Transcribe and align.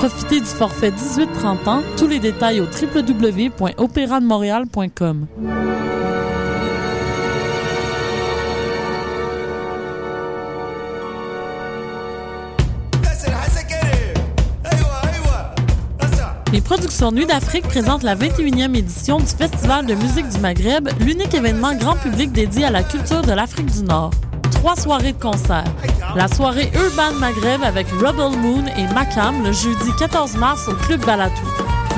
Profitez 0.00 0.40
du 0.40 0.46
forfait 0.46 0.90
18-30 0.92 1.68
ans. 1.68 1.82
Tous 1.98 2.08
les 2.08 2.18
détails 2.18 2.62
au 2.62 2.64
www.opérademontréal.com. 2.64 5.26
Les 16.50 16.62
productions 16.62 17.12
Nuit 17.12 17.26
d'Afrique 17.26 17.64
présentent 17.64 18.02
la 18.02 18.16
21e 18.16 18.74
édition 18.74 19.18
du 19.18 19.26
Festival 19.26 19.84
de 19.84 19.92
musique 19.92 20.30
du 20.30 20.38
Maghreb, 20.38 20.88
l'unique 21.00 21.34
événement 21.34 21.74
grand 21.74 21.96
public 21.96 22.32
dédié 22.32 22.64
à 22.64 22.70
la 22.70 22.82
culture 22.82 23.20
de 23.20 23.32
l'Afrique 23.32 23.70
du 23.70 23.82
Nord. 23.82 24.12
Trois 24.50 24.76
soirées 24.76 25.12
de 25.12 25.20
concert. 25.20 25.64
La 26.14 26.28
soirée 26.28 26.70
Urban 26.74 27.12
Maghreb 27.18 27.62
avec 27.62 27.88
Rebel 27.90 28.38
Moon 28.38 28.64
et 28.76 28.86
Makam 28.94 29.42
le 29.44 29.52
jeudi 29.52 29.90
14 29.98 30.36
mars 30.36 30.68
au 30.68 30.74
Club 30.74 31.04
Balatou. 31.04 31.46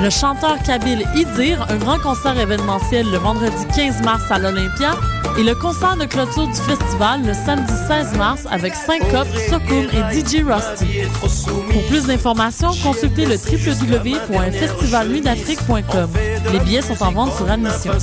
Le 0.01 0.09
chanteur 0.09 0.57
kabyle 0.63 1.05
Idir, 1.15 1.65
un 1.69 1.77
grand 1.77 1.99
concert 1.99 2.37
événementiel 2.37 3.09
le 3.11 3.17
vendredi 3.17 3.65
15 3.75 4.01
mars 4.01 4.23
à 4.31 4.39
l'Olympia, 4.39 4.91
et 5.37 5.43
le 5.43 5.53
concert 5.55 5.95
de 5.95 6.03
clôture 6.05 6.47
du 6.47 6.55
festival 6.55 7.23
le 7.25 7.33
samedi 7.33 7.71
16 7.87 8.17
mars 8.17 8.41
avec 8.51 8.73
Syncope, 8.75 9.27
Sokoum 9.49 9.87
et 9.93 10.03
DJ 10.13 10.43
Rusty. 10.45 11.01
Pour 11.71 11.83
plus 11.87 12.05
d'informations, 12.05 12.71
consultez 12.83 13.25
le 13.25 13.35
www.festivalnuitdafrique.com. 13.35 16.09
Les 16.51 16.59
billets 16.59 16.81
sont 16.81 17.01
en 17.03 17.11
vente 17.11 17.33
sur 17.35 17.49
admission. 17.49 17.93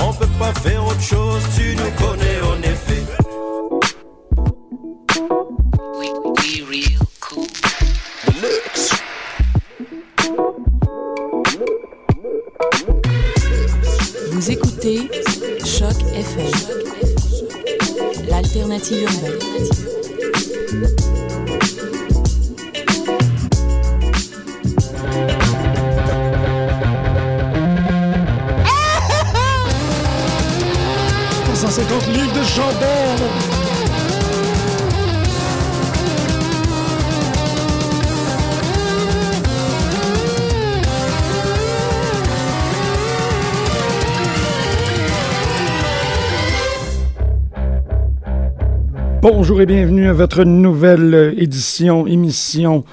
On 0.00 0.12
peut 0.12 0.26
pas 0.38 0.52
faire 0.54 0.84
autre 0.86 1.00
chose, 1.00 1.42
tu 1.56 1.74
nous 1.76 1.90
connais 2.06 2.40
en 2.42 2.62
effet. 2.62 3.04
Vous 14.30 14.50
écoutez 14.50 15.10
Choc 15.64 15.96
FM, 16.14 16.52
l'alternative 18.28 19.02
urbaine. 19.02 19.47
Bonjour 49.40 49.60
et 49.60 49.66
bienvenue 49.66 50.08
à 50.08 50.12
votre 50.12 50.42
nouvelle 50.42 51.32
édition, 51.38 52.08
émission, 52.08 52.84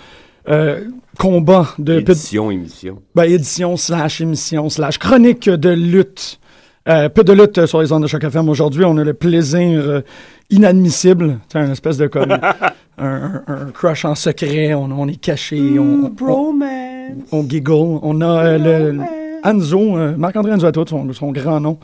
euh, 0.47 0.81
combat 1.17 1.69
de... 1.79 2.01
Édition, 2.01 2.51
émission. 2.51 3.01
Ben, 3.15 3.23
édition 3.23 3.75
slash 3.77 4.21
émission 4.21 4.69
slash 4.69 4.99
chronique 4.99 5.49
de 5.49 5.69
lutte. 5.69 6.39
Euh, 6.87 7.09
peu 7.09 7.23
de 7.23 7.33
lutte 7.33 7.65
sur 7.65 7.81
les 7.81 7.91
ondes 7.91 8.03
de 8.03 8.07
Choc 8.07 8.23
FM. 8.23 8.47
Aujourd'hui, 8.47 8.85
on 8.85 8.95
a 8.97 9.03
le 9.03 9.15
plaisir 9.15 9.59
euh, 9.83 10.01
inadmissible. 10.51 11.39
C'est 11.51 11.57
un 11.57 11.71
espèce 11.71 11.97
de 11.97 12.05
comme 12.05 12.31
un, 12.99 12.99
un- 12.99 13.43
un 13.47 13.71
crush 13.73 14.05
en 14.05 14.13
secret. 14.13 14.75
On, 14.75 14.83
on 14.91 15.07
est 15.07 15.19
caché. 15.19 15.79
on, 15.79 16.11
on, 16.21 16.53
on 17.31 17.49
giggle. 17.49 17.71
On 18.03 18.21
a 18.21 18.45
euh, 18.45 18.91
le 18.93 18.99
Anzo, 19.43 19.97
euh, 19.97 20.15
Marc-André 20.15 20.53
Anzo 20.53 20.67
à 20.67 20.71
tout, 20.71 20.85
son, 20.87 21.11
son 21.11 21.31
grand 21.31 21.59
nom. 21.59 21.79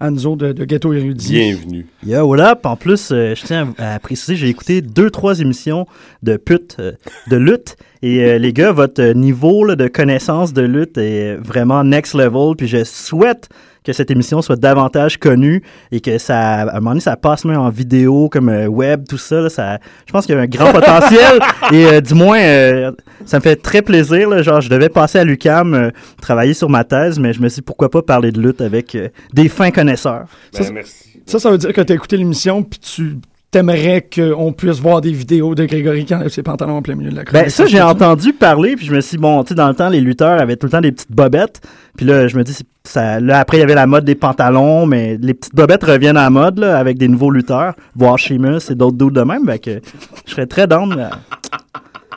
Anzo 0.00 0.34
de, 0.34 0.52
de 0.52 0.64
Ghetto 0.64 0.94
Érudit. 0.94 1.32
Bienvenue. 1.32 1.86
Yo, 2.06 2.24
what 2.24 2.40
up? 2.40 2.64
En 2.64 2.76
plus, 2.76 3.10
euh, 3.12 3.34
je 3.34 3.44
tiens 3.44 3.74
à, 3.76 3.94
à 3.94 3.98
préciser, 3.98 4.34
j'ai 4.34 4.48
écouté 4.48 4.80
deux, 4.80 5.10
trois 5.10 5.40
émissions 5.40 5.86
de 6.22 6.38
pute, 6.38 6.76
euh, 6.80 6.92
de 7.28 7.36
lutte. 7.36 7.76
Et 8.00 8.24
euh, 8.24 8.38
les 8.38 8.54
gars, 8.54 8.72
votre 8.72 9.12
niveau 9.12 9.62
là, 9.64 9.76
de 9.76 9.88
connaissance 9.88 10.54
de 10.54 10.62
lutte 10.62 10.96
est 10.96 11.34
vraiment 11.36 11.84
next 11.84 12.14
level. 12.14 12.56
Puis 12.56 12.66
je 12.66 12.82
souhaite 12.82 13.50
que 13.84 13.92
cette 13.92 14.10
émission 14.10 14.42
soit 14.42 14.56
davantage 14.56 15.18
connue 15.18 15.62
et 15.90 16.00
que 16.00 16.18
ça, 16.18 16.38
à 16.38 16.76
un 16.76 16.80
moment 16.80 16.90
donné, 16.90 17.00
ça 17.00 17.16
passe 17.16 17.44
même 17.44 17.58
en 17.58 17.70
vidéo, 17.70 18.28
comme 18.28 18.48
euh, 18.48 18.66
web, 18.66 19.04
tout 19.08 19.18
ça, 19.18 19.40
là, 19.40 19.48
ça. 19.48 19.78
Je 20.06 20.12
pense 20.12 20.26
qu'il 20.26 20.34
y 20.34 20.38
a 20.38 20.40
un 20.40 20.46
grand 20.46 20.72
potentiel. 20.72 21.40
Et 21.72 21.86
euh, 21.86 22.00
du 22.00 22.14
moins, 22.14 22.40
euh, 22.40 22.92
ça 23.24 23.38
me 23.38 23.42
fait 23.42 23.56
très 23.56 23.82
plaisir. 23.82 24.28
Là, 24.28 24.42
genre, 24.42 24.60
je 24.60 24.68
devais 24.68 24.88
passer 24.88 25.18
à 25.18 25.24
l'UCAM, 25.24 25.74
euh, 25.74 25.90
travailler 26.20 26.54
sur 26.54 26.68
ma 26.68 26.84
thèse, 26.84 27.18
mais 27.18 27.32
je 27.32 27.40
me 27.40 27.48
suis 27.48 27.60
dit, 27.60 27.62
pourquoi 27.62 27.90
pas 27.90 28.02
parler 28.02 28.32
de 28.32 28.40
lutte 28.40 28.60
avec 28.60 28.94
euh, 28.94 29.08
des 29.32 29.48
fins 29.48 29.70
connaisseurs. 29.70 30.26
Ben, 30.52 30.62
Ça, 30.62 30.72
merci. 30.72 31.20
Ça, 31.26 31.38
ça 31.38 31.50
veut 31.50 31.58
dire 31.58 31.72
que 31.72 31.80
tu 31.80 31.92
as 31.92 31.96
écouté 31.96 32.16
l'émission 32.16 32.62
puis 32.62 32.78
tu 32.80 33.16
t'aimerais 33.50 34.06
qu'on 34.14 34.52
puisse 34.52 34.78
voir 34.78 35.00
des 35.00 35.10
vidéos 35.12 35.54
de 35.54 35.64
Grégory 35.64 36.04
qui 36.04 36.14
enlève 36.14 36.28
ses 36.28 36.42
pantalons 36.42 36.76
en 36.76 36.82
plein 36.82 36.94
milieu 36.94 37.10
de 37.10 37.16
la 37.16 37.24
chronique. 37.24 37.44
Ben, 37.46 37.50
ça, 37.50 37.66
j'ai 37.66 37.80
entendu 37.82 38.32
parler, 38.32 38.76
puis 38.76 38.86
je 38.86 38.92
me 38.94 39.00
suis 39.00 39.16
dit, 39.16 39.20
bon, 39.22 39.42
tu 39.42 39.48
sais, 39.48 39.54
dans 39.54 39.68
le 39.68 39.74
temps, 39.74 39.88
les 39.88 40.00
lutteurs 40.00 40.40
avaient 40.40 40.56
tout 40.56 40.66
le 40.66 40.70
temps 40.70 40.80
des 40.80 40.92
petites 40.92 41.10
bobettes. 41.12 41.60
Puis 41.96 42.06
là, 42.06 42.28
je 42.28 42.36
me 42.36 42.44
dis, 42.44 42.56
ça, 42.84 43.18
là, 43.18 43.40
après, 43.40 43.56
il 43.56 43.60
y 43.60 43.62
avait 43.64 43.74
la 43.74 43.86
mode 43.86 44.04
des 44.04 44.14
pantalons, 44.14 44.86
mais 44.86 45.18
les 45.20 45.34
petites 45.34 45.54
bobettes 45.54 45.82
reviennent 45.84 46.16
à 46.16 46.22
la 46.24 46.30
mode, 46.30 46.58
là, 46.60 46.78
avec 46.78 46.96
des 46.96 47.08
nouveaux 47.08 47.30
lutteurs, 47.30 47.74
voire 47.96 48.18
Sheamus 48.18 48.70
et 48.70 48.74
d'autres 48.76 48.96
dudes 48.96 49.14
de 49.14 49.22
même. 49.22 49.44
Fait 49.46 49.58
que 49.58 49.80
je 50.26 50.30
serais 50.30 50.46
très 50.46 50.66
down. 50.66 50.96
là. 50.96 51.10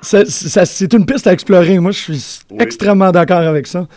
Ça- 0.02 0.26
ça- 0.26 0.66
C'est 0.66 0.94
une 0.94 1.06
piste 1.06 1.26
à 1.28 1.34
explorer. 1.34 1.80
Moi, 1.80 1.92
je 1.92 1.98
suis 2.00 2.40
Oui. 2.52 2.58
extrêmement 2.60 3.12
d'accord 3.12 3.38
avec 3.40 3.68
ça. 3.68 3.88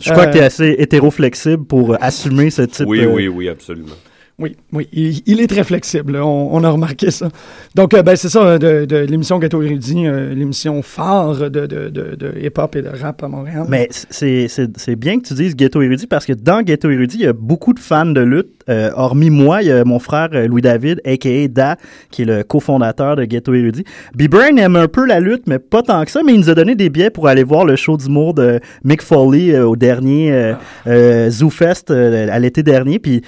Je 0.00 0.10
crois 0.12 0.24
Euh, 0.24 0.26
que 0.26 0.32
tu 0.32 0.38
es 0.38 0.42
assez 0.42 0.76
hétéro-flexible 0.78 1.64
pour 1.64 1.92
euh, 1.94 1.96
assumer 2.00 2.50
ce 2.50 2.62
type 2.62 2.86
Oui, 2.86 3.00
euh, 3.00 3.08
oui, 3.12 3.28
oui, 3.28 3.48
absolument. 3.48 3.94
Oui, 4.38 4.54
oui, 4.70 4.86
il, 4.92 5.40
est 5.40 5.46
très 5.46 5.64
flexible. 5.64 6.16
On, 6.16 6.62
a 6.62 6.68
remarqué 6.68 7.10
ça. 7.10 7.30
Donc, 7.74 7.94
euh, 7.94 8.02
ben, 8.02 8.16
c'est 8.16 8.28
ça, 8.28 8.44
euh, 8.44 8.58
de, 8.58 8.84
de 8.84 8.96
l'émission 8.96 9.38
Ghetto 9.38 9.62
Érudit, 9.62 10.06
euh, 10.06 10.34
l'émission 10.34 10.82
phare 10.82 11.50
de, 11.50 11.64
de, 11.66 11.88
de, 11.88 12.34
hip-hop 12.38 12.76
et 12.76 12.82
de 12.82 12.90
rap 12.90 13.22
à 13.22 13.28
Montréal. 13.28 13.64
Mais 13.70 13.88
c'est 13.90 14.96
bien 14.96 15.20
que 15.20 15.28
tu 15.28 15.32
dises 15.32 15.56
Ghetto 15.56 15.80
Érudit 15.80 16.06
parce 16.06 16.26
que 16.26 16.34
dans 16.34 16.60
Ghetto 16.60 16.90
Érudit, 16.90 17.16
il 17.16 17.22
y 17.22 17.26
a 17.26 17.32
beaucoup 17.32 17.72
de 17.72 17.80
fans 17.80 18.04
de 18.04 18.20
lutte. 18.20 18.55
Euh, 18.68 18.90
hormis 18.94 19.30
moi, 19.30 19.62
il 19.62 19.68
y 19.68 19.72
a 19.72 19.84
mon 19.84 19.98
frère 19.98 20.28
euh, 20.32 20.46
Louis-David, 20.46 21.00
a.k.a. 21.04 21.48
Da, 21.48 21.76
qui 22.10 22.22
est 22.22 22.24
le 22.24 22.42
cofondateur 22.42 23.16
de 23.16 23.24
Ghetto 23.24 23.54
Érudit. 23.54 23.84
B-Brain 24.14 24.56
aime 24.56 24.76
un 24.76 24.88
peu 24.88 25.06
la 25.06 25.20
lutte, 25.20 25.44
mais 25.46 25.58
pas 25.58 25.82
tant 25.82 26.04
que 26.04 26.10
ça, 26.10 26.20
mais 26.24 26.34
il 26.34 26.40
nous 26.40 26.50
a 26.50 26.54
donné 26.54 26.74
des 26.74 26.90
billets 26.90 27.10
pour 27.10 27.28
aller 27.28 27.44
voir 27.44 27.64
le 27.64 27.76
show 27.76 27.96
d'humour 27.96 28.34
de 28.34 28.60
Mick 28.84 29.02
Foley 29.02 29.54
euh, 29.54 29.66
au 29.66 29.76
dernier 29.76 30.32
euh, 30.32 30.54
euh, 30.86 31.30
Zoo 31.30 31.50
Fest 31.50 31.90
à 31.90 32.38
l'été 32.38 32.62
dernier. 32.62 32.98
Puis 32.98 33.22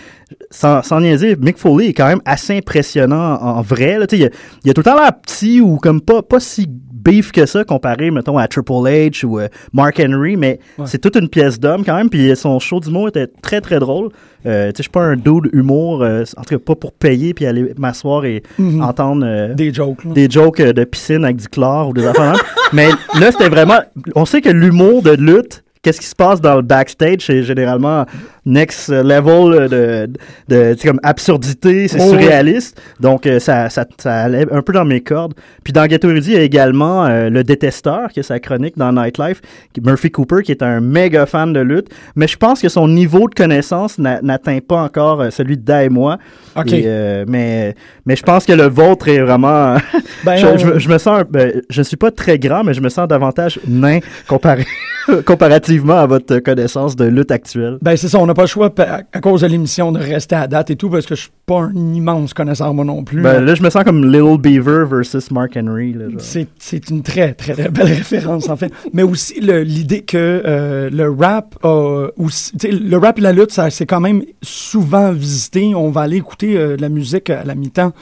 sans, 0.50 0.82
sans 0.82 1.00
niaiser, 1.00 1.37
Mick 1.37 1.58
Foley 1.58 1.88
est 1.88 1.94
quand 1.94 2.06
même 2.06 2.23
assez 2.25 2.56
impressionnant 2.56 3.38
en, 3.40 3.58
en 3.58 3.62
vrai. 3.62 3.99
Là. 3.99 4.06
Tu 4.06 4.17
sais, 4.17 4.23
Il, 4.23 4.26
a, 4.26 4.31
il 4.64 4.70
a 4.70 4.75
tout 4.75 4.81
le 4.81 4.85
temps 4.85 4.96
l'air 4.96 5.12
petit 5.20 5.61
ou 5.61 5.76
comme 5.76 6.00
pas, 6.00 6.23
pas 6.23 6.40
si 6.40 6.69
beef 7.05 7.33
que 7.33 7.47
ça 7.47 7.65
comparé, 7.65 8.11
mettons, 8.11 8.39
à 8.39 8.47
Triple 8.49 8.73
H 8.73 9.25
ou 9.25 9.39
euh, 9.41 9.49
Mark 9.73 10.00
Henry, 10.00 10.37
mais 10.37 10.59
Ouais. 10.79 10.85
c'est 10.87 10.99
toute 10.99 11.17
une 11.17 11.29
pièce 11.29 11.59
d'homme 11.61 11.85
quand 11.85 11.97
même. 11.97 12.11
Puis 12.11 12.35
son 12.37 12.59
show 12.59 12.81
d'humour 12.81 13.09
était 13.09 13.27
très 13.43 13.61
très 13.61 13.79
drôle. 13.79 14.11
Euh, 14.47 14.67
tu 14.67 14.69
sais, 14.69 14.75
je 14.79 14.83
suis 14.83 14.91
pas 14.91 15.03
un 15.03 15.17
dude 15.17 15.50
humour, 15.53 16.03
euh, 16.03 16.25
en 16.37 16.43
tout 16.43 16.56
cas 16.56 16.59
pas 16.59 16.75
pour 16.77 16.93
payer 16.93 17.35
puis 17.35 17.47
aller 17.47 17.73
m'asseoir 17.77 18.25
et 18.25 18.43
Mhm. 18.59 18.83
entendre 18.83 19.23
euh, 19.27 19.55
Des 19.55 19.73
jokes. 19.73 20.05
là. 20.05 20.12
des 20.12 20.29
jokes 20.31 20.61
de 20.62 20.85
piscine 20.85 21.25
avec 21.25 21.37
du 21.37 21.49
chlore 21.49 21.89
ou 21.89 21.93
des 21.93 22.06
affaires. 22.06 22.41
Mais 22.73 22.89
là, 23.19 23.31
c'était 23.33 23.49
vraiment. 23.49 23.79
On 24.15 24.25
sait 24.25 24.41
que 24.41 24.49
l'humour 24.50 25.03
de 25.03 25.11
lutte, 25.12 25.65
qu'est-ce 25.83 26.00
qui 26.00 26.06
se 26.06 26.15
passe 26.15 26.41
dans 26.41 26.56
le 26.56 26.62
backstage, 26.62 27.21
c'est 27.27 27.43
généralement 27.43 28.05
next 28.49 28.89
level 28.89 29.69
de, 29.69 30.09
de, 30.49 30.75
tu 30.75 30.81
sais, 30.81 30.89
comme 30.89 31.00
absurdité, 31.03 31.87
c'est 31.89 31.99
Oh, 32.00 32.05
oui. 32.05 32.11
surréaliste. 32.11 32.81
Donc, 33.00 33.27
euh, 33.27 33.39
ça, 33.39 33.69
ça, 33.71 33.85
ça 33.99 34.15
allait 34.23 34.47
un 34.50 34.62
peu 34.62 34.73
dans 34.73 34.85
mes 34.85 35.00
cordes. 35.00 35.35
Puis 35.65 35.73
dans 35.73 35.87
Ghetto 35.87 36.09
Érudit, 36.11 36.31
il 36.31 36.37
y 36.37 36.41
a 36.41 36.43
également 36.43 37.06
euh, 37.06 37.29
Le 37.31 37.45
Détesteur, 37.45 38.09
qui 38.12 38.21
est 38.21 38.23
sa 38.25 38.41
chronique 38.41 38.77
dans 38.79 38.93
Nightlife, 38.93 39.41
Murphy 39.85 40.11
Cooper, 40.11 40.43
qui 40.43 40.53
est 40.53 40.62
un 40.62 40.81
méga 40.81 41.27
fan 41.27 41.53
de 41.53 41.61
lutte. 41.61 41.89
Mais 42.17 42.27
je 42.27 42.37
pense 42.37 42.61
que 42.61 42.69
son 42.69 42.89
niveau 42.89 43.29
de 43.29 43.35
connaissance 43.35 43.99
n'a- 43.99 44.21
n'atteint 44.23 44.59
pas 44.67 44.83
encore 44.83 45.21
euh, 45.21 45.31
celui 45.31 45.56
de 45.56 45.62
Da 45.62 45.85
et 45.85 45.89
moi. 45.89 46.19
OK. 46.56 46.73
Et, 46.73 46.85
euh, 46.87 47.25
mais, 47.29 47.75
mais 48.06 48.17
je 48.17 48.23
pense 48.23 48.45
que 48.47 48.53
le 48.53 48.65
vôtre 48.69 49.09
est 49.09 49.21
vraiment... 49.21 49.77
Ben, 50.25 50.37
je, 50.37 50.47
on- 50.47 50.56
je 50.59 50.67
me- 50.67 50.79
je 50.81 50.89
me 50.89 50.99
sens... 50.99 51.23
ben, 51.31 51.62
je 51.71 51.83
suis 51.83 51.97
pas 51.97 52.11
très 52.11 52.39
grand, 52.41 52.65
mais 52.65 52.75
je 52.75 52.81
me 52.81 52.89
sens 52.89 53.06
davantage 53.06 53.61
nain 53.69 54.00
comparé, 54.27 54.65
comparativement 55.27 55.99
à 55.99 56.06
votre 56.06 56.39
connaissance 56.39 56.97
de 56.97 57.05
lutte 57.05 57.31
actuelle. 57.31 57.79
Ben, 57.83 57.97
c'est 57.97 58.09
ça, 58.09 58.19
on 58.19 58.29
pas 58.38 58.44
le 58.44 58.49
choix, 58.49 58.73
à, 58.79 59.20
cause 59.20 59.40
de 59.40 59.49
l'émission, 59.49 59.90
de 59.90 59.99
rester 59.99 60.37
à 60.37 60.46
date 60.46 60.70
et 60.70 60.76
tout, 60.76 60.88
parce 60.88 61.06
que 61.06 61.17
je 61.17 61.23
suis 61.23 61.31
pas 61.44 61.62
un 61.62 61.75
immense 61.75 62.32
connaisseur, 62.35 62.73
moi 62.73 62.85
non 62.85 63.02
plus. 63.02 63.20
Ben, 63.20 63.40
là, 63.40 63.56
je 63.56 63.62
me 63.64 63.69
sens 63.69 63.82
comme 63.82 64.05
Little 64.05 64.38
Beaver 64.38 64.87
versus 64.87 65.32
Mark 65.32 65.56
Henry. 65.56 65.96
C'est, 66.19 66.88
une 66.88 67.02
très, 67.02 67.35
très, 67.35 67.55
très 67.55 67.69
belle 67.69 67.87
référence, 67.88 68.49
en 68.49 68.56
fait. 68.56 68.73
Mais 68.93 69.02
aussi 69.02 69.40
l'idée 69.40 70.02
que 70.02 70.17
euh, 70.46 70.88
le 70.88 71.11
rap 71.11 71.58
a 71.64 72.11
aussi, 72.17 72.52
le 72.62 72.96
rap 72.96 73.19
et 73.19 73.23
la 73.23 73.32
lutte, 73.32 73.50
ça, 73.50 73.70
c'est 73.70 73.87
quand 73.87 74.00
même 74.00 74.23
souvent 74.40 75.11
visité. 75.11 75.75
On 75.75 75.90
va 75.90 76.02
aller 76.02 76.19
écouter 76.19 76.56
euh, 76.56 76.76
de 76.76 76.82
la 76.82 76.90
musique 76.90 77.31
à 77.31 77.43
la 77.43 77.56
mi-temps 77.56 77.93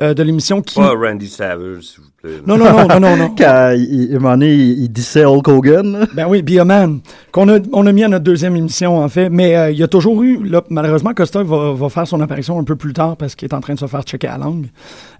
euh, 0.00 0.14
de 0.14 0.22
l'émission 0.22 0.60
qui... 0.60 0.74
Pas 0.76 0.92
Randy 0.92 1.28
Savage, 1.28 1.82
s'il 1.82 2.02
vous 2.02 2.10
plaît. 2.20 2.42
Non, 2.46 2.58
non, 2.58 2.66
non, 2.72 2.86
non, 2.86 3.00
non, 3.00 3.16
non. 3.16 3.34
Quand 3.38 3.72
il, 3.74 4.10
il, 4.10 4.12
à 4.12 4.16
un 4.16 4.20
moment 4.20 4.34
donné, 4.34 4.52
il, 4.52 4.84
il 4.84 4.88
dissait 4.90 5.24
Hulk 5.24 5.48
Hogan. 5.48 6.06
Ben 6.14 6.26
oui, 6.28 6.42
Be 6.42 6.58
a 6.58 6.64
Man, 6.64 7.00
qu'on 7.32 7.48
a, 7.48 7.58
on 7.72 7.86
a 7.86 7.92
mis 7.92 8.04
à 8.04 8.08
notre 8.08 8.24
deuxième 8.24 8.56
émission, 8.56 8.98
en 8.98 9.08
fait. 9.08 9.28
Mais 9.30 9.56
euh, 9.56 9.70
il 9.70 9.78
y 9.78 9.82
a 9.82 9.88
toujours 9.88 10.22
eu, 10.22 10.44
là, 10.44 10.62
malheureusement, 10.70 11.14
Costa 11.14 11.42
va, 11.42 11.72
va 11.72 11.88
faire 11.88 12.06
son 12.06 12.20
apparition 12.20 12.58
un 12.58 12.64
peu 12.64 12.76
plus 12.76 12.92
tard 12.92 13.16
parce 13.16 13.34
qu'il 13.34 13.48
est 13.48 13.54
en 13.54 13.60
train 13.60 13.74
de 13.74 13.78
se 13.78 13.86
faire 13.86 14.02
checker 14.02 14.26
la 14.26 14.38
langue. 14.38 14.66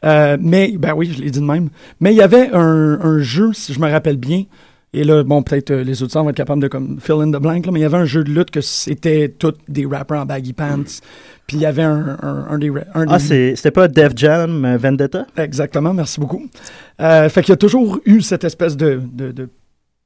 Euh, 0.04 0.36
mais, 0.40 0.74
ben 0.78 0.92
oui, 0.94 1.12
je 1.16 1.22
l'ai 1.22 1.30
dit 1.30 1.40
de 1.40 1.44
même. 1.44 1.70
Mais 2.00 2.12
il 2.12 2.16
y 2.16 2.22
avait 2.22 2.50
un, 2.52 2.98
un 3.00 3.18
jeu, 3.20 3.52
si 3.52 3.72
je 3.72 3.80
me 3.80 3.90
rappelle 3.90 4.16
bien. 4.18 4.44
Et 4.92 5.04
là, 5.04 5.22
bon, 5.24 5.42
peut-être 5.42 5.70
euh, 5.72 5.84
les 5.84 6.02
auditeurs 6.02 6.24
vont 6.24 6.30
être 6.30 6.36
capables 6.36 6.62
de 6.62 6.68
comme 6.68 6.98
fill 7.00 7.16
in 7.16 7.30
the 7.30 7.40
blank, 7.42 7.66
là, 7.66 7.72
mais 7.72 7.80
il 7.80 7.82
y 7.82 7.86
avait 7.86 7.98
un 7.98 8.04
jeu 8.06 8.24
de 8.24 8.30
lutte 8.30 8.50
que 8.50 8.60
c'était 8.62 9.28
tous 9.28 9.52
des 9.68 9.84
rappers 9.84 10.20
en 10.20 10.24
baggy 10.26 10.52
pants. 10.54 10.84
Puis 11.46 11.58
il 11.58 11.60
y 11.60 11.66
avait 11.66 11.82
un, 11.82 12.16
un, 12.22 12.46
un 12.50 12.58
des, 12.58 12.70
un 12.70 13.06
Ah, 13.08 13.18
des- 13.18 13.54
c'était 13.56 13.70
pas 13.70 13.88
Def 13.88 14.12
Jam 14.16 14.64
euh, 14.64 14.76
Vendetta? 14.78 15.26
Exactement, 15.36 15.92
merci 15.92 16.18
beaucoup. 16.18 16.42
Euh, 17.00 17.28
fait 17.28 17.42
qu'il 17.42 17.50
y 17.50 17.52
a 17.52 17.56
toujours 17.58 18.00
eu 18.06 18.20
cette 18.22 18.44
espèce 18.44 18.76
de, 18.76 19.00
de, 19.12 19.32
de 19.32 19.48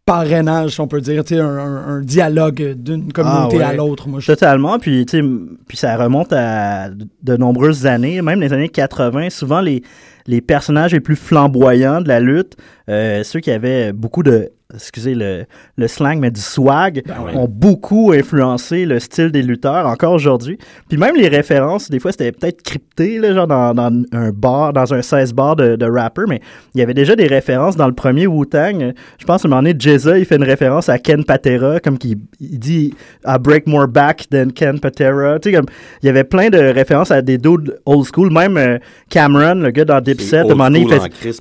parrainage, 0.04 0.72
si 0.72 0.80
on 0.80 0.88
peut 0.88 1.00
dire, 1.00 1.22
tu 1.24 1.34
sais, 1.36 1.40
un, 1.40 1.46
un- 1.56 2.00
dialogue 2.00 2.74
d'une 2.76 3.12
communauté 3.12 3.56
Ah, 3.56 3.58
ouais. 3.58 3.64
à 3.64 3.72
l'autre. 3.74 4.08
Moi, 4.08 4.18
je 4.20 4.26
Totalement, 4.26 4.78
puis, 4.78 5.06
tu 5.06 5.12
sais, 5.12 5.18
m- 5.18 5.56
puis 5.68 5.76
ça 5.76 5.96
remonte 5.96 6.32
à 6.32 6.88
de- 6.90 7.06
de 7.22 7.36
nombreuses 7.36 7.86
années, 7.86 8.20
même 8.22 8.40
les 8.40 8.52
années 8.52 8.68
80. 8.68 9.30
Souvent, 9.30 9.60
les, 9.60 9.82
les 10.26 10.40
personnages 10.40 10.92
les 10.92 11.00
plus 11.00 11.16
flamboyants 11.16 12.00
de 12.00 12.08
la 12.08 12.18
lutte, 12.18 12.56
euh, 12.88 13.22
ceux 13.22 13.38
qui 13.40 13.50
avaient 13.52 13.92
beaucoup 13.92 14.22
de, 14.24 14.50
excusez 14.74 15.14
le, 15.14 15.44
le 15.76 15.88
slang, 15.88 16.18
mais 16.18 16.30
du 16.30 16.40
swag, 16.40 17.02
Ben 17.06 17.14
oui. 17.24 17.32
ont 17.34 17.48
beaucoup 17.48 18.12
influencé 18.12 18.86
le 18.86 18.98
style 19.00 19.30
des 19.30 19.42
lutteurs, 19.42 19.86
encore 19.86 20.12
aujourd'hui. 20.12 20.58
Puis 20.88 20.98
même 20.98 21.16
les 21.16 21.28
références, 21.28 21.90
des 21.90 21.98
fois, 21.98 22.12
c'était 22.12 22.32
peut-être 22.32 22.62
crypté, 22.62 23.18
là, 23.18 23.34
genre 23.34 23.46
dans, 23.46 23.74
dans 23.74 24.02
un 24.12 24.30
bar, 24.30 24.72
dans 24.72 24.92
un 24.94 25.02
16 25.02 25.32
bar 25.32 25.56
de, 25.56 25.76
de 25.76 25.86
rapper, 25.86 26.22
mais 26.28 26.40
il 26.74 26.80
y 26.80 26.82
avait 26.82 26.94
déjà 26.94 27.16
des 27.16 27.26
références 27.26 27.76
dans 27.76 27.86
le 27.86 27.94
premier 27.94 28.26
Wu-Tang. 28.26 28.92
Je 29.18 29.24
pense 29.24 29.44
à 29.44 29.48
un 29.48 29.50
moment 29.50 29.62
donné, 29.62 29.74
Jeza, 29.78 30.18
il 30.18 30.24
fait 30.24 30.36
une 30.36 30.44
référence 30.44 30.88
à 30.88 30.98
Ken 30.98 31.24
Patera, 31.24 31.80
comme 31.80 31.98
qu'il 31.98 32.18
il 32.40 32.58
dit 32.58 32.94
«I 33.26 33.36
break 33.40 33.66
more 33.66 33.88
back 33.88 34.26
than 34.30 34.48
Ken 34.54 34.80
Patera». 34.80 35.38
Tu 35.40 35.50
sais, 35.50 35.56
comme, 35.56 35.66
il 36.02 36.06
y 36.06 36.08
avait 36.08 36.24
plein 36.24 36.48
de 36.48 36.58
références 36.58 37.10
à 37.10 37.22
des 37.22 37.38
dudes 37.38 37.78
old 37.86 38.06
school. 38.12 38.32
Même 38.32 38.56
euh, 38.56 38.78
Cameron, 39.08 39.54
le 39.56 39.70
gars 39.70 39.84
dans 39.84 40.00
Dipset, 40.00 40.38
à 40.38 40.40
un 40.42 40.48
moment 40.48 40.64
donné, 40.64 40.86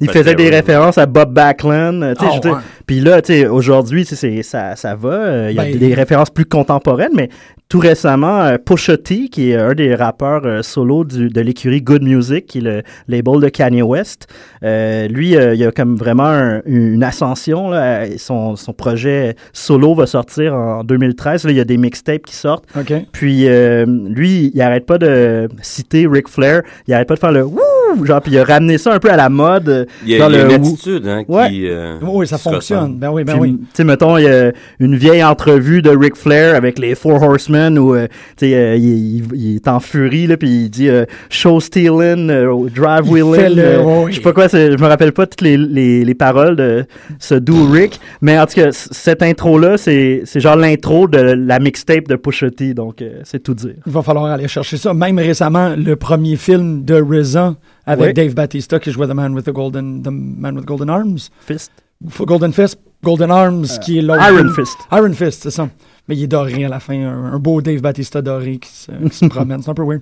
il, 0.02 0.10
faisait 0.10 0.36
des 0.36 0.50
références 0.50 0.98
à 0.98 1.06
Bob 1.06 1.34
Backlund. 1.34 2.16
tu 2.18 2.26
sais, 2.26 2.32
Ah, 2.44 2.48
ouais. 2.48 2.58
Puis 2.86 3.00
là, 3.02 3.19
tu 3.22 3.34
sais, 3.34 3.48
aujourd'hui, 3.48 4.06
c'est- 4.06 4.44
ça, 4.44 4.76
ça 4.76 4.96
va. 4.96 5.10
euh, 5.10 5.48
Il 5.52 5.56
y 5.56 5.60
a 5.60 5.64
Ben, 5.64 5.72
des, 5.74 5.80
des 5.80 5.94
références 5.94 6.30
plus 6.30 6.46
contemporaines, 6.46 7.12
mais 7.16 7.30
tout 7.70 7.80
récemment, 7.80 8.42
euh, 8.44 8.58
Pusha 8.58 8.98
T, 8.98 9.30
qui 9.30 9.52
est 9.52 9.56
un 9.56 9.74
des 9.74 9.94
rappeurs 9.96 10.42
euh, 10.46 10.62
solo 10.64 11.04
du- 11.04 11.30
de 11.30 11.42
l'écurie 11.42 11.82
Good 11.82 12.04
Music, 12.04 12.46
qui 12.48 12.58
est 12.60 12.62
le 12.62 12.82
label 13.08 13.40
de 13.42 13.50
Kanye 13.50 13.82
West, 13.84 14.28
euh, 14.64 15.08
lui, 15.08 15.36
euh, 15.36 15.54
il 15.56 15.64
a 15.66 15.72
comme 15.72 15.96
vraiment 15.96 16.24
un- 16.26 16.62
une 16.66 17.04
ascension. 17.04 17.70
Là, 17.70 18.06
son, 18.18 18.56
son 18.56 18.74
projet 18.74 19.36
solo 19.54 19.94
va 19.94 20.06
sortir 20.08 20.56
en 20.56 20.84
2013. 20.84 21.44
Là, 21.46 21.52
il 21.52 21.58
y 21.58 21.62
a 21.62 21.66
des 21.66 21.78
mixtapes 21.78 22.24
qui 22.26 22.36
sortent. 22.36 22.66
Puis 23.12 23.48
lui, 23.86 24.52
il 24.54 24.62
arrête 24.62 24.86
pas 24.86 24.98
de 24.98 25.48
citer 25.62 26.08
Ric 26.08 26.28
Flair. 26.28 26.62
Il 26.88 26.94
arrête 26.94 27.08
pas 27.08 27.16
de 27.16 27.20
faire 27.20 27.32
le 27.32 27.44
wouh, 27.46 27.60
genre 28.04 28.22
puis 28.22 28.32
il 28.34 28.38
a 28.40 28.44
ramené 28.44 28.78
ça 28.78 28.94
un 28.94 29.00
peu 29.00 29.10
à 29.12 29.16
la 29.18 29.30
mode. 29.30 29.88
Il 30.06 30.12
y 30.12 30.16
a, 30.16 30.20
dans 30.20 30.30
il 30.30 30.36
y 30.36 30.40
a 30.40 30.44
le 30.44 30.50
une 30.50 30.56
attitude 30.56 31.08
hein, 31.08 31.24
Ouais. 31.28 31.50
qui. 31.50 31.68
euh, 31.68 31.98
Oui, 32.02 32.28
ça 32.28 32.38
fonctionne. 32.38 32.98
Ben 32.98 33.10
oui, 33.12 33.24
ben 33.24 33.34
puis, 33.34 33.42
oui. 33.42 33.58
Tu 33.60 33.68
sais, 33.74 33.84
mettons, 33.84 34.18
il 34.18 34.24
y 34.24 34.28
a 34.28 34.52
une 34.80 34.96
vieille 34.96 35.24
entrevue 35.24 35.82
de 35.82 35.90
Ric 35.90 36.16
Flair 36.16 36.56
avec 36.56 36.80
les 36.80 36.96
Four 36.96 37.22
Horsemen 37.22 37.78
où, 37.80 37.96
euh, 37.96 38.08
tu 38.38 38.48
sais, 38.48 38.56
euh, 38.56 38.76
il, 38.76 39.18
il- 39.18 39.26
il 39.34 39.56
est 39.56 39.68
en 39.68 39.80
furie, 39.80 40.28
là, 40.28 40.38
puis 40.38 40.50
il 40.50 40.70
dit 40.70 40.90
euh, 40.90 41.06
show 41.30 41.60
stealing, 41.60 42.30
euh, 42.30 42.70
drive 42.74 43.10
wheeling. 43.10 43.58
euh. 43.60 44.08
Je 44.10 44.16
sais 44.16 44.22
pas 44.22 44.34
quoi, 44.34 44.48
je 44.48 44.78
me 44.82 44.88
rappelle 44.88 45.12
pas 45.12 45.26
toutes 45.28 45.42
les, 45.42 45.58
les, 45.58 46.04
les 46.06 46.14
paroles 46.16 46.56
de 46.56 46.86
ce 47.20 47.36
doux 47.36 47.68
Rick, 47.72 48.00
mais 48.22 48.38
en 48.40 48.46
tout 48.46 48.56
cas, 48.56 48.70
cette 48.72 49.22
intro-là, 49.24 49.78
c'est 49.78 50.22
c'est 50.26 50.40
genre 50.40 50.56
l'intro 50.56 51.08
de 51.08 51.18
la 51.20 51.60
mixtape 51.60 52.08
de 52.08 52.16
Pusha 52.16 52.50
T, 52.52 52.74
donc 52.74 53.02
euh, 53.02 53.20
c'est 53.24 53.42
tout 53.42 53.54
dire. 53.54 53.74
Il 53.86 53.92
va 53.92 54.02
falloir 54.02 54.26
aller 54.26 54.48
chercher 54.48 54.78
ça. 54.78 54.94
Même 54.94 55.18
récemment, 55.20 55.74
le 55.78 55.96
premier 55.96 56.36
film 56.36 56.84
de 56.84 56.96
RZA 57.02 57.56
avec 57.90 58.08
Oui. 58.08 58.14
Dave 58.14 58.34
Batista 58.34 58.80
qui 58.80 58.92
jouait 58.92 59.08
The 59.08 59.12
Man 59.14 59.34
with 59.34 59.46
the 59.46 59.52
Golden, 59.52 60.02
the 60.04 60.10
Man 60.12 60.56
with 60.58 60.66
Golden 60.66 60.90
Arms. 60.90 61.30
Fist. 61.42 61.72
F- 62.08 62.26
Golden 62.26 62.54
Fist, 62.54 62.80
Golden 63.04 63.32
Arms, 63.32 63.66
qui 63.84 63.98
est 63.98 64.02
l'autre. 64.02 64.22
Euh, 64.24 64.32
Iron 64.42 64.50
Fist. 64.54 64.78
Iron 64.92 65.14
Fist, 65.14 65.44
c'est 65.44 65.52
ça. 65.52 65.70
Mais 66.08 66.16
il 66.18 66.24
est 66.24 66.28
doré 66.28 66.66
à 66.66 66.70
la 66.70 66.80
fin, 66.80 66.96
un, 67.00 67.34
un 67.34 67.40
beau 67.40 67.62
Dave 67.62 67.82
Batista 67.82 68.22
doré 68.22 68.58
qui 68.58 68.70
se, 68.70 68.92
qui 68.92 69.16
se 69.16 69.26
promène. 69.30 69.62
C'est 69.62 69.70
un 69.70 69.74
peu 69.74 69.84
weird. 69.84 70.02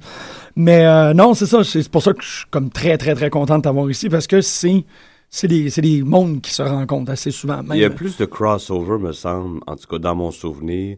Mais 0.55 0.85
euh, 0.85 1.13
non, 1.13 1.33
c'est 1.33 1.47
ça. 1.47 1.63
C'est 1.63 1.89
pour 1.89 2.01
ça 2.03 2.13
que 2.13 2.21
je 2.23 2.27
suis 2.29 2.45
comme 2.49 2.69
très, 2.69 2.97
très, 2.97 3.13
très 3.15 3.29
content 3.29 3.57
de 3.57 3.63
t'avoir 3.63 3.89
ici 3.89 4.09
parce 4.09 4.27
que 4.27 4.41
c'est. 4.41 4.85
C'est 5.29 5.49
des, 5.49 5.69
des 5.81 6.03
mondes 6.03 6.39
qui 6.39 6.53
se 6.53 6.61
rencontrent 6.61 7.11
assez 7.11 7.31
souvent. 7.31 7.57
Même, 7.57 7.73
Il 7.73 7.79
y 7.81 7.83
a 7.83 7.89
plus 7.89 8.15
de 8.15 8.23
crossover, 8.23 8.97
me 8.97 9.11
semble, 9.11 9.59
en 9.67 9.75
tout 9.75 9.85
cas 9.85 9.97
dans 9.99 10.15
mon 10.15 10.31
souvenir. 10.31 10.95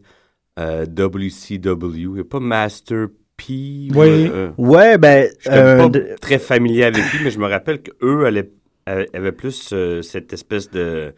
Euh, 0.56 0.86
WCW, 0.86 1.96
il 1.96 2.08
n'y 2.12 2.20
a 2.20 2.24
pas 2.24 2.38
Master 2.38 3.08
P. 3.46 3.88
Oui. 3.94 4.28
euh, 4.32 4.50
Ouais, 4.58 4.98
ben, 4.98 5.28
Je 5.38 5.50
suis 5.50 5.58
euh, 5.58 5.76
pas 5.78 5.88
de- 5.88 6.06
très 6.20 6.38
familier 6.38 6.84
avec 6.84 7.02
lui, 7.12 7.20
mais 7.24 7.30
je 7.30 7.38
me 7.38 7.46
rappelle 7.46 7.80
qu'eux 7.82 8.24
allaient- 8.26 8.50
avaient 8.86 9.32
plus 9.32 9.70
euh, 9.72 10.02
cette 10.02 10.32
espèce 10.32 10.70
de, 10.70 11.12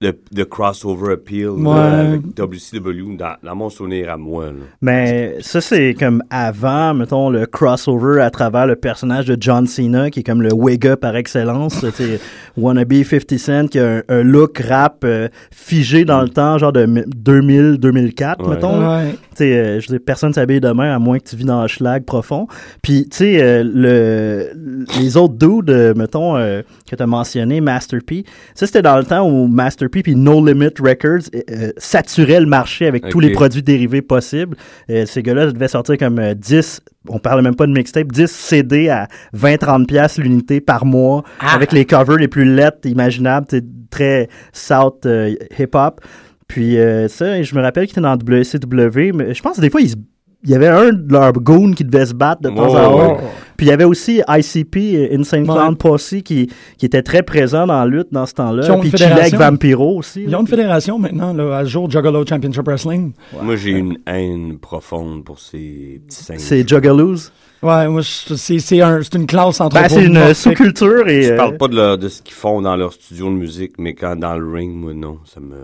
de, 0.00 0.16
de 0.30 0.44
crossover 0.44 1.14
appeal 1.14 1.46
là, 1.60 1.70
Ouais. 1.70 1.78
avec 1.80 2.20
WCW 2.38 3.16
dans, 3.16 3.34
dans 3.42 3.56
mon 3.56 3.68
souvenir 3.68 4.10
à 4.12 4.16
moi. 4.16 4.46
là. 4.46 4.52
Mais 4.80 5.38
ça, 5.40 5.60
c'est 5.60 5.94
comme 5.98 6.22
avant, 6.30 6.94
mettons, 6.94 7.30
le 7.30 7.46
crossover 7.46 8.20
à 8.22 8.30
travers 8.30 8.66
le 8.68 8.76
personnage 8.76 9.26
de 9.26 9.36
John 9.40 9.66
Cena, 9.66 10.08
qui 10.10 10.20
est 10.20 10.22
comme 10.22 10.40
le 10.40 10.52
wigga 10.54 10.96
par 10.96 11.16
excellence. 11.16 11.84
sais, 11.90 12.20
Wannabe 12.56 13.02
50 13.02 13.38
Cent, 13.38 13.66
qui 13.68 13.80
a 13.80 13.96
un, 13.96 14.02
un 14.08 14.22
look 14.22 14.58
rap 14.60 14.98
euh, 15.04 15.28
figé 15.50 16.04
dans 16.04 16.22
le 16.22 16.28
temps, 16.28 16.58
genre 16.58 16.72
de 16.72 16.86
2000-2004, 16.86 18.42
Ouais. 18.42 18.54
mettons. 18.54 18.78
là. 18.80 18.98
Ouais. 19.04 19.14
Euh, 19.40 19.80
je 19.80 19.88
veux 19.88 19.98
dire, 19.98 20.04
personne 20.04 20.32
s'habille 20.32 20.60
demain 20.60 20.94
à 20.94 20.98
moins 21.00 21.18
que 21.18 21.28
tu 21.28 21.34
vis 21.36 21.44
dans 21.44 21.58
un 21.60 21.66
schlag 21.68 22.04
profond. 22.04 22.46
Puis, 22.82 23.08
tu 23.08 23.16
sais, 23.18 23.42
euh, 23.42 23.64
le, 23.64 24.52
les 25.00 25.16
autres 25.16 25.34
dudes, 25.34 25.70
euh, 25.70 25.94
mettons, 25.94 26.36
euh, 26.36 26.62
que 26.88 26.94
tu 26.96 27.02
as 27.02 27.06
mentionné, 27.06 27.60
Master 27.60 28.00
P, 28.06 28.24
ça, 28.54 28.66
c'était 28.66 28.82
dans 28.82 28.96
le 28.96 29.04
temps 29.04 29.28
où 29.28 29.46
Master 29.48 29.87
P 29.88 30.02
puis 30.02 30.14
No 30.16 30.44
Limit 30.44 30.74
Records 30.80 31.28
euh, 31.34 31.40
euh, 31.50 31.72
saturaient 31.76 32.40
le 32.40 32.46
marché 32.46 32.86
avec 32.86 33.08
tous 33.08 33.20
les 33.20 33.30
produits 33.30 33.62
dérivés 33.62 34.02
possibles. 34.02 34.56
Euh, 34.90 35.04
ces 35.06 35.22
gars-là 35.22 35.50
devaient 35.50 35.68
sortir 35.68 35.96
comme 35.98 36.18
euh, 36.18 36.34
10, 36.34 36.80
on 37.08 37.18
parle 37.18 37.42
même 37.42 37.54
pas 37.54 37.66
de 37.66 37.72
mixtape, 37.72 38.12
10 38.12 38.30
CD 38.30 38.88
à 38.88 39.08
20-30 39.36 39.86
pièces 39.86 40.18
l'unité 40.18 40.60
par 40.60 40.84
mois, 40.84 41.22
avec 41.40 41.72
les 41.72 41.84
covers 41.84 42.16
les 42.16 42.28
plus 42.28 42.44
lettres 42.44 42.86
imaginables, 42.86 43.46
très 43.90 44.28
South 44.52 45.06
euh, 45.06 45.34
hip-hop. 45.58 46.00
Puis 46.46 46.76
ça, 47.08 47.42
je 47.42 47.54
me 47.54 47.60
rappelle 47.60 47.86
qu'il 47.86 47.92
était 47.92 48.00
dans 48.00 48.16
WCW, 48.16 49.12
mais 49.12 49.34
je 49.34 49.42
pense 49.42 49.56
que 49.56 49.60
des 49.60 49.68
fois, 49.68 49.82
il 49.82 50.50
y 50.50 50.54
avait 50.54 50.68
un 50.68 50.92
de 50.92 51.12
leurs 51.12 51.32
goons 51.32 51.72
qui 51.72 51.84
devait 51.84 52.06
se 52.06 52.14
battre 52.14 52.40
de 52.42 52.48
temps 52.48 52.68
Oh, 52.70 52.76
à 52.76 52.96
ouais. 52.96 53.16
Puis 53.58 53.66
il 53.66 53.70
y 53.70 53.72
avait 53.72 53.84
aussi 53.84 54.22
ICP, 54.26 54.76
euh, 54.94 55.18
Insane 55.18 55.40
Ouais. 55.40 55.46
Clown 55.54 55.76
Posse, 55.76 56.14
qui, 56.24 56.48
qui 56.78 56.86
était 56.86 57.02
très 57.02 57.22
présent 57.22 57.66
dans 57.66 57.80
la 57.80 57.86
lutte 57.86 58.08
dans 58.12 58.24
ce 58.24 58.32
temps-là. 58.34 58.78
Puis 58.78 58.90
fédération. 58.90 59.36
Vampiro 59.36 59.98
aussi. 59.98 60.22
Ils 60.22 60.30
là. 60.30 60.38
ont 60.38 60.42
une 60.42 60.46
fédération 60.46 60.96
maintenant, 60.98 61.34
là, 61.34 61.58
à 61.58 61.64
ce 61.64 61.70
jour, 61.70 61.90
Juggalo 61.90 62.24
Championship 62.24 62.64
Wrestling. 62.64 63.12
Moi, 63.42 63.56
j'ai 63.56 63.72
une 63.72 63.98
haine 64.06 64.58
profonde 64.58 65.24
pour 65.24 65.40
ces 65.40 66.00
petits 66.06 66.22
singes. 66.24 66.38
C'est 66.38 66.66
Juggalos? 66.66 67.30
Ouais, 67.60 67.88
moi, 67.88 68.02
je- 68.02 68.34
c'est 68.36 68.60
c'est 68.60 68.80
un- 68.80 69.02
c'est 69.02 69.16
une 69.16 69.26
classe 69.26 69.60
entre 69.60 69.74
Ben, 69.74 69.88
c'est 69.88 70.04
une 70.04 70.32
sous-culture 70.32 71.08
et... 71.08 71.22
Je 71.24 71.32
euh, 71.32 71.36
parle 71.36 71.56
pas 71.56 71.66
de, 71.66 71.74
leur- 71.74 71.98
de 71.98 72.08
ce 72.08 72.22
qu'ils 72.22 72.34
font 72.36 72.62
dans 72.62 72.76
leur 72.76 72.92
studio 72.92 73.26
de 73.26 73.34
musique, 73.34 73.72
mais 73.78 73.94
quand 73.94 74.14
dans 74.14 74.38
le 74.38 74.48
ring, 74.48 74.72
moi, 74.72 74.94
non, 74.94 75.18
ça 75.24 75.40
me... 75.40 75.56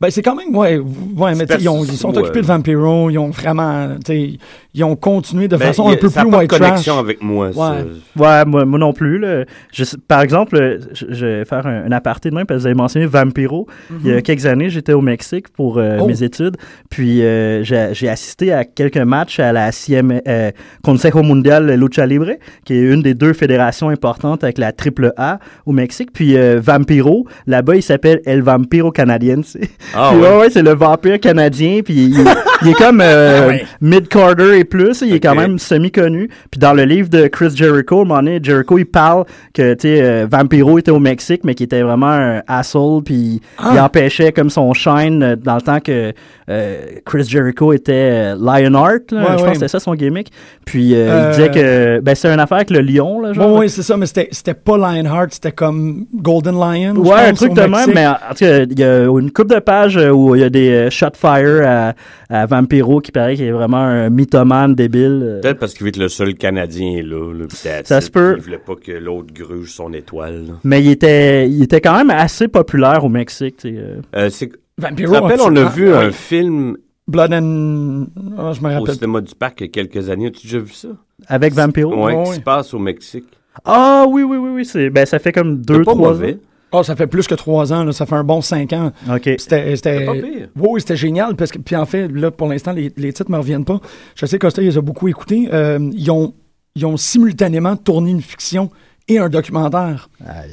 Ben, 0.00 0.10
c'est 0.10 0.22
quand 0.22 0.34
même, 0.34 0.54
ouais, 0.54 0.78
ouais 0.78 1.34
mais 1.34 1.46
tu 1.46 1.54
sais, 1.54 1.60
ils, 1.62 1.68
ont- 1.68 1.84
ils 1.84 1.92
sont 1.96 2.10
Ouais. 2.12 2.18
occupés 2.18 2.40
de 2.42 2.46
Vampiro, 2.46 3.08
ils 3.08 3.18
ont 3.18 3.30
vraiment, 3.30 3.88
tu 4.04 4.12
sais, 4.12 4.32
ils 4.74 4.84
ont 4.84 4.96
continué 4.96 5.46
de 5.48 5.56
Ben, 5.56 5.66
façon 5.68 5.88
un 5.88 5.92
a- 5.92 5.96
peu 5.96 6.08
ça 6.08 6.22
plus 6.22 6.30
pas 6.30 6.36
de 6.36 6.40
white 6.42 6.50
trash. 6.50 6.60
connexion 6.68 6.98
avec 6.98 7.22
moi. 7.22 7.50
Ouais. 7.54 7.84
Ouais, 8.16 8.44
moi, 8.44 8.64
moi 8.64 8.78
non 8.78 8.92
plus. 8.92 9.18
Là. 9.18 9.44
Je 9.72 9.84
par 10.08 10.20
exemple, 10.22 10.80
je, 10.92 11.06
je 11.08 11.26
vais 11.26 11.44
faire 11.44 11.66
un, 11.66 11.84
un 11.86 11.92
aparté 11.92 12.30
de 12.30 12.34
même 12.34 12.44
parce 12.46 12.58
que 12.58 12.60
vous 12.62 12.66
avez 12.66 12.74
mentionné 12.74 13.06
Vampiro. 13.06 13.66
Il 14.04 14.10
y 14.10 14.12
a 14.14 14.20
quelques 14.20 14.46
années, 14.46 14.68
j'étais 14.70 14.92
au 14.92 15.00
Mexique 15.00 15.48
pour 15.50 15.78
euh, 15.78 15.98
Oh. 16.00 16.06
mes 16.06 16.22
études. 16.22 16.56
Puis 16.90 17.22
euh, 17.22 17.62
j'ai 17.62 18.08
assisté 18.08 18.52
à 18.52 18.64
quelques 18.64 18.96
matchs 18.98 19.38
à 19.40 19.52
la 19.52 19.70
CM, 19.72 20.20
euh, 20.26 20.50
Consejo 20.82 21.22
Mundial 21.22 21.70
Lucha 21.78 22.04
Libre, 22.06 22.32
qui 22.64 22.74
est 22.74 22.80
une 22.82 23.02
des 23.02 23.14
deux 23.14 23.32
fédérations 23.32 23.88
importantes 23.90 24.42
avec 24.42 24.58
la 24.58 24.72
triple 24.72 25.12
A 25.16 25.38
au 25.66 25.72
Mexique. 25.72 26.12
Puis 26.12 26.36
euh, 26.36 26.60
Vampiro, 26.60 27.26
là-bas, 27.46 27.76
il 27.76 27.82
s'appelle 27.82 28.20
El 28.26 28.42
Vampiro 28.42 28.90
Canadiense. 28.90 29.56
Ah 29.94 30.10
Puis, 30.12 30.20
ouais. 30.20 30.50
c'est 30.50 30.62
le 30.62 30.74
vampire 30.74 31.20
canadien. 31.20 31.80
Puis 31.84 31.94
il, 31.94 32.24
il 32.62 32.68
est 32.68 32.74
comme 32.74 33.00
euh, 33.00 33.56
mid-carter 33.80 34.63
plus. 34.64 35.02
Il 35.02 35.12
est 35.14 35.20
quand 35.20 35.34
même 35.34 35.58
semi-connu. 35.58 36.28
Puis 36.50 36.58
dans 36.58 36.72
le 36.72 36.84
livre 36.84 37.08
de 37.08 37.26
Chris 37.28 37.52
Jericho, 37.54 37.98
à 37.98 38.02
un 38.02 38.04
moment 38.04 38.22
donné, 38.22 38.40
Jericho, 38.42 38.78
il 38.78 38.84
parle 38.86 39.24
que, 39.52 39.74
tu 39.74 39.88
sais, 39.88 40.02
euh, 40.02 40.26
Vampiro 40.30 40.78
était 40.78 40.90
au 40.90 40.98
Mexique, 40.98 41.42
mais 41.44 41.54
qu'il 41.54 41.64
était 41.64 41.82
vraiment 41.82 42.08
un 42.08 42.42
asshole. 42.48 43.02
Puis 43.02 43.40
il 43.72 43.78
empêchait 43.78 44.32
comme 44.32 44.50
son 44.50 44.72
shine 44.74 45.22
euh, 45.22 45.36
dans 45.36 45.56
le 45.56 45.62
temps 45.62 45.80
que 45.80 46.12
euh, 46.50 46.76
Chris 47.06 47.24
Jericho 47.28 47.72
était 47.72 48.34
Lionheart. 48.34 49.12
là. 49.12 49.20
Ouais, 49.20 49.24
je 49.24 49.32
pense 49.32 49.42
ouais. 49.42 49.48
que 49.48 49.54
c'était 49.54 49.68
ça 49.68 49.80
son 49.80 49.94
gimmick. 49.94 50.30
Puis 50.64 50.94
euh, 50.94 51.04
Euh, 51.14 51.30
il 51.30 51.36
disait 51.36 51.50
que 51.50 52.00
ben, 52.00 52.14
c'était 52.14 52.32
une 52.34 52.40
affaire 52.40 52.56
avec 52.56 52.70
le 52.70 52.80
lion. 52.80 53.20
Là, 53.20 53.32
genre. 53.32 53.48
Bon, 53.48 53.60
oui, 53.60 53.68
c'est 53.68 53.82
ça, 53.82 53.96
mais 53.96 54.06
c'était 54.06 54.54
pas 54.54 54.76
Lionheart, 54.76 55.32
c'était 55.32 55.52
comme 55.52 56.06
Golden 56.14 56.54
Lion. 56.54 56.96
Ouais, 56.96 57.26
un 57.28 57.32
truc 57.34 57.52
de 57.54 57.60
même, 57.62 57.90
mais 57.94 58.06
en 58.06 58.14
tout 58.30 58.44
cas, 58.44 58.60
il 58.62 58.78
y 58.78 58.82
a 58.84 59.04
une 59.04 59.30
coupe 59.30 59.48
de 59.52 59.60
pages 59.60 59.96
où 59.96 60.34
il 60.34 60.40
y 60.40 60.44
a 60.44 60.50
des 60.50 60.88
shot 60.90 61.08
fire 61.14 61.62
à, 61.66 61.92
à 62.30 62.46
Vampiro 62.46 63.00
qui 63.00 63.12
paraît 63.12 63.36
qu'il 63.36 63.44
est 63.44 63.52
vraiment 63.52 63.76
un 63.78 64.10
mythomane 64.10 64.53
débile. 64.68 65.20
euh. 65.22 65.40
Peut-être 65.40 65.58
parce 65.58 65.74
qu'il 65.74 65.82
veut 65.84 65.88
être 65.88 65.96
le 65.98 66.08
seul 66.08 66.34
Canadien 66.34 67.02
là. 67.02 67.32
là, 67.32 67.44
Ça 67.84 68.00
se 68.00 68.10
peut. 68.10 68.34
Il 68.38 68.42
voulait 68.42 68.58
pas 68.58 68.74
que 68.76 68.92
l'autre 68.92 69.32
gruge 69.32 69.72
son 69.72 69.92
étoile. 69.92 70.46
là. 70.48 70.52
Mais 70.64 70.82
il 70.82 70.90
était, 70.90 71.48
il 71.48 71.62
était 71.62 71.80
quand 71.80 71.96
même 71.96 72.10
assez 72.10 72.48
populaire 72.48 73.04
au 73.04 73.08
Mexique. 73.08 73.56
tu 73.58 73.68
sais, 73.70 73.74
euh. 73.78 73.96
Euh, 74.16 74.30
c'est- 74.30 74.48
tu 74.48 74.54
Vampiro. 74.78 75.14
te 75.14 75.18
rappelles, 75.20 75.40
on 75.40 75.56
a 75.56 75.64
vu 75.64 75.92
Ah, 75.92 76.00
un 76.00 76.06
oui. 76.08 76.12
film 76.12 76.76
Blood 77.06 77.32
and. 77.34 78.06
Ah, 78.38 78.52
je 78.52 78.60
me 78.62 78.70
au 78.74 78.78
rappelle. 78.80 78.94
cinéma 78.94 79.20
du 79.20 79.34
parc 79.34 79.60
il 79.60 79.64
y 79.64 79.66
a 79.66 79.70
quelques 79.70 80.08
années. 80.08 80.26
As-tu 80.28 80.46
déjà 80.46 80.58
vu 80.58 80.72
ça? 80.72 80.88
Avec 81.28 81.52
Vampiro? 81.52 81.94
Ouais, 81.94 82.14
Ouais, 82.14 82.22
qui 82.24 82.30
ouais. 82.30 82.36
se 82.36 82.40
passe 82.40 82.72
au 82.74 82.78
Mexique. 82.78 83.26
Ah 83.64 84.04
oui, 84.08 84.22
oui, 84.22 84.36
oui, 84.36 84.50
oui. 84.54 84.64
C'est, 84.64 84.90
ben, 84.90 85.06
ça 85.06 85.18
fait 85.18 85.30
comme 85.32 85.58
deux, 85.62 85.82
pas 85.82 85.92
trois 85.92 86.08
mauvais. 86.10 86.38
Ah, 86.72 86.82
ça 86.82 86.96
fait 86.96 87.06
plus 87.06 87.26
que 87.28 87.34
trois 87.36 87.72
ans, 87.72 87.84
là, 87.84 87.92
ça 87.92 88.04
fait 88.04 88.16
un 88.16 88.24
bon 88.24 88.40
cinq 88.40 88.72
ans. 88.72 88.90
OK. 89.08 89.30
C'était. 89.76 90.04
pas 90.04 90.12
pire. 90.14 90.48
Oui, 90.56 90.80
c'était 90.80 90.96
génial. 90.96 91.36
Parce 91.36 91.52
que, 91.52 91.58
puis 91.58 91.76
en 91.76 91.86
fait, 91.86 92.08
là, 92.08 92.30
pour 92.32 92.48
l'instant, 92.48 92.72
les, 92.72 92.92
les 92.96 93.12
titres 93.12 93.30
ne 93.30 93.36
me 93.36 93.40
reviennent 93.40 93.64
pas. 93.64 93.80
Je 94.16 94.26
sais 94.26 94.38
qu'Osta, 94.38 94.60
ils 94.60 94.66
les 94.66 94.78
a 94.78 94.80
beaucoup 94.80 95.06
écoutés. 95.06 95.48
Euh, 95.52 95.78
ils, 95.94 96.10
ont, 96.10 96.34
ils 96.74 96.84
ont 96.84 96.96
simultanément 96.96 97.76
tourné 97.76 98.10
une 98.10 98.22
fiction 98.22 98.70
et 99.06 99.18
un 99.18 99.28
documentaire. 99.28 100.08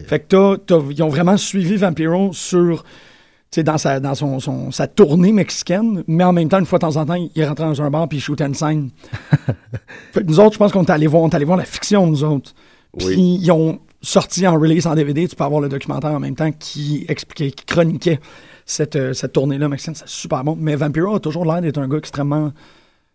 Fait 0.07 0.19
que 0.19 0.25
t'as- 0.27 0.57
t'as- 0.65 0.83
ils 0.91 1.01
ont 1.01 1.09
vraiment 1.09 1.37
suivi 1.37 1.75
Vampiro 1.77 2.31
sur. 2.33 2.83
tu 2.83 2.89
sais, 3.55 3.63
dans, 3.63 3.79
sa, 3.79 3.99
dans 3.99 4.13
son, 4.13 4.39
son- 4.39 4.69
sa 4.71 4.85
tournée 4.87 5.31
mexicaine, 5.31 6.03
mais 6.07 6.23
en 6.23 6.33
même 6.33 6.49
temps, 6.49 6.59
une 6.59 6.65
fois 6.67 6.77
de 6.77 6.81
temps 6.85 6.97
en 6.97 7.05
temps, 7.05 7.15
il 7.35 7.43
rentrait 7.45 7.65
dans 7.65 7.81
un 7.81 7.89
bar 7.89 8.07
puis 8.07 8.19
il 8.19 8.21
shootait 8.21 8.45
une 8.45 8.53
scène. 8.53 8.89
fait 10.11 10.21
que 10.21 10.27
nous 10.27 10.39
autres, 10.39 10.53
je 10.53 10.57
pense 10.59 10.71
qu'on 10.71 10.83
est 10.83 10.91
allés 10.91 11.07
voir, 11.07 11.23
on 11.23 11.29
est 11.29 11.35
allés 11.35 11.45
voir 11.45 11.57
la 11.57 11.65
fiction, 11.65 12.05
nous 12.05 12.23
autres. 12.23 12.53
Puis 12.97 13.07
Oui. 13.07 13.39
ils 13.41 13.51
ont 13.51 13.79
sorti 14.01 14.47
en 14.47 14.59
release 14.59 14.85
en 14.87 14.95
DVD, 14.95 15.27
tu 15.27 15.35
peux 15.35 15.43
avoir 15.43 15.61
le 15.61 15.69
documentaire 15.69 16.11
en 16.11 16.19
même 16.19 16.35
temps 16.35 16.51
qui 16.51 17.05
expliquait, 17.07 17.51
qui 17.51 17.65
chroniquait 17.65 18.19
cette, 18.65 18.95
euh, 18.95 19.13
cette 19.13 19.33
tournée-là 19.33 19.69
mexicaine. 19.69 19.95
C'est 19.95 20.07
super 20.07 20.43
bon. 20.43 20.57
Mais 20.59 20.75
Vampiro 20.75 21.15
a 21.15 21.19
toujours 21.19 21.45
l'air 21.45 21.61
d'être 21.61 21.77
un 21.77 21.87
gars 21.87 21.97
extrêmement 21.97 22.51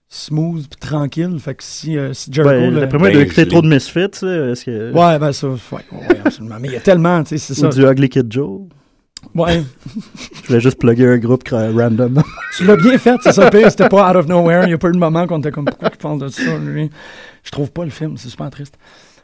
smooth 0.08 0.66
puis 0.68 0.78
tranquille. 0.88 1.36
Fait 1.40 1.54
que 1.54 1.62
si, 1.64 1.96
euh, 1.98 2.12
si 2.14 2.32
Jericho... 2.32 2.54
Ben, 2.54 2.74
le- 2.74 2.80
D'après 2.80 2.98
moi, 2.98 3.08
il 3.10 3.14
Ben, 3.14 3.20
a 3.20 3.22
écouté 3.24 3.42
je 3.44 3.48
trop 3.48 3.62
de 3.62 3.68
Misfits. 3.68 4.08
parce 4.20 4.62
que... 4.64 4.92
Ouais, 4.92 5.18
ben 5.18 5.32
ça, 5.32 5.48
ouais, 5.48 5.56
ouais, 5.72 5.98
ouais, 5.98 6.20
absolument. 6.24 6.56
Mais 6.60 6.68
il 6.68 6.74
y 6.74 6.76
a 6.76 6.80
tellement, 6.80 7.22
tu 7.24 7.36
sais, 7.36 7.54
c'est 7.54 7.64
Ou 7.66 7.70
ça. 7.72 7.76
du 7.80 7.84
Ugly 7.86 8.08
Kid 8.08 8.32
Joe. 8.32 8.60
Ouais. 9.34 9.62
Je 10.42 10.46
voulais 10.46 10.60
juste 10.60 10.78
plugger 10.78 11.06
un 11.08 11.18
groupe 11.18 11.42
random. 11.50 12.22
Tu 12.56 12.64
l'as 12.64 12.76
bien 12.76 12.96
fait, 12.96 13.16
c'est 13.22 13.32
ça 13.32 13.50
pire. 13.50 13.70
C'était 13.70 13.88
pas 13.88 14.08
out 14.10 14.16
of 14.16 14.28
nowhere. 14.28 14.64
Il 14.66 14.70
y 14.70 14.74
a 14.74 14.78
pas 14.78 14.88
eu 14.88 14.92
de 14.92 14.98
moment 14.98 15.26
qu'on 15.26 15.40
était 15.40 15.50
comme, 15.50 15.64
pourquoi 15.64 15.90
il 15.92 15.98
parle 15.98 16.20
de 16.20 16.28
ça, 16.28 16.56
lui? 16.58 16.90
Je 17.42 17.50
trouve 17.50 17.72
pas 17.72 17.84
le 17.84 17.90
film, 17.90 18.16
c'est 18.16 18.28
super 18.28 18.48
triste. 18.50 18.78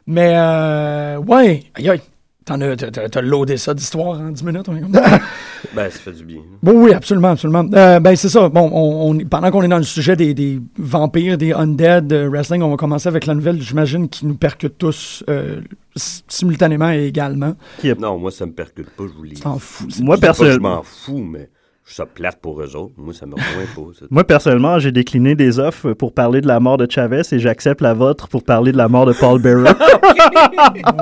Mais, 0.06 0.32
euh, 0.37 1.18
ouais, 1.18 1.64
aïe 1.75 1.88
aïe. 1.90 2.00
T'en 2.44 2.61
as, 2.61 2.75
t'as, 2.76 3.21
loadé 3.21 3.56
ça 3.56 3.73
d'histoire 3.73 4.18
en 4.21 4.30
10 4.30 4.42
minutes. 4.42 4.68
on 4.68 4.73
Ben, 5.76 5.88
ça 5.88 5.90
fait 5.90 6.11
du 6.12 6.25
bien. 6.25 6.38
bon, 6.61 6.73
oui, 6.85 6.92
absolument, 6.92 7.28
absolument. 7.28 7.64
Euh, 7.73 8.00
ben, 8.00 8.16
c'est 8.16 8.28
ça. 8.28 8.49
Bon, 8.49 8.68
on, 8.73 9.11
on- 9.12 9.18
pendant 9.26 9.49
qu'on 9.52 9.62
est 9.62 9.68
dans 9.68 9.76
le 9.78 9.85
sujet 9.85 10.16
des, 10.16 10.35
des 10.35 10.59
vampires, 10.76 11.38
des 11.38 11.52
undead 11.52 12.12
euh, 12.12 12.28
wrestling, 12.28 12.62
on 12.62 12.71
va 12.71 12.76
commencer 12.76 13.06
avec 13.06 13.26
la 13.26 13.35
nouvelle, 13.37 13.62
j'imagine, 13.62 14.09
qui 14.09 14.26
nous 14.26 14.35
percute 14.35 14.76
tous 14.76 15.23
euh, 15.30 15.61
simultanément 15.94 16.90
et 16.90 17.06
également. 17.06 17.54
Non, 18.00 18.18
moi, 18.18 18.32
ça 18.32 18.44
me 18.44 18.52
percute 18.52 18.90
pas, 18.90 19.04
je 19.06 19.12
vous 19.16 19.23
l'ai 19.23 19.37
Moi, 19.44 20.16
que 20.16 20.21
je 20.21 20.26
personnellement. 20.26 20.76
m'en 20.76 20.82
fous, 20.82 21.18
mais 21.18 21.49
ça 21.85 22.07
plate 22.07 22.41
pour 22.41 22.62
eux 22.62 22.77
autres. 22.77 22.95
Moi, 22.97 23.12
ça 23.12 23.27
me 23.27 23.35
rejoint 23.35 23.67
pas. 23.75 23.99
ça. 23.99 24.07
Moi, 24.11 24.25
personnellement, 24.25 24.79
j'ai 24.79 24.93
décliné 24.93 25.35
des 25.35 25.59
offres 25.59 25.93
pour 25.93 26.12
parler 26.15 26.41
de 26.41 26.47
la 26.47 26.61
mort 26.61 26.79
de 26.79 26.91
Chavez 26.91 27.23
et 27.33 27.39
j'accepte 27.39 27.81
la 27.81 27.93
vôtre 27.95 28.29
pour 28.29 28.45
parler 28.45 28.73
de 28.73 28.77
la 28.77 28.89
mort 28.89 29.07
de 29.07 29.12
Paul 29.12 29.41
Bearer. 29.41 29.73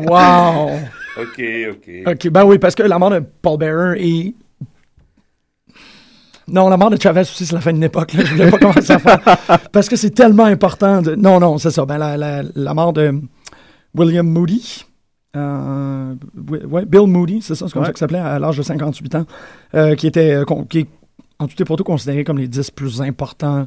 Wow! 0.08 0.70
OK, 1.20 1.42
OK. 1.70 1.90
OK, 2.06 2.28
ben 2.30 2.44
oui, 2.44 2.58
parce 2.58 2.74
que 2.74 2.82
la 2.82 2.98
mort 2.98 3.10
de 3.10 3.22
Paul 3.42 3.58
Bearer 3.58 4.00
est... 4.00 4.34
Non, 6.48 6.68
la 6.68 6.76
mort 6.76 6.90
de 6.90 7.00
Chavez 7.00 7.20
aussi, 7.20 7.46
c'est 7.46 7.54
la 7.54 7.60
fin 7.60 7.72
d'une 7.72 7.84
époque. 7.84 8.12
Là. 8.14 8.24
Je 8.24 8.32
voulais 8.32 8.50
pas 8.50 8.58
commencer 8.58 8.92
à 8.92 8.98
faire... 8.98 9.20
Parce 9.70 9.88
que 9.88 9.96
c'est 9.96 10.10
tellement 10.10 10.44
important. 10.44 11.02
De... 11.02 11.14
Non, 11.14 11.38
non, 11.38 11.58
c'est 11.58 11.70
ça. 11.70 11.84
Ben, 11.84 11.98
la, 11.98 12.16
la, 12.16 12.42
la 12.54 12.74
mort 12.74 12.92
de 12.92 13.14
William 13.94 14.26
Moody. 14.26 14.84
Euh, 15.36 16.14
ouais, 16.68 16.84
Bill 16.86 17.06
Moody, 17.06 17.40
c'est 17.42 17.54
ça, 17.54 17.66
c'est 17.66 17.72
comme 17.72 17.82
Ouais. 17.82 17.86
ça 17.88 17.92
qu'il 17.92 17.98
s'appelait, 18.00 18.18
à 18.18 18.38
l'âge 18.38 18.56
de 18.56 18.62
58 18.62 19.14
ans, 19.14 19.26
euh, 19.74 19.94
qui 19.94 20.06
était, 20.06 20.32
euh, 20.34 20.44
con- 20.44 20.64
qui 20.64 20.80
est 20.80 20.86
en 21.38 21.46
tout 21.46 21.60
et 21.60 21.64
pour 21.64 21.76
tout 21.76 21.84
considéré 21.84 22.24
comme 22.24 22.38
les 22.38 22.48
10 22.48 22.70
plus 22.70 23.00
importants 23.00 23.66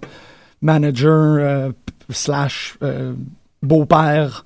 managers 0.61 1.07
euh, 1.09 1.71
slash 2.09 2.77
euh, 2.83 3.13
beau-père 3.61 4.45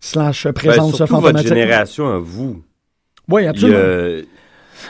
slash 0.00 0.46
euh, 0.46 0.50
Ben, 0.50 0.54
présence 0.54 0.96
surtout 0.96 1.20
votre 1.20 1.38
génération 1.46 2.08
à 2.08 2.18
vous. 2.18 2.62
Oui, 3.28 3.46
absolument. 3.46 3.78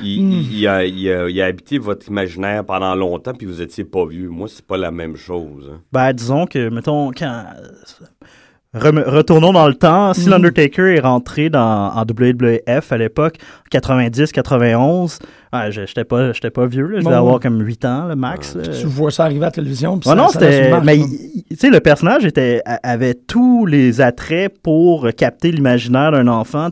il, 0.02 0.22
Hmm. 0.22 0.32
il 0.50 0.66
a, 0.66 0.84
il 0.84 1.08
a- 1.12 1.28
il 1.28 1.40
a 1.42 1.44
habité 1.46 1.78
votre 1.78 2.08
imaginaire 2.08 2.64
pendant 2.64 2.94
longtemps, 2.94 3.32
puis 3.34 3.46
vous 3.46 3.60
étiez 3.62 3.84
pas 3.84 4.04
vieux. 4.06 4.28
Moi, 4.28 4.48
c'est 4.48 4.64
pas 4.66 4.76
la 4.76 4.90
même 4.90 5.14
chose. 5.16 5.70
hein. 5.72 5.80
Ben, 5.92 6.12
disons 6.12 6.46
que, 6.46 6.68
mettons, 6.70 7.10
quand. 7.12 7.44
Retournons 8.74 9.52
dans 9.52 9.68
le 9.68 9.74
temps. 9.74 10.12
Si 10.14 10.24
Mhm. 10.26 10.30
l'Undertaker 10.30 10.96
est 10.96 11.00
rentré 11.00 11.48
dans, 11.48 11.92
en 11.94 12.02
WWF 12.04 12.90
à 12.92 12.98
l'époque, 12.98 13.36
90-91, 13.70 15.18
ouais, 15.52 15.70
je- 15.72 15.86
j'étais 15.86 16.04
pas, 16.04 16.32
j'étais 16.32 16.50
pas 16.50 16.66
vieux, 16.66 16.86
là, 16.86 16.98
je 17.00 17.04
devais 17.04 17.14
Bon. 17.14 17.20
avoir 17.20 17.40
comme 17.40 17.60
8 17.60 17.84
ans, 17.84 18.06
le 18.08 18.16
max. 18.16 18.56
euh. 18.56 18.62
Tu 18.80 18.86
vois 18.86 19.10
ça 19.10 19.24
arriver 19.24 19.42
à 19.42 19.46
la 19.46 19.50
télévision. 19.52 19.98
puis 19.98 20.08
Ouais, 20.08 20.16
ça- 20.16 20.22
non, 20.22 20.28
c'était. 20.28 20.72
Mais 20.82 20.98
tu 20.98 21.56
sais, 21.56 21.70
le 21.70 21.80
personnage 21.80 22.24
était, 22.24 22.62
avait 22.82 23.14
tous 23.14 23.66
les 23.66 24.00
attraits 24.00 24.52
pour 24.62 25.08
capter 25.16 25.52
l'imaginaire 25.52 26.12
d'un 26.12 26.28
enfant. 26.28 26.68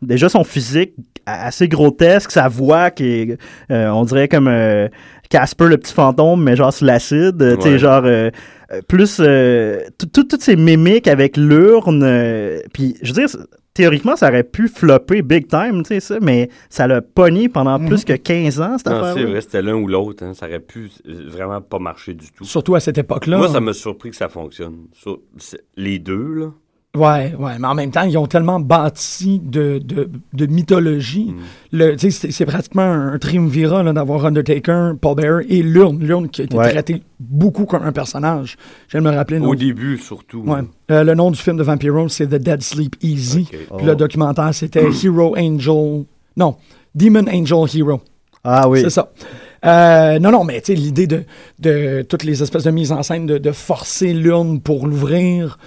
Déjà 0.00 0.28
son 0.28 0.44
physique 0.44 0.92
assez 1.26 1.68
grotesque, 1.68 2.30
sa 2.32 2.48
voix 2.48 2.90
qui 2.90 3.04
est, 3.04 3.38
euh, 3.70 3.90
on 3.90 4.04
dirait 4.04 4.26
comme 4.28 4.48
euh, 4.48 4.88
Casper 5.32 5.64
le 5.68 5.78
petit 5.78 5.94
fantôme, 5.94 6.42
mais 6.44 6.56
genre 6.56 6.72
sur 6.74 6.84
l'acide. 6.84 7.40
euh, 7.40 7.56
Tu 7.56 7.62
sais, 7.62 7.78
genre 7.78 8.02
euh, 8.04 8.28
euh, 8.70 8.80
plus 8.86 9.16
euh, 9.20 9.80
tout- 9.98 10.06
tout- 10.06 10.24
toutes 10.24 10.42
ces 10.42 10.56
mimiques 10.56 11.08
avec 11.08 11.38
l'urne. 11.38 12.02
euh, 12.04 12.60
Puis, 12.74 12.96
je 13.02 13.12
veux 13.14 13.26
dire. 13.26 13.36
Théoriquement, 13.74 14.16
ça 14.16 14.28
aurait 14.28 14.44
pu 14.44 14.68
flopper 14.68 15.22
big 15.22 15.48
time, 15.48 15.82
tu 15.82 15.94
sais, 15.94 16.00
ça, 16.00 16.18
mais 16.20 16.50
ça 16.68 16.86
l'a 16.86 17.00
pogné 17.00 17.48
pendant 17.48 17.78
Mhm. 17.78 17.88
plus 17.88 18.04
que 18.04 18.12
15 18.12 18.60
ans, 18.60 18.76
cette 18.76 18.88
Non, 18.88 18.96
affaire 18.98 19.14
c'est 19.14 19.24
vrai, 19.24 19.40
c'était 19.40 19.62
l'un 19.62 19.76
ou 19.76 19.88
l'autre. 19.88 20.22
hein. 20.26 20.34
Ça 20.34 20.44
aurait 20.46 20.60
pu 20.60 20.90
vraiment 21.06 21.62
pas 21.62 21.78
marcher 21.78 22.12
du 22.12 22.30
tout. 22.32 22.44
Surtout 22.44 22.74
à 22.74 22.80
cette 22.80 22.98
époque-là. 22.98 23.38
Moi, 23.38 23.48
ça 23.48 23.60
m'a 23.60 23.72
surpris 23.72 24.10
que 24.10 24.16
ça 24.16 24.28
fonctionne. 24.28 24.74
Sur- 24.92 25.20
les 25.78 25.98
deux, 25.98 26.34
là. 26.34 26.46
Ouais, 26.94 27.34
ouais, 27.38 27.52
mais 27.58 27.66
en 27.68 27.74
même 27.74 27.90
temps, 27.90 28.02
ils 28.02 28.18
ont 28.18 28.26
tellement 28.26 28.60
bâti 28.60 29.40
de, 29.42 29.80
de, 29.82 30.10
de 30.34 30.46
mythologie. 30.46 31.34
Sais, 31.96 32.10
c'est, 32.10 32.44
pratiquement 32.44 32.82
un, 32.82 33.18
triumvirat 33.18 33.82
là, 33.82 33.94
d'avoir 33.94 34.26
Undertaker, 34.26 34.92
Paul 35.00 35.16
Bearer 35.16 35.46
et 35.48 35.62
Lurne. 35.62 36.00
Lurne 36.04 36.28
qui 36.28 36.42
a 36.42 36.44
été 36.44 36.54
Ouais. 36.54 36.70
traité 36.70 37.02
beaucoup 37.18 37.64
comme 37.64 37.82
un 37.82 37.92
personnage. 37.92 38.58
De 38.92 39.00
me 39.00 39.10
rappeler. 39.10 39.38
Au 39.38 39.54
début, 39.54 39.96
surtout. 39.96 40.40
Ouais. 40.40 40.60
Euh, 40.90 41.02
le 41.02 41.14
nom 41.14 41.30
du 41.30 41.38
film 41.38 41.56
de 41.56 41.62
Vampiro, 41.62 42.10
c'est 42.10 42.26
The 42.26 42.34
Dead 42.34 42.62
Sleep 42.62 42.96
Easy. 43.00 43.48
Ok. 43.50 43.78
Puis 43.78 43.86
le 43.86 43.96
documentaire, 43.96 44.52
c'était 44.52 44.84
Hero 45.04 45.34
Angel. 45.38 46.04
Non, 46.36 46.56
Demon 46.94 47.24
Angel 47.26 47.64
Hero. 47.80 48.02
Ah 48.44 48.68
oui. 48.68 48.82
C'est 48.82 48.90
ça. 48.90 49.10
Euh, 49.64 50.18
non, 50.18 50.30
non, 50.30 50.44
mais 50.44 50.60
tu 50.60 50.72
sais, 50.72 50.74
l'idée 50.74 51.06
de, 51.06 51.22
de 51.58 52.02
toutes 52.02 52.24
les 52.24 52.42
espèces 52.42 52.64
de 52.64 52.70
mises 52.70 52.92
en 52.92 53.02
scène, 53.02 53.24
de, 53.24 53.38
de 53.38 53.52
forcer 53.52 54.12
l'urne 54.12 54.60
pour 54.60 54.86
l'ouvrir, 54.86 55.58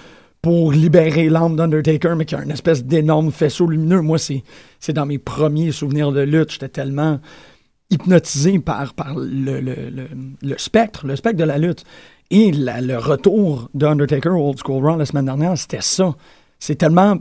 pour 0.42 0.72
libérer 0.72 1.28
l'âme 1.28 1.56
d'Undertaker, 1.56 2.14
mais 2.16 2.24
qui 2.24 2.34
a 2.34 2.42
une 2.42 2.50
espèce 2.52 2.84
d'énorme 2.84 3.32
faisceau 3.32 3.66
lumineux. 3.66 4.00
Moi, 4.00 4.18
c'est, 4.18 4.42
dans 4.92 5.06
mes 5.06 5.18
premiers 5.18 5.72
souvenirs 5.72 6.12
de 6.12 6.20
lutte. 6.20 6.52
J'étais 6.52 6.68
tellement 6.68 7.18
hypnotisé 7.90 8.58
par, 8.58 8.94
par 8.94 9.14
le, 9.16 9.60
le, 9.60 9.74
le, 9.90 10.08
le 10.42 10.58
spectre, 10.58 11.06
le 11.06 11.16
spectre 11.16 11.38
de 11.38 11.44
la 11.44 11.58
lutte. 11.58 11.84
Et 12.30 12.52
la- 12.52 12.80
le 12.80 12.98
retour 12.98 13.70
de 13.74 13.86
Undertaker 13.86 14.30
au 14.30 14.50
Old 14.50 14.58
School 14.64 14.84
Raw 14.84 14.96
la 14.96 15.06
semaine 15.06 15.26
dernière, 15.26 15.56
c'était 15.58 15.80
ça. 15.80 16.14
C'est 16.58 16.76
tellement 16.76 17.18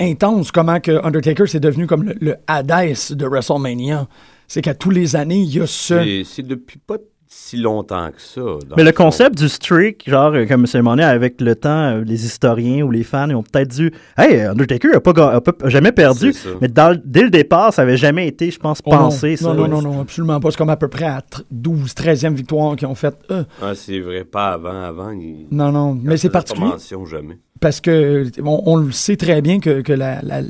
intense 0.00 0.52
comment 0.52 0.80
que 0.80 1.04
Undertaker 1.04 1.46
c'est 1.46 1.60
devenu 1.60 1.86
comme 1.86 2.12
le, 2.20 2.36
Hades 2.46 2.96
de 3.10 3.26
WrestleMania. 3.26 4.06
C'est 4.46 4.62
qu'à 4.62 4.74
tous 4.74 4.90
les 4.90 5.16
années, 5.16 5.40
il 5.40 5.54
y 5.56 5.60
a 5.60 5.66
ce... 5.66 6.22
C'est 6.24 6.46
depuis 6.46 6.78
pas 6.78 6.96
si 7.30 7.58
longtemps 7.58 8.08
que 8.10 8.20
ça. 8.22 8.40
Mais 8.76 8.84
le 8.84 8.92
concept 8.92 9.36
du 9.36 9.48
streak, 9.50 10.04
genre, 10.08 10.32
euh, 10.34 10.46
comme 10.46 10.66
c'est 10.66 10.82
donné 10.82 11.04
avec 11.04 11.40
le 11.42 11.54
temps, 11.54 11.68
euh, 11.98 12.02
les 12.04 12.24
historiens 12.24 12.82
ou 12.84 12.90
les 12.90 13.02
fans 13.04 13.28
ils 13.28 13.34
ont 13.34 13.42
peut-être 13.42 13.68
dit 13.68 13.90
Hey, 14.16 14.40
Undertaker 14.40 14.94
a, 14.94 15.00
pas, 15.00 15.34
a 15.34 15.40
pas- 15.42 15.66
a 15.66 15.68
jamais 15.68 15.92
perdu. 15.92 16.32
Mais 16.62 16.68
dans, 16.68 16.98
dès 17.04 17.22
le 17.22 17.30
départ, 17.30 17.74
ça 17.74 17.82
avait 17.82 17.98
jamais 17.98 18.26
été, 18.28 18.50
je 18.50 18.58
pense, 18.58 18.80
Oh 18.86 18.90
non. 18.92 18.98
pensé. 18.98 19.36
ça. 19.36 19.48
non, 19.52 19.68
non, 19.68 19.68
non, 19.68 19.82
non, 19.82 20.00
absolument 20.00 20.40
pas. 20.40 20.50
C'est 20.50 20.56
comme 20.56 20.70
à 20.70 20.76
peu 20.76 20.88
près 20.88 21.04
à 21.04 21.18
tr- 21.18 21.42
12, 21.50 21.92
13e 21.94 22.34
victoire 22.34 22.76
qu'ils 22.76 22.88
ont 22.88 22.94
fait. 22.94 23.14
Euh, 23.30 23.44
Ah, 23.60 23.74
c'est 23.74 24.00
vrai, 24.00 24.24
pas 24.24 24.52
avant. 24.54 24.82
Avant, 24.82 25.10
il... 25.10 25.46
non, 25.50 25.70
non, 25.70 25.98
mais 26.02 26.16
c'est 26.16 26.28
pas 26.30 26.38
particulier. 26.40 26.66
mention 26.68 27.04
jamais. 27.04 27.38
parce 27.60 27.80
que 27.82 28.24
on, 28.42 28.62
on 28.64 28.76
le 28.76 28.90
sait 28.92 29.16
très 29.16 29.42
bien 29.42 29.60
que, 29.60 29.82
que 29.82 29.92
la- 29.92 30.22
la- 30.22 30.40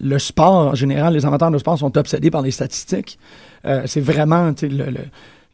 le 0.00 0.18
sport 0.18 0.68
en 0.70 0.74
général, 0.74 1.12
les 1.14 1.24
amateurs 1.26 1.50
de 1.52 1.58
sport 1.58 1.78
sont 1.78 1.96
obsédés 1.96 2.30
par 2.32 2.42
les 2.42 2.50
statistiques. 2.50 3.18
Euh, 3.66 3.82
c'est 3.86 4.00
vraiment 4.00 4.52
tu 4.52 4.66
sais, 4.68 4.74
le, 4.74 4.86
le- 4.90 4.98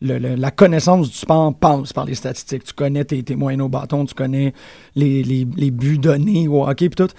la 0.01 0.51
connaissance 0.51 1.11
du 1.11 1.17
sport 1.17 1.55
passe 1.55 1.93
par 1.93 2.05
les 2.05 2.15
statistiques. 2.15 2.65
Tu 2.65 2.73
connais 2.73 3.05
tes, 3.05 3.37
moyennes 3.37 3.63
au 3.63 3.69
bâton, 3.69 4.05
tu 4.05 4.15
connais 4.15 4.55
les, 4.95 5.23
les- 5.23 5.71
buts 5.71 5.99
donnés 5.99 6.49
au 6.49 6.67
hockey 6.67 6.89
puis 6.89 7.07
tout. 7.07 7.13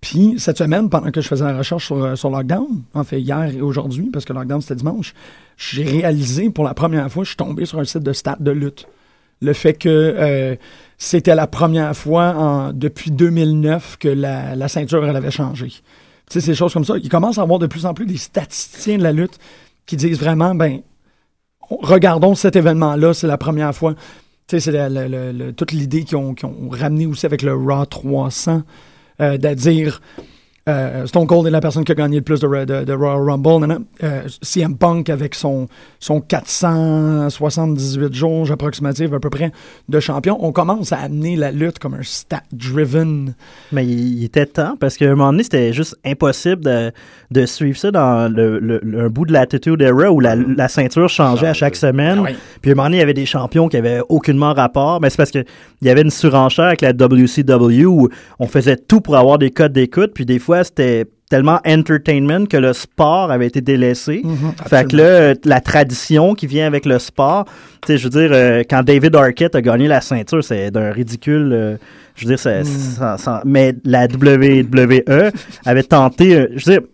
Puis 0.00 0.34
cette 0.38 0.58
semaine, 0.58 0.88
pendant 0.88 1.10
que 1.10 1.20
je 1.20 1.26
faisais 1.26 1.44
la 1.44 1.58
recherche 1.58 1.86
sur, 1.86 2.04
euh, 2.04 2.14
sur 2.14 2.30
Lockdown, 2.30 2.82
en 2.94 3.02
fait 3.02 3.20
hier 3.20 3.46
et 3.52 3.60
aujourd'hui, 3.60 4.10
parce 4.12 4.24
que 4.24 4.32
Lockdown 4.32 4.60
c'était 4.60 4.76
dimanche, 4.76 5.12
j'ai 5.56 5.82
réalisé 5.82 6.50
pour 6.50 6.62
la 6.62 6.72
première 6.74 7.10
fois, 7.10 7.24
je 7.24 7.30
suis 7.30 7.36
tombé 7.36 7.66
sur 7.66 7.80
un 7.80 7.84
site 7.84 8.04
de 8.04 8.12
stats 8.12 8.36
de 8.38 8.52
lutte 8.52 8.86
le 9.40 9.52
fait 9.52 9.74
que 9.74 9.88
euh, 9.88 10.56
c'était 10.98 11.34
la 11.34 11.46
première 11.46 11.96
fois 11.96 12.70
depuis 12.74 13.10
2009 13.10 13.96
que 13.98 14.08
la, 14.08 14.54
la 14.56 14.68
ceinture 14.68 15.04
elle 15.06 15.16
avait 15.16 15.30
changé. 15.30 15.66
Tu 15.68 15.80
sais, 16.28 16.40
ces 16.40 16.54
choses 16.54 16.72
comme 16.74 16.84
ça. 16.84 16.96
Il 16.98 17.08
commence 17.08 17.38
à 17.38 17.42
avoir 17.42 17.58
de 17.58 17.66
plus 17.66 17.86
en 17.86 17.94
plus 17.94 18.04
des 18.06 18.16
statisticiens 18.16 18.98
de 18.98 19.02
la 19.02 19.12
lutte 19.12 19.38
qui 19.86 19.96
disent 19.96 20.18
vraiment, 20.18 20.54
ben, 20.54 20.80
regardons 21.70 22.34
cet 22.34 22.56
événement-là, 22.56 23.14
c'est 23.14 23.26
la 23.26 23.38
première 23.38 23.74
fois. 23.74 23.94
Tu 24.46 24.60
sais, 24.60 24.72
c'est 24.72 25.54
toute 25.54 25.72
l'idée 25.72 26.04
qu'ils 26.04 26.16
ont, 26.16 26.34
qu'ils 26.34 26.46
ont 26.46 26.68
ramené 26.70 27.06
aussi 27.06 27.26
avec 27.26 27.42
le 27.42 27.54
Raw 27.54 27.84
300, 27.84 28.62
euh, 29.20 29.36
dire 29.36 30.00
euh, 30.68 31.06
Stone 31.06 31.26
Cold 31.26 31.46
est 31.46 31.50
la 31.50 31.60
personne 31.60 31.84
qui 31.84 31.92
a 31.92 31.94
gagné 31.94 32.16
le 32.16 32.22
plus 32.22 32.40
de, 32.40 32.46
de, 32.64 32.84
de 32.84 32.92
Royal 32.92 33.22
Rumble. 33.30 33.78
Euh, 34.02 34.22
CM 34.42 34.76
Punk 34.76 35.08
avec 35.10 35.34
son, 35.34 35.66
son 35.98 36.20
478 36.20 38.14
jours 38.14 38.50
approximatifs 38.50 39.12
à 39.12 39.20
peu 39.20 39.30
près 39.30 39.50
de 39.88 40.00
champion. 40.00 40.36
On 40.40 40.52
commence 40.52 40.92
à 40.92 40.98
amener 40.98 41.36
la 41.36 41.50
lutte 41.50 41.78
comme 41.78 41.94
un 41.94 42.02
stat-driven. 42.02 43.34
Mais 43.72 43.86
il, 43.86 44.18
il 44.18 44.24
était 44.24 44.46
temps 44.46 44.76
parce 44.78 44.96
qu'à 44.96 45.06
un 45.06 45.10
moment 45.14 45.30
donné, 45.32 45.42
c'était 45.42 45.72
juste 45.72 45.96
impossible 46.04 46.62
de, 46.64 46.92
de 47.30 47.46
suivre 47.46 47.78
ça 47.78 47.90
dans 47.90 48.32
le, 48.32 48.58
le- 48.58 48.80
le- 48.82 49.00
un 49.06 49.08
bout 49.08 49.24
de 49.24 49.32
l'attitude 49.32 49.80
era 49.82 50.10
où 50.10 50.20
la, 50.20 50.34
la 50.36 50.68
ceinture 50.68 51.08
changeait 51.08 51.46
à 51.48 51.54
chaque 51.54 51.76
semaine. 51.76 52.18
Ah 52.20 52.28
oui. 52.30 52.36
Puis 52.62 52.70
à 52.70 52.72
un 52.72 52.76
moment 52.76 52.86
donné, 52.88 52.96
il 52.98 53.00
y 53.00 53.02
avait 53.02 53.14
des 53.14 53.26
champions 53.26 53.68
qui 53.68 53.76
avaient 53.76 54.00
aucunement 54.08 54.52
rapport. 54.54 55.00
Mais 55.00 55.10
c'est 55.10 55.16
parce 55.16 55.30
que 55.30 55.44
il 55.80 55.86
y 55.86 55.90
avait 55.90 56.02
une 56.02 56.10
surenchère 56.10 56.66
avec 56.66 56.80
la 56.80 56.90
WCW 56.92 57.84
où 57.86 58.08
on 58.38 58.46
faisait 58.46 58.76
tout 58.76 59.00
pour 59.00 59.16
avoir 59.16 59.38
des 59.38 59.50
codes 59.50 59.72
d'écoute. 59.72 60.10
Puis 60.14 60.26
des 60.26 60.38
fois, 60.38 60.57
c'était 60.64 61.04
tellement 61.30 61.60
entertainment 61.66 62.46
que 62.46 62.56
le 62.56 62.72
sport 62.72 63.30
avait 63.30 63.46
été 63.46 63.60
délaissé. 63.60 64.22
Fait 64.66 64.88
que 64.88 64.96
là, 64.96 65.02
euh, 65.04 65.34
la 65.44 65.60
tradition 65.60 66.32
qui 66.34 66.46
vient 66.46 66.66
avec 66.66 66.86
le 66.86 66.98
sport, 66.98 67.44
tu 67.82 67.88
sais, 67.92 67.98
je 67.98 68.04
veux 68.04 68.10
dire, 68.20 68.30
euh, 68.32 68.62
quand 68.68 68.82
David 68.82 69.14
Arquette 69.14 69.54
a 69.54 69.60
gagné 69.60 69.88
la 69.88 70.00
ceinture, 70.00 70.42
c'est 70.42 70.70
d'un 70.70 70.90
ridicule. 70.90 71.50
euh, 71.52 71.76
je 72.16 72.24
veux 72.24 72.30
dire, 72.34 72.38
ça- 72.40 72.64
ça- 73.18 73.42
mais 73.44 73.74
la 73.84 74.06
WWE 74.08 75.30
avait 75.64 75.82
tenté, 75.82 76.34
euh, 76.34 76.46
je 76.56 76.64
veux 76.70 76.78
dire, 76.78 76.88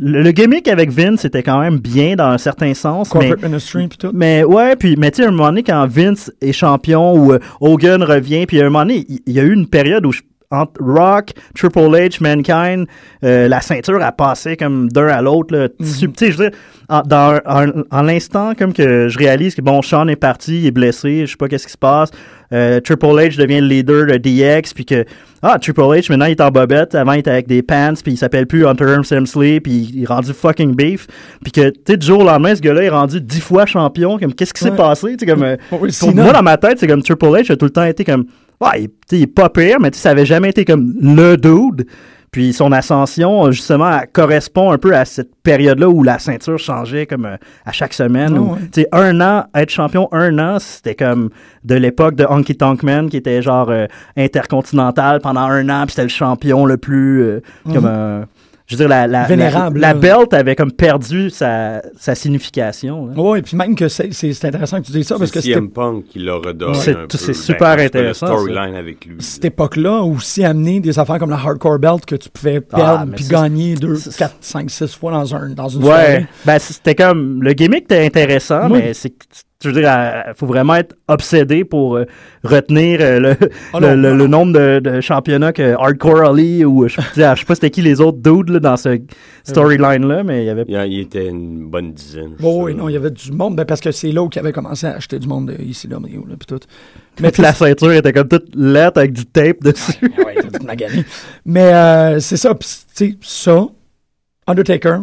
le, 0.00 0.22
le 0.22 0.30
gimmick 0.32 0.68
avec 0.68 0.90
Vince 0.90 1.26
était 1.26 1.42
quand 1.42 1.60
même 1.60 1.78
bien 1.78 2.16
dans 2.16 2.28
un 2.30 2.38
certain 2.38 2.72
sens, 2.72 3.12
mais 3.14 3.28
Corporate 3.28 3.42
Ministry 3.50 3.88
puis 3.88 3.98
tout. 3.98 4.10
mais 4.14 4.42
ouais, 4.42 4.74
puis 4.74 4.96
mais 4.96 5.10
tu 5.10 5.18
sais, 5.18 5.24
à 5.24 5.28
un 5.28 5.32
moment 5.32 5.48
donné, 5.50 5.62
quand 5.62 5.86
Vince 5.86 6.32
est 6.40 6.52
champion 6.52 7.14
ou 7.14 7.34
Hogan 7.60 8.02
revient, 8.02 8.46
puis 8.46 8.58
à 8.60 8.62
un 8.62 8.70
moment 8.70 8.86
donné, 8.86 9.04
il 9.08 9.20
il 9.26 9.34
y, 9.34 9.38
a 9.38 9.42
eu 9.42 9.52
une 9.52 9.66
période 9.68 10.06
où 10.06 10.12
je- 10.12 10.22
entre 10.50 10.80
Rock, 10.80 11.30
Triple 11.54 11.78
H, 11.80 12.22
Mankind, 12.22 12.86
euh, 13.24 13.48
la 13.48 13.60
ceinture 13.60 14.02
a 14.02 14.12
passé 14.12 14.56
comme 14.56 14.88
d'un 14.88 15.08
à 15.08 15.20
l'autre. 15.22 15.70
je 15.80 16.06
veux 16.06 16.12
dire, 16.12 16.50
en, 16.88 17.00
dans, 17.02 17.38
un- 17.46 17.68
en, 17.68 17.82
en 17.90 18.02
l'instant, 18.02 18.52
comme 18.56 18.72
que 18.72 19.08
je 19.08 19.18
réalise 19.18 19.54
que 19.54 19.62
bon, 19.62 19.82
Sean 19.82 20.06
est 20.08 20.16
parti, 20.16 20.60
il 20.60 20.66
est 20.66 20.70
blessé, 20.70 21.26
je 21.26 21.32
sais 21.32 21.36
pas 21.36 21.48
qu'est-ce 21.48 21.66
qui 21.66 21.72
se 21.72 21.78
passe. 21.78 22.10
Euh, 22.52 22.78
Triple 22.78 23.06
H 23.06 23.36
devient 23.36 23.60
le 23.60 23.66
leader 23.66 24.06
de 24.06 24.16
DX, 24.18 24.72
puis 24.72 24.84
que 24.84 25.04
ah 25.42 25.58
Triple 25.60 25.80
H 25.80 26.08
maintenant 26.10 26.26
il 26.26 26.30
est 26.32 26.40
en 26.40 26.50
bobette, 26.50 26.94
avant 26.94 27.14
il 27.14 27.18
était 27.18 27.30
avec 27.32 27.48
des 27.48 27.60
pants, 27.62 27.94
puis 28.04 28.12
il 28.12 28.16
s'appelle 28.16 28.46
plus 28.46 28.64
Hunter 28.68 28.84
Hearst 28.84 29.10
Helmsley, 29.10 29.58
puis 29.58 29.90
il 29.94 30.02
est 30.04 30.06
rendu 30.06 30.32
fucking 30.32 30.76
beef, 30.76 31.08
puis 31.42 31.50
que 31.50 31.70
tu 31.70 31.80
sais 31.88 31.96
du 31.96 32.06
jour 32.06 32.20
au 32.20 32.24
lendemain 32.24 32.54
ce 32.54 32.60
gars-là 32.60 32.84
est 32.84 32.88
rendu 32.88 33.20
dix 33.20 33.40
fois 33.40 33.66
champion, 33.66 34.16
comme 34.16 34.32
qu'est-ce 34.32 34.54
qui 34.54 34.62
s'est 34.62 34.70
Ouais. 34.70 34.76
passé, 34.76 35.16
tu 35.16 35.26
comme 35.26 35.42
euh, 35.42 35.56
Oui, 35.72 35.90
pour 35.98 36.14
moi 36.14 36.32
dans 36.32 36.42
ma 36.44 36.56
tête 36.56 36.78
c'est 36.78 36.86
comme 36.86 37.02
Triple 37.02 37.26
H 37.26 37.50
a 37.52 37.56
tout 37.56 37.64
le 37.66 37.70
temps 37.72 37.84
été 37.84 38.04
comme 38.04 38.26
ouais, 38.60 38.82
il, 38.82 38.90
il 39.12 39.22
est 39.22 39.26
pas 39.26 39.48
pire, 39.48 39.78
mais 39.80 39.90
ça 39.92 40.10
avait 40.10 40.26
jamais 40.26 40.50
été 40.50 40.64
comme 40.64 40.94
le 41.00 41.36
dude. 41.36 41.86
Puis 42.36 42.52
son 42.52 42.70
ascension, 42.72 43.50
justement, 43.50 43.98
correspond 44.12 44.70
un 44.70 44.76
peu 44.76 44.94
à 44.94 45.06
cette 45.06 45.30
période-là 45.42 45.88
où 45.88 46.02
la 46.02 46.18
ceinture 46.18 46.58
changeait 46.58 47.06
comme 47.06 47.24
euh, 47.24 47.36
à 47.64 47.72
chaque 47.72 47.94
semaine. 47.94 48.36
Ouais. 48.36 48.58
sais, 48.72 48.86
un 48.92 49.22
an, 49.22 49.44
être 49.54 49.70
champion 49.70 50.06
un 50.12 50.38
an, 50.38 50.58
c'était 50.58 50.94
comme 50.94 51.30
de 51.64 51.74
l'époque 51.76 52.14
de 52.14 52.26
Honky 52.28 52.54
Tonk 52.54 52.82
Man 52.82 53.08
qui 53.08 53.16
était 53.16 53.40
genre 53.40 53.70
euh, 53.70 53.86
intercontinental 54.18 55.20
pendant 55.22 55.42
un 55.42 55.68
an, 55.70 55.84
puis 55.86 55.92
c'était 55.92 56.02
le 56.02 56.08
champion 56.08 56.66
le 56.66 56.76
plus 56.76 57.22
euh, 57.22 57.40
comme 57.72 57.86
euh, 57.86 58.24
je 58.66 58.74
veux 58.74 58.78
dire 58.78 58.88
la 58.88 59.06
la. 59.06 59.24
Vénérable, 59.24 59.78
la, 59.80 59.94
belt 59.94 60.32
avait 60.34 60.56
comme 60.56 60.72
perdu 60.72 61.30
sa, 61.30 61.82
sa 61.98 62.14
signification. 62.14 63.06
là. 63.06 63.14
Oui, 63.16 63.42
puis 63.42 63.56
même 63.56 63.74
que 63.74 63.88
c'est 63.88 64.12
c'est- 64.12 64.32
c'est 64.32 64.48
intéressant 64.48 64.80
que 64.80 64.86
tu 64.86 64.92
dises 64.92 65.06
ça 65.06 65.16
parce 65.18 65.30
que 65.30 65.40
CM 65.40 65.70
Punk 65.70 66.04
qui 66.06 66.18
l'a 66.18 66.34
redonné 66.34 66.74
C'est- 66.78 66.90
un 66.92 67.06
tout- 67.06 67.16
peu. 67.16 67.18
c'est 67.18 67.34
super 67.34 67.78
intéressant, 67.78 68.26
storyline 68.26 68.74
avec 68.74 69.04
lui. 69.04 69.16
cette 69.20 69.44
époque-là 69.44 70.02
aussi 70.02 70.44
amener 70.44 70.80
des 70.80 70.98
affaires 70.98 71.18
comme 71.18 71.30
la 71.30 71.36
hardcore 71.36 71.78
belt 71.78 72.04
que 72.04 72.16
tu 72.16 72.28
pouvais 72.28 72.60
Ah, 72.72 72.76
perdre 72.76 73.04
mais 73.06 73.16
puis 73.16 73.24
gagner 73.28 73.74
2, 73.74 73.96
c'est- 73.96 74.16
4, 74.16 74.36
5, 74.40 74.70
6 74.70 74.94
fois 74.94 75.12
dans, 75.12 75.34
un, 75.34 75.50
dans 75.50 75.68
une 75.68 75.82
Ouais, 75.82 75.88
soirée. 75.88 76.26
ben 76.44 76.58
c'était 76.58 76.94
comme 76.94 77.42
le 77.42 77.52
gimmick 77.52 77.84
était 77.84 78.04
intéressant, 78.04 78.70
Oui. 78.70 78.80
mais 78.82 78.94
c'est 78.94 79.10
que, 79.10 79.24
je 79.70 79.74
veux 79.74 79.80
dire, 79.80 79.90
il 80.28 80.34
faut 80.34 80.46
vraiment 80.46 80.74
être 80.76 80.96
obsédé 81.08 81.64
pour 81.64 81.96
euh, 81.96 82.04
retenir 82.44 82.98
euh, 83.00 83.18
le, 83.20 83.36
Oh 83.72 83.80
le, 83.80 83.88
non, 83.88 83.94
le- 83.94 83.96
non, 84.10 84.16
le 84.16 84.26
non. 84.26 84.28
nombre 84.46 84.52
de, 84.58 84.78
de 84.80 85.00
championnats 85.00 85.52
que 85.52 85.72
Hardcore 85.74 86.22
Ali 86.30 86.64
ou 86.64 86.84
euh, 86.84 86.88
je, 86.88 87.00
je 87.00 87.20
sais 87.20 87.44
pas 87.46 87.54
c'était 87.54 87.70
qui 87.70 87.82
les 87.82 88.00
autres 88.00 88.18
dudes 88.18 88.50
là, 88.50 88.60
dans 88.60 88.76
ce 88.76 88.98
storyline 89.44 90.06
là, 90.06 90.22
mais 90.22 90.42
il 90.42 90.46
y 90.46 90.50
avait 90.50 90.64
Il, 90.68 91.00
était 91.00 91.28
une 91.28 91.68
bonne 91.68 91.92
dizaine. 91.92 92.32
suis 92.38 92.46
oui, 92.46 92.74
non, 92.74 92.88
il 92.88 92.92
y 92.92 92.96
avait 92.96 93.10
du 93.10 93.32
monde, 93.32 93.56
ben, 93.56 93.64
parce 93.64 93.80
que 93.80 93.90
c'est 93.92 94.12
là 94.12 94.22
où 94.22 94.30
ils 94.34 94.38
avaient 94.38 94.52
commencé 94.52 94.86
à 94.86 94.94
acheter 94.96 95.18
du 95.18 95.28
monde 95.28 95.48
de 95.52 95.62
ICW, 95.62 95.92
là, 96.28 96.36
puis 96.38 96.46
tout. 96.46 96.60
mais 97.20 97.30
la 97.38 97.52
ceinture 97.52 97.92
était 97.92 98.12
comme 98.12 98.28
toute 98.28 98.54
lettre 98.54 98.98
avec 98.98 99.12
du 99.12 99.26
tape 99.26 99.60
dessus. 99.62 99.92
ouais. 100.02 100.34
Mais 101.44 101.72
euh, 101.72 102.20
c'est 102.20 102.36
ça, 102.36 102.54
pis, 102.54 102.66
tu 102.94 103.10
sais, 103.12 103.16
ça, 103.22 103.66
Undertaker, 104.46 105.00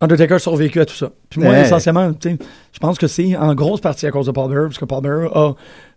Undertaker 0.00 0.34
a 0.34 0.38
survécu 0.38 0.80
à 0.80 0.84
tout 0.86 0.94
ça. 0.94 1.12
Puis 1.30 1.40
moi, 1.40 1.50
Ouais. 1.52 1.62
essentiellement, 1.62 2.12
tu 2.12 2.30
sais, 2.30 2.38
je 2.72 2.78
pense 2.78 2.98
que 2.98 3.06
c'est 3.06 3.36
en 3.36 3.54
grosse 3.54 3.80
partie 3.80 4.06
à 4.06 4.10
cause 4.10 4.26
de 4.26 4.32
Paul 4.32 4.50
Bearer, 4.50 4.66
parce 4.66 4.78
que 4.78 4.84
Paul 4.84 5.02
Bearer 5.02 5.28
a 5.32 5.54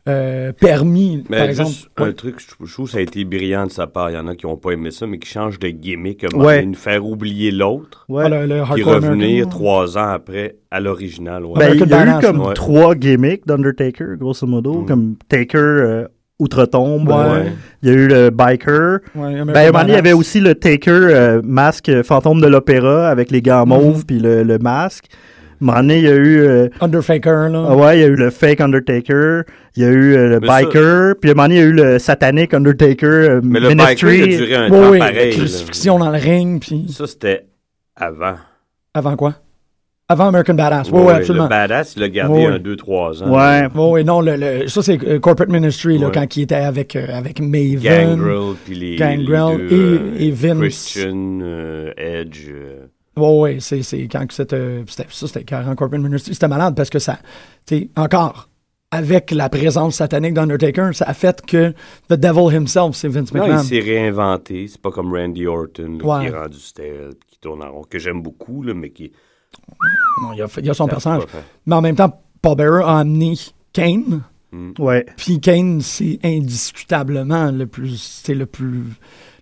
euh, 0.07 0.53
permis, 0.53 1.25
Mais 1.29 1.37
par 1.39 1.47
exemple... 1.49 1.71
un 1.97 2.03
Ouais. 2.05 2.13
truc, 2.13 2.35
je, 2.39 2.65
je 2.65 2.73
trouve 2.73 2.85
que 2.85 2.91
ça 2.93 2.99
a 2.99 3.01
été 3.01 3.25
brillant 3.25 3.65
de 3.65 3.71
sa 3.71 3.87
part. 3.87 4.09
Il 4.09 4.13
y 4.13 4.17
en 4.17 4.27
a 4.27 4.35
qui 4.35 4.45
n'ont 4.45 4.55
pas 4.55 4.71
aimé 4.71 4.89
ça, 4.91 5.05
mais 5.05 5.19
qui 5.19 5.27
changent 5.27 5.59
de 5.59 5.67
gimmick, 5.67 6.23
à 6.23 6.33
Ouais. 6.33 6.63
nous 6.65 6.75
faire 6.75 7.05
oublier 7.05 7.51
l'autre, 7.51 8.05
Ouais. 8.07 8.23
Ah, 8.25 8.29
le, 8.29 8.41
le 8.45 8.47
puis 8.47 8.83
hardcore 8.83 8.93
revenir 8.93 9.25
American. 9.25 9.49
trois 9.49 9.97
ans 9.97 10.07
après 10.07 10.55
à 10.71 10.79
l'original. 10.79 11.43
ouais. 11.45 11.59
Ben, 11.59 11.73
il 11.73 11.79
y 11.89 11.93
a 11.93 12.17
eu 12.19 12.21
comme 12.21 12.53
trois 12.53 12.95
gimmicks 12.95 13.45
d'Undertaker, 13.45 14.15
grosso 14.17 14.47
modo, 14.47 14.83
Mm. 14.83 14.85
comme 14.85 15.15
Taker 15.27 15.57
euh, 15.57 16.07
outre-tombe. 16.39 17.09
Ouais. 17.09 17.15
euh, 17.15 17.43
Il 17.83 17.89
y 17.89 17.91
a 17.91 17.95
eu 17.95 18.07
le 18.07 18.29
Biker. 18.29 18.99
Ouais, 19.15 19.43
Ben, 19.45 19.71
il 19.87 19.93
y 19.93 19.95
avait 19.95 20.13
aussi 20.13 20.39
le 20.39 20.55
Taker 20.55 20.91
euh, 20.91 21.41
masque 21.43 21.89
euh, 21.89 22.03
fantôme 22.03 22.41
de 22.41 22.47
l'opéra 22.47 23.09
avec 23.09 23.31
les 23.31 23.41
gants 23.41 23.65
mauves 23.65 24.05
puis 24.05 24.19
le, 24.19 24.43
le 24.43 24.57
masque. 24.59 25.05
Il 25.59 25.67
y 25.67 26.07
a 26.07 26.13
eu 26.13 26.39
euh, 26.41 26.69
Underfaker, 26.81 27.49
là. 27.49 27.65
ah 27.69 27.75
ouais, 27.75 27.97
il 27.97 28.01
y 28.01 28.03
a 28.03 28.07
eu 28.07 28.15
le 28.15 28.29
fake 28.29 28.61
Undertaker, 28.61 29.41
il 29.75 29.81
y 29.81 29.85
a 29.87 29.89
eu 29.89 30.15
euh, 30.15 30.27
le 30.29 30.39
Mais 30.39 30.45
ça- 30.47 30.59
Biker, 30.61 31.13
puis 31.19 31.31
à 31.31 31.33
un 31.33 31.35
moment 31.35 31.47
donné, 31.47 31.55
il 31.55 31.61
y 31.61 31.63
a 31.63 31.67
eu 31.67 31.71
le 31.73 31.97
satanic 31.97 32.53
Undertaker 32.53 33.07
euh, 33.07 33.41
Mais 33.43 33.59
le 33.59 33.69
Ministry. 33.69 34.19
biker, 34.21 34.27
il 34.27 34.33
a 34.35 34.37
duré 34.37 34.55
un 34.55 34.69
temps 34.69 34.91
la 34.91 34.99
pareil. 34.99 35.31
là. 35.31 35.35
crucifixion 35.37 35.97
dans 35.97 36.11
le 36.11 36.17
ring, 36.19 36.61
puis... 36.61 36.85
Ça, 36.95 37.07
c'était 37.07 37.47
avant. 37.95 38.35
Avant 38.93 39.15
quoi? 39.15 39.33
Avant 40.09 40.27
American 40.27 40.53
Badass. 40.53 40.89
Oui, 40.89 41.01
oui, 41.05 41.13
Le 41.27 41.47
badass, 41.49 41.95
il 41.97 41.99
l'a 42.01 42.07
gardé 42.07 42.33
Ouais. 42.33 42.45
un, 42.45 42.59
deux, 42.59 42.77
trois 42.77 43.21
ans. 43.21 43.29
Ouais. 43.29 43.67
Oui, 43.75 43.89
oui, 43.91 44.03
non, 44.05 44.21
le, 44.21 44.37
le- 44.37 44.67
ça 44.69 44.81
c'est 44.81 44.97
euh, 45.03 45.19
Corporate 45.19 45.49
Ministry, 45.51 45.97
là, 45.97 46.09
quand 46.13 46.37
il 46.37 46.43
était 46.43 46.55
avec, 46.55 46.95
euh, 46.95 47.07
avec 47.09 47.41
Maven. 47.41 48.15
Gangrel, 48.15 48.55
puis 48.63 48.75
les, 48.75 48.95
Gangrel 48.95 49.57
les 49.63 49.67
deux, 49.67 49.95
et- 49.95 49.99
euh, 49.99 50.27
et 50.27 50.31
Vince. 50.31 50.59
Christian, 50.59 51.39
euh, 51.41 51.91
Edge. 51.97 52.47
Ouais, 53.17 53.39
ouais, 53.39 53.57
c'est, 53.59 53.81
c'est 53.81 54.07
quand 54.07 54.25
c'était, 54.31 54.83
ça, 54.87 55.03
c'était 55.09 55.43
Karen 55.43 55.75
Corbin 55.75 55.97
Ministry, 55.97 56.33
c'était 56.35 56.47
malade 56.47 56.73
parce 56.77 56.89
que 56.89 56.99
ça, 56.99 57.17
tu 57.65 57.77
sais, 57.77 57.89
encore, 57.97 58.47
avec 58.91 59.31
la 59.31 59.49
présence 59.49 59.95
satanique 59.95 60.35
d'Undertaker, 60.35 60.91
ça 60.93 61.03
a 61.09 61.13
fait 61.13 61.45
que 61.45 61.71
The 62.09 62.13
Devil 62.13 62.55
himself, 62.55 62.95
c'est 62.95 63.09
Vince 63.09 63.33
Non, 63.33 63.41
McMahon. 63.41 63.61
il 63.61 63.65
s'est 63.65 63.79
réinventé. 63.81 64.67
C'est 64.69 64.79
pas 64.81 64.91
comme 64.91 65.13
Randy 65.13 65.47
Orton, 65.47 65.97
là, 66.01 66.05
Ouais. 66.05 66.21
qui 66.29 66.33
est 66.33 66.37
rendu 66.39 66.57
style, 66.59 67.09
qui 67.29 67.39
tourne 67.41 67.61
en 67.61 67.71
rond, 67.73 67.81
que 67.89 67.99
j'aime 67.99 68.21
beaucoup, 68.21 68.63
là, 68.63 68.73
mais 68.73 68.91
qui. 68.91 69.11
Non, 70.21 70.33
il, 70.33 70.41
a, 70.41 70.47
il 70.61 70.69
a 70.69 70.73
son 70.73 70.87
personnage. 70.87 71.23
Mais 71.65 71.75
en 71.75 71.81
même 71.81 71.95
temps, 71.95 72.21
Paul 72.41 72.55
Bearer 72.57 72.83
a 72.83 72.99
amené 72.99 73.33
Kane. 73.73 74.21
Ouais. 74.79 75.05
Puis 75.17 75.39
Kane, 75.39 75.81
c'est 75.81 76.19
indiscutablement 76.23 77.51
le 77.51 77.67
plus, 77.67 78.21
c'est 78.23 78.33
le 78.33 78.45
plus, 78.45 78.83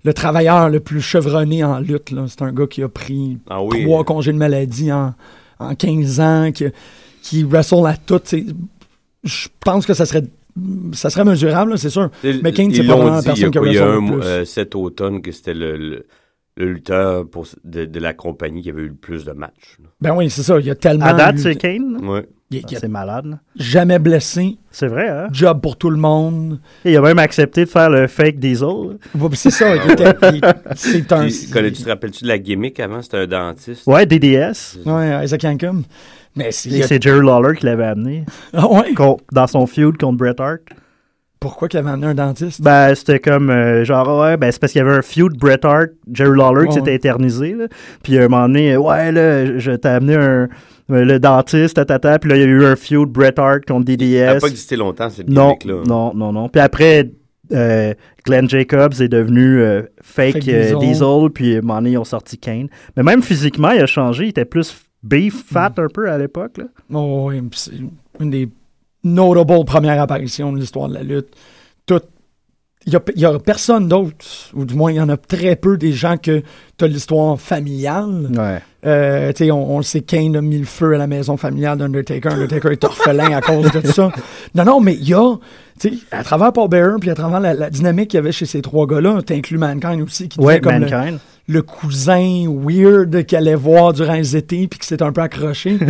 le 0.03 0.13
travailleur 0.13 0.69
le 0.69 0.79
plus 0.79 1.01
chevronné 1.01 1.63
en 1.63 1.79
lutte. 1.79 2.11
là. 2.11 2.25
C'est 2.27 2.41
un 2.41 2.51
gars 2.51 2.67
qui 2.67 2.83
a 2.83 2.89
pris 2.89 3.37
Ah 3.49 3.63
oui. 3.63 3.83
trois 3.83 4.03
congés 4.03 4.33
de 4.33 4.37
maladie 4.37 4.91
en, 4.91 5.13
en 5.59 5.75
15 5.75 6.19
ans, 6.19 6.51
qui, 6.53 6.65
qui 7.21 7.43
wrestle 7.43 7.85
à 7.87 7.95
tout. 7.95 8.19
Je 9.23 9.47
pense 9.63 9.85
que 9.85 9.93
ça 9.93 10.05
serait, 10.05 10.23
ça 10.93 11.09
serait 11.09 11.23
mesurable, 11.25 11.77
c'est 11.77 11.89
sûr. 11.89 12.09
Mais 12.43 12.51
Kane, 12.51 12.73
c'est 12.73 12.85
pas 12.85 12.95
vraiment 12.95 13.15
la 13.15 13.21
personne 13.23 13.51
qui 13.51 13.57
a 13.57 13.63
y 13.71 13.77
a 13.77 13.87
un 13.87 14.01
le 14.01 14.11
plus. 14.19 14.21
euh, 14.27 14.45
cet 14.45 14.75
automne 14.75 15.21
que 15.21 15.31
c'était 15.31 15.53
le, 15.53 15.77
le, 15.77 16.05
le 16.57 16.73
lutteur 16.73 17.27
pour, 17.29 17.45
de, 17.63 17.85
de 17.85 17.99
la 17.99 18.13
compagnie 18.13 18.61
qui 18.61 18.69
avait 18.69 18.83
eu 18.83 18.87
le 18.89 18.93
plus 18.95 19.25
de 19.25 19.31
matchs. 19.33 19.77
là. 19.81 19.89
Ben 20.01 20.15
oui, 20.15 20.29
c'est 20.29 20.43
ça. 20.43 20.59
Il 20.59 20.65
y 20.65 20.69
a 20.71 20.75
tellement. 20.75 21.05
À 21.05 21.13
date, 21.13 21.37
c'est 21.39 21.55
Kane? 21.55 21.97
Ouais. 22.07 22.27
il, 22.51 22.59
il 22.59 22.63
Ah, 22.65 22.77
C'est 22.79 22.87
malade. 22.87 23.25
là. 23.25 23.39
jamais 23.57 23.99
blessé. 23.99 24.57
C'est 24.71 24.87
vrai, 24.87 25.09
hein? 25.09 25.27
Job 25.33 25.59
pour 25.61 25.75
tout 25.77 25.89
le 25.89 25.97
monde. 25.97 26.59
Et 26.85 26.91
il 26.93 26.97
a 26.97 27.01
même 27.01 27.19
accepté 27.19 27.65
de 27.65 27.69
faire 27.69 27.89
le 27.89 28.07
fake 28.07 28.39
diesel. 28.39 28.67
Ouais, 29.15 29.29
C'est 29.33 29.49
ça. 29.51 29.75
il 29.75 29.91
était- 29.91 30.13
il- 30.33 30.41
c'est 30.75 31.11
un. 31.11 31.25
Puis, 31.27 31.49
connais- 31.51 31.71
tu 31.71 31.83
te 31.83 31.89
rappelles-tu 31.89 32.23
de 32.23 32.29
la 32.29 32.37
gimmick 32.39 32.79
avant? 32.79 33.01
C'était 33.01 33.17
un 33.17 33.27
dentiste. 33.27 33.85
Ouais, 33.87 34.05
DDS. 34.05 34.77
Ouais, 34.85 35.25
Isaac 35.25 35.43
Yankum. 35.43 35.83
Mais 36.37 36.51
c'est. 36.51 36.81
a- 36.83 36.87
c'est 36.87 37.01
Jerry 37.01 37.25
Lawler 37.25 37.57
qui 37.57 37.65
l'avait 37.65 37.83
amené 37.85 38.25
Ah 38.53 38.69
ouais? 38.71 38.93
con- 38.93 39.17
dans 39.31 39.47
son 39.47 39.65
feud 39.67 39.97
contre 39.97 40.17
Bret 40.17 40.35
Hart. 40.39 40.61
Pourquoi 41.45 41.67
qu'il 41.67 41.77
avait 41.79 41.91
amené 41.91 42.07
un 42.07 42.15
dentiste? 42.15 42.59
Ben, 42.61 42.95
c'était 42.95 43.19
comme 43.19 43.49
euh, 43.51 43.83
genre, 43.85 44.19
ouais, 44.21 44.35
ben, 44.35 44.51
c'est 44.51 44.59
parce 44.59 44.71
qu'il 44.71 44.79
y 44.79 44.85
avait 44.85 44.95
un 44.97 45.01
feud 45.03 45.37
Bret 45.37 45.59
Hart, 45.63 45.89
Jerry 46.11 46.35
Lawler 46.37 46.61
qui 46.63 46.67
Ouais. 46.69 46.73
s'était 46.73 46.95
éternisé. 46.95 47.53
Là. 47.53 47.67
Puis 48.01 48.17
à 48.17 48.23
un 48.23 48.27
moment 48.27 48.47
donné, 48.47 48.73
euh, 48.73 48.77
ouais, 48.79 49.11
là, 49.11 49.45
je, 49.45 49.59
je 49.59 49.71
t'ai 49.73 49.87
amené 49.89 50.15
un, 50.15 50.19
euh, 50.21 50.47
le 51.05 51.19
dentiste, 51.19 51.75
tatata. 51.75 52.17
Puis 52.17 52.29
là, 52.31 52.35
il 52.37 52.41
y 52.41 52.43
a 52.45 52.47
eu 52.47 52.65
un 52.65 52.75
feud 52.75 53.09
Bret 53.09 53.39
Hart 53.39 53.65
contre 53.67 53.85
Ça 53.91 53.95
DDS. 53.95 54.25
n'a 54.33 54.39
pas 54.39 54.47
existé 54.47 54.75
longtemps, 54.75 55.09
cette 55.09 55.29
Non, 55.29 55.49
gimmick-là. 55.59 55.83
non, 55.87 56.13
non, 56.15 56.33
non. 56.33 56.49
Puis 56.49 56.61
après, 56.61 57.11
euh, 57.51 57.93
Glenn 58.25 58.49
Jacobs 58.49 58.93
est 58.99 59.07
devenu 59.07 59.61
euh, 59.61 59.83
fake, 60.01 60.33
Fake 60.33 60.47
euh, 60.47 60.63
Diesel. 60.63 60.79
Diesel. 60.79 61.29
puis 61.31 61.55
à 61.55 61.57
un 61.59 61.61
moment 61.61 61.75
donné, 61.75 61.91
ils 61.91 61.97
ont 61.99 62.03
sorti 62.03 62.39
Kane. 62.39 62.69
Mais 62.97 63.03
même 63.03 63.21
physiquement, 63.21 63.69
il 63.69 63.81
a 63.81 63.85
changé. 63.85 64.23
Il 64.25 64.29
était 64.29 64.45
plus 64.45 64.75
beef, 65.03 65.43
fat 65.51 65.69
Mm. 65.77 65.81
un 65.81 65.87
peu 65.93 66.09
à 66.09 66.17
l'époque. 66.17 66.57
là. 66.57 66.63
Oh, 66.91 67.27
oui, 67.29 67.39
une 68.19 68.29
des 68.31 68.49
notable 69.05 69.63
premières 69.65 70.01
apparitions 70.01 70.51
de 70.51 70.59
l'histoire 70.59 70.89
de 70.89 70.95
la 70.95 71.03
lutte. 71.03 71.29
Tout. 71.85 72.01
Il 72.87 72.93
y 73.15 73.25
a, 73.25 73.39
personne 73.39 73.87
d'autre, 73.87 74.13
ou 74.53 74.63
du 74.63 74.75
moins, 74.75 74.91
il 74.91 74.97
y 74.97 75.01
en 75.01 75.09
a 75.09 75.17
très 75.17 75.55
peu 75.55 75.75
des 75.75 75.91
gens 75.91 76.17
que 76.17 76.43
tu 76.77 76.85
as 76.85 76.87
l'histoire 76.87 77.41
familiale. 77.41 78.27
Ouais. 78.37 78.59
Euh, 78.85 79.33
on, 79.51 79.53
on 79.53 79.77
le 79.77 79.83
sait, 79.83 80.01
Kane 80.01 80.35
a 80.35 80.41
mis 80.41 80.59
le 80.59 80.65
feu 80.65 80.93
à 80.93 80.99
la 80.99 81.07
maison 81.07 81.35
familiale 81.35 81.79
d'Undertaker. 81.79 82.29
Undertaker 82.29 82.71
est 82.73 82.83
orphelin 82.83 83.31
à 83.35 83.41
cause 83.41 83.71
de 83.71 83.87
ça. 83.87 84.11
Non, 84.53 84.65
non, 84.65 84.81
mais 84.81 84.93
il 84.93 85.09
y 85.09 85.15
a, 85.15 85.33
à 86.11 86.23
travers 86.23 86.53
Paul 86.53 86.69
Bearer, 86.69 86.97
puis 87.01 87.09
à 87.09 87.15
travers 87.15 87.39
la, 87.39 87.55
la 87.55 87.71
dynamique 87.71 88.09
qu'il 88.11 88.19
y 88.19 88.19
avait 88.19 88.31
chez 88.31 88.45
ces 88.45 88.61
trois 88.61 88.85
gars-là, 88.85 89.23
t'inclus 89.23 89.57
Mankind 89.57 90.03
aussi, 90.03 90.29
qui 90.29 90.39
Ouais, 90.39 90.59
comme 90.61 90.85
le- 90.85 91.17
le 91.47 91.61
cousin 91.63 92.45
weird 92.47 93.25
qu'elle 93.25 93.47
allait 93.47 93.55
voir 93.55 93.93
durant 93.93 94.13
les 94.13 94.35
étés 94.37 94.67
puis 94.67 94.77
qui 94.77 94.85
s'est 94.87 95.01
un 95.01 95.11
peu 95.11 95.21
accroché. 95.21 95.79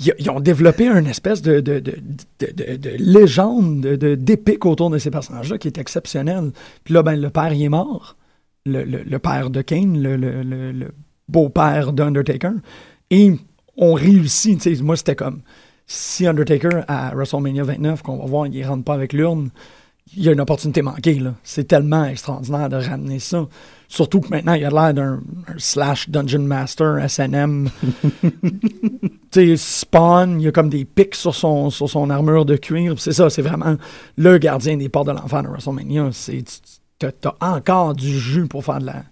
ils, 0.00 0.30
ont 0.30 0.40
développé 0.40 0.88
une 0.88 1.06
espèce 1.06 1.42
de, 1.42 1.60
de, 1.60 1.78
de, 1.80 1.94
de, 2.40 2.46
de- 2.52 2.76
de 2.76 2.90
légende, 2.98 3.80
de- 3.82 3.96
de- 3.96 4.14
d'épique 4.14 4.64
autour 4.66 4.90
de 4.90 4.98
ces 4.98 5.10
personnages-là 5.10 5.58
qui 5.58 5.68
est 5.68 5.78
exceptionnel. 5.78 6.50
Puis 6.84 6.94
là, 6.94 7.02
ben, 7.02 7.20
le 7.20 7.30
père, 7.30 7.52
il 7.52 7.62
est 7.62 7.68
mort. 7.68 8.16
Le, 8.64 8.84
le- 8.84 9.18
père 9.18 9.50
de 9.50 9.60
Kane, 9.62 10.00
le, 10.02 10.16
le- 10.16 10.92
beau-père 11.28 11.92
d'Undertaker. 11.92 12.52
Et 13.10 13.32
on 13.76 13.94
réussit. 13.94 14.80
Moi, 14.82 14.96
c'était 14.96 15.16
comme 15.16 15.40
si 15.86 16.26
Undertaker 16.26 16.84
à 16.88 17.12
WrestleMania 17.14 17.64
29, 17.64 18.02
qu'on 18.02 18.18
va 18.18 18.26
voir, 18.26 18.46
il 18.46 18.58
ne 18.60 18.66
rentre 18.66 18.84
pas 18.84 18.94
avec 18.94 19.12
l'urne, 19.12 19.50
il 20.16 20.22
y 20.24 20.28
a 20.28 20.32
une 20.32 20.40
opportunité 20.40 20.82
manquée. 20.82 21.14
là. 21.14 21.34
C'est 21.42 21.64
tellement 21.68 22.04
extraordinaire 22.04 22.68
de 22.68 22.76
ramener 22.76 23.18
ça. 23.18 23.46
Surtout 23.88 24.20
que 24.20 24.28
maintenant, 24.28 24.54
il 24.54 24.64
a 24.64 24.70
l'air 24.70 24.94
d'un 24.94 25.20
un 25.48 25.58
slash 25.58 26.08
Dungeon 26.08 26.40
Master, 26.40 26.98
SNM. 27.08 27.68
tu 28.42 29.10
sais, 29.30 29.56
Spawn, 29.56 30.40
il 30.40 30.44
y 30.44 30.48
a 30.48 30.52
comme 30.52 30.68
des 30.70 30.84
pics 30.84 31.14
sur 31.14 31.34
son, 31.34 31.70
sur 31.70 31.88
son 31.88 32.08
armure 32.10 32.44
de 32.44 32.56
cuir. 32.56 32.94
C'est 32.98 33.12
ça, 33.12 33.28
c'est 33.30 33.42
vraiment 33.42 33.76
le 34.16 34.38
gardien 34.38 34.76
des 34.76 34.88
portes 34.88 35.08
de 35.08 35.12
l'enfer 35.12 35.42
de 35.42 35.48
WrestleMania. 35.48 36.08
C'est, 36.12 36.42
tu- 36.42 37.08
t'as 37.20 37.34
encore 37.40 37.94
du 37.94 38.18
jus 38.18 38.46
pour 38.46 38.64
faire 38.64 38.78
de 38.78 38.86
la... 38.86 39.02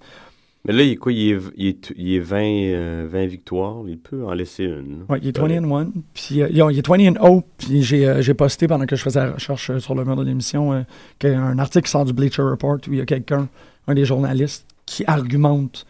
Mais 0.71 0.77
là, 0.77 0.83
il 0.85 0.93
est 0.93 0.97
quoi? 0.97 1.13
Il 1.13 1.31
est, 1.33 1.39
il 1.57 1.67
est, 1.67 1.93
il 1.97 2.15
est 2.15 2.19
20, 2.21 2.37
euh, 2.43 3.09
20 3.11 3.27
victoires. 3.27 3.77
Il 3.89 3.99
peut 3.99 4.25
en 4.25 4.33
laisser 4.35 4.65
une. 4.65 5.05
Ouais, 5.09 5.19
il 5.21 5.29
est 5.29 5.37
20 5.39 5.65
and 5.65 5.77
1. 5.81 5.89
Puis, 6.15 6.43
euh, 6.43 6.49
il 6.51 6.59
est 6.79 6.87
20 6.87 7.09
and 7.09 7.15
0. 7.21 7.43
Puis 7.59 7.83
j'ai, 7.83 8.07
euh, 8.07 8.23
j'ai 8.23 8.35
posté 8.35 8.69
pendant 8.69 8.87
que 8.87 8.95
je 8.95 9.03
faisais 9.03 9.19
la 9.19 9.33
recherche 9.33 9.71
euh, 9.71 9.81
sur 9.81 9.95
le 9.97 10.05
mur 10.05 10.15
de 10.17 10.23
l'émission 10.25 10.73
euh, 10.73 10.83
qu'il 11.19 11.31
y 11.31 11.35
a 11.35 11.41
un 11.41 11.59
article 11.59 11.87
qui 11.87 11.91
sort 11.91 12.05
du 12.05 12.13
Bleacher 12.13 12.43
Report 12.43 12.77
où 12.89 12.93
il 12.93 12.99
y 12.99 13.01
a 13.01 13.05
quelqu'un, 13.07 13.49
un 13.89 13.95
des 13.95 14.05
journalistes, 14.05 14.65
qui 14.87 15.03
argumente 15.09 15.87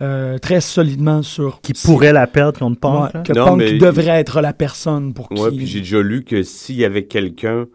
euh, 0.00 0.38
très 0.38 0.60
solidement 0.62 1.22
sur 1.22 1.60
Qui 1.60 1.74
pourrait 1.74 2.12
la 2.14 2.26
perdre 2.26 2.58
contre 2.58 2.80
Punk. 2.80 3.14
Ouais, 3.14 3.22
que 3.24 3.32
Non, 3.34 3.44
Punk 3.44 3.58
mais- 3.58 3.72
devrait 3.74 4.18
être 4.18 4.40
la 4.40 4.52
personne 4.54 5.12
pour 5.12 5.30
Ouais, 5.30 5.50
qui. 5.50 5.56
puis 5.58 5.66
j'ai 5.66 5.78
déjà 5.80 6.00
lu 6.00 6.24
que 6.24 6.42
s'il 6.42 6.76
y 6.76 6.84
avait 6.84 7.04
quelqu'un 7.04 7.66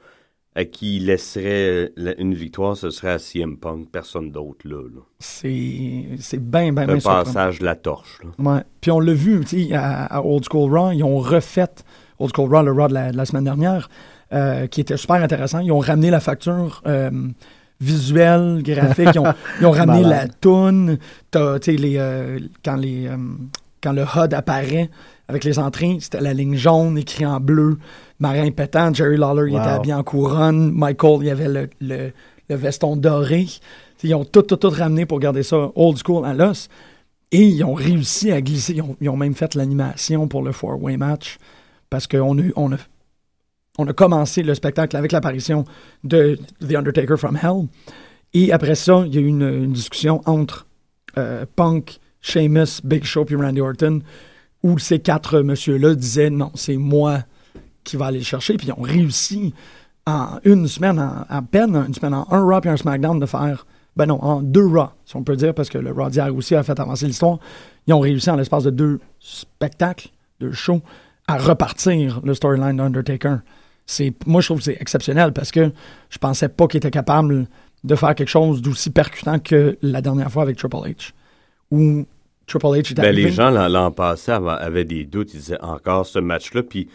à 0.58 0.66
qui 0.66 0.98
il 0.98 1.06
laisserait 1.06 1.70
euh, 1.70 1.90
la- 1.96 2.20
une 2.20 2.34
victoire, 2.34 2.76
ce 2.76 2.90
serait 2.90 3.12
à 3.12 3.20
CM 3.20 3.58
Punk. 3.58 3.90
Personne 3.92 4.32
d'autre, 4.32 4.68
là. 4.68 4.82
là. 4.82 5.02
C'est, 5.20 6.06
c'est 6.20 6.42
bien, 6.44 6.74
bien, 6.74 6.84
Un 6.84 6.88
bien 6.88 7.00
surprenant. 7.00 7.24
passage 7.26 7.60
de 7.60 7.66
la 7.66 7.76
torche, 7.76 8.20
là. 8.24 8.54
Ouais. 8.56 8.62
Puis 8.82 8.92
on 8.92 9.00
l'a 9.00 9.14
vu, 9.14 9.40
tu 9.46 9.68
sais, 9.68 9.74
à, 9.76 10.06
à 10.06 10.22
Old 10.22 10.44
School 10.52 10.76
Raw, 10.78 10.92
ils 10.92 11.04
ont 11.04 11.18
refait 11.20 11.68
Old 12.20 12.32
School 12.36 12.54
Raw, 12.54 12.64
le 12.64 12.72
Raw 12.72 12.88
de 12.88 12.94
la, 12.96 13.12
de 13.12 13.18
la 13.18 13.26
semaine 13.26 13.44
dernière, 13.46 13.88
euh, 14.34 14.68
qui 14.68 14.82
était 14.82 14.98
super 14.98 15.18
intéressant. 15.18 15.60
Ils 15.60 15.72
ont 15.72 15.80
ramené 15.80 16.10
la 16.10 16.20
facture 16.20 16.82
euh, 16.88 17.12
visuelle, 17.80 18.62
graphique. 18.64 19.10
Ils 19.14 19.20
ont, 19.20 19.34
ils 19.60 19.66
ont 19.66 19.72
ramené 19.82 20.02
la 20.04 20.28
toune. 20.28 20.98
T'as, 21.32 21.60
tu 21.60 21.72
sais, 21.72 21.78
les, 21.78 21.98
euh, 21.98 22.40
quand, 22.66 22.76
les, 22.78 23.08
euh, 23.08 23.18
quand 23.88 23.94
le 23.94 24.04
HUD 24.04 24.34
apparaît 24.34 24.90
avec 25.30 25.46
les 25.46 25.60
entrées, 25.60 25.98
c'était 26.02 26.20
la 26.20 26.34
ligne 26.34 26.56
jaune 26.56 26.98
écrit 26.98 27.26
en 27.26 27.40
bleu, 27.40 27.78
marin 28.20 28.52
pétant. 28.52 28.94
Jerry 28.94 29.16
Lawler, 29.16 29.50
il 29.52 29.58
était 29.58 29.68
habillé 29.68 29.94
en 29.94 30.04
couronne. 30.04 30.72
Michael, 30.74 31.20
il 31.22 31.30
avait 31.30 31.48
le, 31.48 31.70
le, 31.80 32.12
le 32.50 32.56
veston 32.56 32.98
doré. 32.98 33.48
Ils 34.04 34.14
ont 34.14 34.26
tout, 34.26 34.42
tout, 34.42 34.58
tout 34.58 34.70
ramené 34.70 35.06
pour 35.06 35.20
garder 35.20 35.44
ça 35.44 35.72
old 35.76 35.98
school 36.06 36.26
à 36.26 36.34
l'os. 36.34 36.68
Et 37.32 37.44
ils 37.44 37.64
ont 37.64 37.74
réussi 37.74 38.30
à 38.32 38.42
glisser. 38.42 38.74
Ils 38.74 38.82
ont, 38.82 38.98
ils 39.00 39.10
ont 39.10 39.16
même 39.16 39.36
fait 39.36 39.56
l'animation 39.56 40.28
pour 40.28 40.42
le 40.42 40.52
four-way 40.52 40.98
match. 40.98 41.38
Parce 41.90 42.08
qu'on 42.08 42.38
a, 42.40 42.44
on 42.58 42.74
a, 42.74 42.78
on 43.78 43.88
a 43.88 43.94
commencé 43.94 44.44
le 44.44 44.54
spectacle 44.54 44.98
avec 44.98 45.14
l'apparition 45.14 45.64
de 46.04 46.38
The 46.60 46.76
Undertaker 46.76 47.16
from 47.18 47.38
Hell. 47.42 47.68
Et 48.34 48.52
après 48.52 48.76
ça, 48.76 49.04
il 49.06 49.16
y 49.16 49.18
a 49.18 49.22
eu 49.22 49.28
une, 49.28 49.64
une 49.64 49.72
discussion 49.72 50.22
entre 50.26 50.68
euh, 51.18 51.46
Punk, 51.56 52.00
Sheamus, 52.22 52.82
Big 52.84 53.04
Show 53.04 53.26
puis 53.26 53.36
Randy 53.36 53.62
Orton, 53.62 54.02
où 54.64 54.78
ces 54.80 55.00
quatre 55.00 55.42
messieurs-là 55.42 55.96
disaient 55.96 56.30
non, 56.30 56.52
c'est 56.56 56.78
moi 56.78 57.24
qui 57.84 57.96
va 57.96 58.08
aller 58.08 58.20
le 58.20 58.26
chercher. 58.26 58.56
Puis 58.58 58.68
ils 58.68 58.74
ont 58.74 58.82
réussi 58.82 59.54
en 60.06 60.40
une 60.44 60.68
semaine, 60.68 61.00
en, 61.00 61.26
à 61.30 61.42
peine, 61.42 61.76
une 61.76 61.94
semaine, 61.94 62.14
en 62.14 62.28
un 62.32 62.42
Raw 62.42 62.62
et 62.64 62.70
un 62.70 62.78
SmackDown 62.78 63.20
de 63.20 63.26
faire. 63.26 63.66
Ben 63.96 64.06
non, 64.06 64.24
en 64.24 64.42
deux 64.42 64.68
Raw, 64.68 64.90
si 65.06 65.16
on 65.16 65.24
peut 65.24 65.36
dire, 65.36 65.54
parce 65.54 65.70
que 65.70 65.78
le 65.78 65.92
Raw 65.92 66.10
d'hier 66.10 66.34
aussi 66.36 66.56
a 66.56 66.64
fait 66.64 66.80
avancer 66.80 67.08
l'histoire. 67.08 67.40
Ils 67.88 67.94
ont 67.94 68.00
réussi 68.00 68.30
en 68.30 68.36
l'espace 68.36 68.64
de 68.64 68.70
deux 68.70 69.00
spectacles, 69.20 70.10
deux 70.40 70.52
shows, 70.52 70.82
à 71.28 71.38
repartir 71.38 72.22
le 72.24 72.34
storyline 72.34 72.78
d'Undertaker. 72.78 73.38
Moi, 74.26 74.42
je 74.42 74.48
trouve 74.48 74.58
que 74.58 74.66
c'est 74.66 74.78
exceptionnel 74.80 75.34
parce 75.34 75.52
que 75.52 75.72
je 76.10 76.18
pensais 76.18 76.50
pas 76.50 76.68
qu'il 76.68 76.78
était 76.78 76.92
capable 76.92 77.48
de 77.84 77.96
faire 77.96 78.16
quelque 78.16 78.30
chose 78.30 78.62
d'aussi 78.62 78.90
percutant 78.90 79.40
que 79.40 79.78
la 79.82 80.02
dernière 80.02 80.32
fois 80.32 80.44
avec 80.44 80.58
Triple 80.58 80.78
H. 80.78 81.12
Où 81.72 82.06
Triple 82.46 82.66
H 82.68 82.92
est 82.92 82.94
Ben, 82.96 83.14
les 83.16 83.30
gens, 83.30 83.50
l'an 83.50 83.92
passé, 83.92 84.32
avaient, 84.32 84.86
des 84.86 85.06
doutes. 85.06 85.34
Ils 85.34 85.40
disaient 85.40 85.62
encore 85.62 86.06
ce 86.06 86.20
match-là, 86.20 86.64
puis 86.64 86.88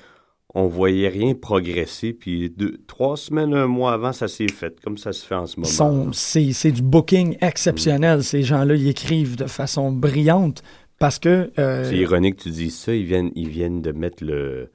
on 0.54 0.66
voyait 0.66 1.08
rien 1.08 1.35
progresser. 1.35 2.12
Puis 2.12 2.50
deux, 2.50 2.78
trois 2.87 3.16
semaines, 3.16 3.54
un 3.54 3.66
mois 3.66 3.92
avant, 3.92 4.12
ça 4.12 4.28
s'est 4.28 4.48
fait, 4.48 4.80
comme 4.80 4.96
ça 4.96 5.12
se 5.12 5.24
fait 5.24 5.35
en 5.35 5.46
ce 5.46 5.61
moment. 5.61 6.12
c'est, 6.12 6.72
du 6.72 6.82
booking 6.82 7.37
exceptionnel. 7.40 8.24
Ces 8.24 8.42
gens-là, 8.42 8.74
ils 8.74 8.88
écrivent 8.88 9.37
de 9.37 9.46
façon 9.46 9.92
brillante 9.92 10.62
parce 10.98 11.18
que. 11.18 11.50
euh, 11.58 11.85
C'est 11.85 11.96
ironique 11.96 12.37
que 12.37 12.42
tu 12.44 12.50
dises 12.50 12.78
ça. 12.78 12.94
Ils 12.94 13.04
viennent, 13.04 13.30
ils 13.35 13.48
viennent 13.48 13.82
de 13.82 13.92
mettre 13.92 14.24
le, 14.24 14.70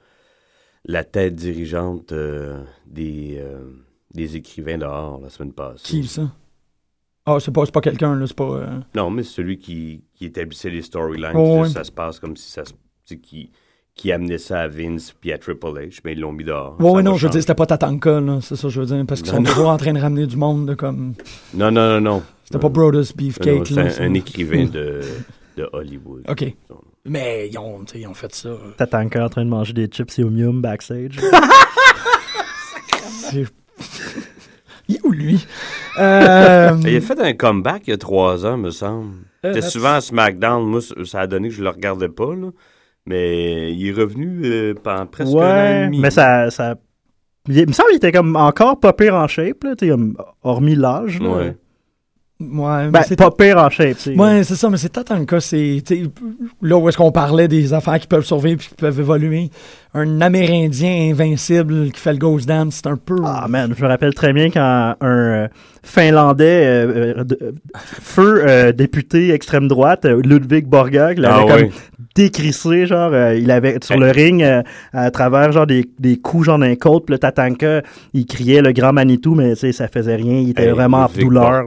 la 0.85 1.03
tête 1.03 1.35
dirigeante 1.35 2.11
euh, 2.11 2.63
des, 2.85 3.37
euh, 3.39 3.59
des 4.13 4.35
écrivains 4.35 4.77
dehors 4.77 5.19
la 5.21 5.29
semaine 5.29 5.53
passée. 5.53 5.83
Qui, 5.83 6.07
ça? 6.07 6.31
Ah, 7.27 7.37
c'est 7.39 7.51
pas, 7.51 7.65
c'est 7.65 7.73
pas 7.73 7.81
quelqu'un, 7.81 8.15
là, 8.15 8.25
c'est 8.25 8.35
pas... 8.35 8.43
euh, 8.51 8.79
Non, 8.95 9.09
mais 9.11 9.21
c'est 9.23 9.33
celui 9.35 9.57
qui, 9.59 10.03
qui 10.15 10.25
établissait 10.25 10.69
les 10.69 10.81
storylines. 10.81 11.35
Oh. 11.35 11.65
Ça 11.65 11.83
se 11.83 11.91
passe 11.91 12.19
comme 12.19 12.35
si 12.37 12.49
ça 12.49 12.63
se. 12.65 12.71
tu 12.71 12.77
sais, 13.05 13.17
Qui, 13.17 13.51
qui 13.93 14.11
amenait 14.11 14.37
ça 14.37 14.61
à 14.61 14.67
Vince 14.67 15.11
puis 15.19 15.31
à 15.33 15.37
Triple 15.39 15.65
H, 15.67 15.99
mais 16.05 16.13
ils 16.13 16.19
l'ont 16.19 16.31
mis 16.31 16.43
dehors. 16.43 16.75
Ouais, 16.79 16.93
va 16.93 17.01
non, 17.01 17.15
je 17.15 17.25
veux 17.25 17.31
dire, 17.31 17.41
c'était 17.41 17.55
pas 17.55 17.65
Tatanka, 17.65 18.21
là, 18.21 18.39
c'est 18.41 18.55
ça 18.55 18.63
que 18.63 18.69
je 18.69 18.79
veux 18.79 18.85
dire, 18.85 19.03
parce 19.07 19.21
qu'ils 19.21 19.31
sont 19.31 19.41
toujours 19.43 19.69
en 19.69 19.77
train 19.77 19.91
de 19.91 19.99
ramener 19.99 20.25
du 20.27 20.37
monde, 20.37 20.67
de 20.67 20.73
comme... 20.75 21.15
Non, 21.55 21.71
non, 21.71 21.99
non, 21.99 22.01
non. 22.01 22.23
C'était 22.45 22.59
pas 22.59 22.69
Brodus 22.69 23.11
Beefcake, 23.15 23.71
Non, 23.71 23.75
là. 23.77 23.81
un, 23.83 23.89
c'est- 23.89 24.03
un 24.03 24.13
écrivain 24.13 24.65
de, 24.65 25.01
de 25.57 25.69
Hollywood. 25.73 26.23
OK. 26.29 26.55
Mais 27.05 27.49
ils 27.51 27.57
ont, 27.57 27.79
tu 27.85 27.93
sais, 27.93 27.99
ils 28.01 28.07
ont 28.07 28.13
fait 28.13 28.33
ça. 28.35 28.49
Encore 28.93 29.23
en 29.23 29.29
train 29.29 29.43
de 29.45 29.49
manger 29.49 29.73
des 29.73 29.87
chips 29.87 30.17
Yum 30.19 30.37
Yum 30.37 30.61
backstage. 30.61 31.17
C'est- 33.31 33.45
Il 34.87 34.95
est 34.95 35.05
où, 35.05 35.11
lui? 35.11 35.45
Euh, 35.99 36.77
Il 36.83 36.95
a 36.95 37.01
fait 37.01 37.19
un 37.19 37.33
comeback 37.33 37.83
il 37.87 37.91
y 37.91 37.93
a 37.93 37.97
trois 37.97 38.45
ans, 38.45 38.57
me 38.57 38.69
semble. 38.71 39.13
Euh, 39.45 39.53
C'était 39.53 39.59
that's- 39.61 39.71
souvent 39.71 39.93
à 39.95 40.01
SmackDown. 40.01 40.65
Moi, 40.65 40.79
ça- 41.05 41.21
a 41.21 41.27
donné 41.27 41.49
que 41.49 41.55
je 41.55 41.63
le 41.63 41.69
regardais 41.69 42.09
pas, 42.09 42.33
là. 42.35 42.49
Mais 43.05 43.71
il 43.73 43.87
est 43.87 43.93
revenu 43.93 44.41
euh, 44.43 44.73
pendant 44.81 45.05
presque 45.05 45.33
un 45.33 45.37
an 45.37 45.39
et 45.39 45.43
ouais, 45.79 45.85
demi. 45.85 45.99
mais 45.99 46.11
ça, 46.11 46.49
ça... 46.51 46.75
Il, 47.49 47.65
me 47.65 47.71
semble 47.71 47.89
qu'il 47.89 47.97
était 47.97 48.11
comme 48.11 48.35
encore 48.35 48.79
pas 48.79 48.91
pire 48.91 49.15
en 49.15 49.27
shape, 49.27 49.63
là, 49.63 49.73
hormis 50.43 50.75
l'âge. 50.75 51.19
Ouais. 51.21 51.55
Ouais, 52.39 52.85
mais 52.85 52.91
Ben, 52.91 53.01
c'est 53.07 53.15
pas 53.15 53.31
pire 53.31 53.57
en 53.57 53.67
shape, 53.71 53.95
tu 53.97 54.13
sais. 54.13 54.15
Ouais, 54.15 54.43
c'est 54.43 54.53
ça, 54.55 54.69
mais 54.69 54.77
c'est 54.77 54.89
Tatanka, 54.89 55.39
c'est 55.39 55.81
là 56.61 56.77
où 56.77 56.87
est-ce 56.87 56.95
qu'on 56.95 57.11
parlait 57.11 57.47
des 57.47 57.73
affaires 57.73 57.99
qui 57.99 58.05
peuvent 58.05 58.25
survivre 58.25 58.59
puis 58.59 58.67
qui 58.67 58.75
peuvent 58.75 58.99
évoluer. 58.99 59.49
Un 59.95 60.21
Amérindien 60.21 61.09
invincible 61.11 61.91
qui 61.91 61.99
fait 61.99 62.11
le 62.13 62.19
Ghost 62.19 62.47
Dance, 62.47 62.75
c'est 62.83 62.87
un 62.87 62.95
peu. 62.97 63.15
Ah 63.25 63.47
man, 63.49 63.73
je 63.75 63.81
me 63.83 63.87
rappelle 63.87 64.13
très 64.13 64.33
bien 64.33 64.51
quand 64.51 64.95
un 65.01 65.07
euh, 65.07 65.47
Finlandais 65.81 66.63
euh, 66.67 67.13
euh, 67.17 67.23
de- 67.23 67.55
feu 67.75 68.43
euh, 68.47 68.71
député 68.71 69.31
extrême 69.31 69.67
droite, 69.67 70.05
Ludwig 70.05 70.67
Borga, 70.67 71.15
qui 71.15 71.21
l'avait 71.21 71.45
Ah 71.51 71.57
comme 71.57 71.69
décrissé, 72.13 72.85
genre 72.85 73.11
euh, 73.13 73.33
il 73.35 73.49
avait 73.49 73.79
sur 73.81 73.97
le 73.97 74.11
ring 74.11 74.43
euh, 74.43 74.61
à 74.93 75.09
travers 75.09 75.51
genre 75.51 75.65
des, 75.65 75.89
des 75.97 76.17
coups 76.17 76.45
genre 76.45 76.59
d'un 76.59 76.75
côte, 76.75 77.05
puis 77.07 77.13
le 77.13 77.19
Tatanka, 77.19 77.81
il 78.13 78.27
criait 78.27 78.61
le 78.61 78.73
grand 78.73 78.93
Manitou, 78.93 79.33
mais 79.33 79.51
tu 79.53 79.61
sais 79.61 79.71
ça 79.71 79.87
faisait 79.87 80.15
rien, 80.15 80.37
il 80.39 80.51
était 80.51 80.65
Hey, 80.65 80.69
vraiment 80.71 81.05
en 81.05 81.09
douleur. 81.19 81.63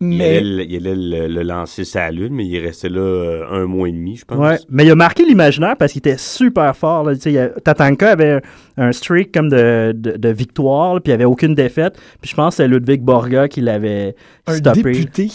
Là. 0.00 0.06
Il 0.06 0.16
mais 0.18 0.36
allait, 0.38 0.66
il 0.68 0.76
allait 0.86 0.94
le, 0.94 1.26
le 1.34 1.42
lancer 1.42 1.84
sa 1.84 2.10
lune, 2.12 2.32
mais 2.32 2.46
il 2.46 2.54
est 2.54 2.60
resté 2.60 2.88
là 2.88 3.00
euh, 3.00 3.44
un 3.50 3.66
mois 3.66 3.88
et 3.88 3.92
demi, 3.92 4.14
je 4.16 4.24
pense. 4.24 4.38
Ouais, 4.38 4.56
mais 4.70 4.84
il 4.84 4.90
a 4.92 4.94
marqué 4.94 5.24
l'imaginaire 5.24 5.76
parce 5.76 5.90
qu'il 5.92 5.98
était 5.98 6.16
super 6.18 6.76
fort. 6.76 7.02
Là. 7.02 7.14
Il 7.26 7.36
a- 7.36 7.48
Tatanka 7.48 8.10
avait 8.12 8.40
un 8.76 8.92
streak 8.92 9.32
comme 9.34 9.48
de, 9.48 9.92
de, 9.96 10.12
de 10.16 10.28
victoire, 10.28 10.94
là, 10.94 11.00
puis 11.00 11.10
il 11.10 11.16
n'y 11.16 11.22
avait 11.22 11.24
aucune 11.24 11.54
défaite. 11.56 11.98
Puis 12.20 12.30
je 12.30 12.36
pense 12.36 12.54
que 12.54 12.62
c'est 12.62 12.68
Ludwig 12.68 13.02
Borga 13.02 13.48
qui 13.48 13.60
l'avait 13.60 14.14
un 14.46 14.54
stoppé. 14.54 14.82
député. 14.82 15.30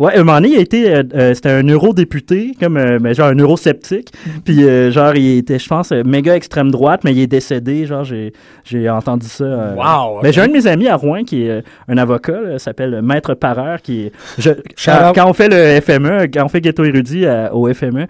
Ouais, 0.00 0.16
un 0.16 0.24
moment 0.24 0.40
donné, 0.40 0.48
il 0.54 0.56
a 0.56 0.60
été, 0.60 0.92
euh, 0.92 1.02
euh, 1.14 1.34
c'était 1.34 1.50
un 1.50 1.62
eurodéputé, 1.68 2.56
comme, 2.58 2.76
euh, 2.76 2.98
mais 3.00 3.14
genre 3.14 3.28
un 3.28 3.36
eurosceptique. 3.38 4.08
Puis 4.44 4.60
genre, 4.62 4.90
genre, 4.90 5.14
il 5.14 5.38
était, 5.38 5.60
je 5.60 5.68
pense, 5.68 5.92
méga 5.92 6.34
extrême 6.34 6.72
droite, 6.72 7.02
mais 7.04 7.12
il 7.12 7.20
est 7.20 7.26
décédé. 7.28 7.86
Genre, 7.86 8.02
j'ai, 8.02 8.32
j'ai 8.64 8.90
entendu 8.90 9.26
ça. 9.26 9.44
Wow, 9.76 10.20
Mais 10.22 10.30
ok. 10.30 10.34
j'ai 10.34 10.40
un 10.40 10.48
de 10.48 10.52
mes 10.52 10.66
amis 10.66 10.88
à 10.88 10.96
Rouen 10.96 11.22
qui 11.22 11.42
est 11.46 11.62
un 11.86 11.96
avocat, 11.96 12.58
s'appelle 12.58 13.02
Maître 13.02 13.34
Pareur, 13.34 13.80
qui 13.82 14.06
est, 14.06 14.12
je, 14.36 14.50
quand, 14.84 15.28
on 15.30 15.32
fait 15.32 15.48
le 15.48 15.80
FME, 15.80 16.26
quand 16.32 16.44
on 16.44 16.48
fait 16.48 16.60
Ghetto 16.60 16.82
Érudit 16.82 17.24
au 17.52 17.72
FME, 17.72 18.06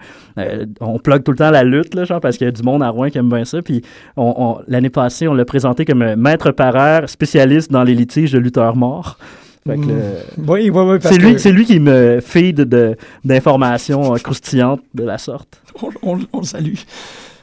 on 0.81 0.97
plug 0.97 1.21
tout 1.23 1.31
le 1.33 1.37
temps 1.37 1.51
la 1.51 1.63
lutte, 1.63 1.93
là, 1.93 2.03
genre, 2.05 2.19
parce 2.19 2.37
qu'il 2.37 2.45
y 2.45 2.47
a 2.47 2.51
du 2.51 2.63
monde 2.63 2.81
à 2.81 2.89
Rouen 2.89 3.09
qui 3.11 3.19
aime 3.19 3.29
bien 3.29 3.45
ça. 3.45 3.61
Puis 3.61 3.83
on, 4.17 4.33
on- 4.37 4.57
l'année 4.67 4.89
passée, 4.89 5.27
on 5.27 5.35
l'a 5.35 5.45
présenté 5.45 5.85
comme 5.85 6.15
Maître 6.15 6.49
Pareur, 6.49 7.07
spécialiste 7.09 7.71
dans 7.71 7.83
les 7.83 7.93
litiges 7.93 8.31
de 8.31 8.39
lutteurs 8.39 8.75
morts. 8.75 9.19
Fait 9.67 9.77
que, 9.77 9.81
Mm. 9.81 10.47
Oui, 10.49 10.69
oui, 10.69 10.69
oui. 10.69 10.99
parce 11.01 11.15
c'est 11.15 11.21
lui, 11.21 11.33
que 11.33 11.39
c'est 11.39 11.51
lui 11.51 11.65
qui 11.65 11.79
me 11.79 12.19
feed 12.21 12.57
de, 12.61 12.95
d'informations 13.23 14.13
euh, 14.13 14.17
croustillantes 14.17 14.81
de 14.93 15.03
la 15.03 15.17
sorte. 15.17 15.59
On, 15.81 15.89
on- 16.03 16.19
on 16.33 16.39
le 16.41 16.45
salue. 16.45 16.75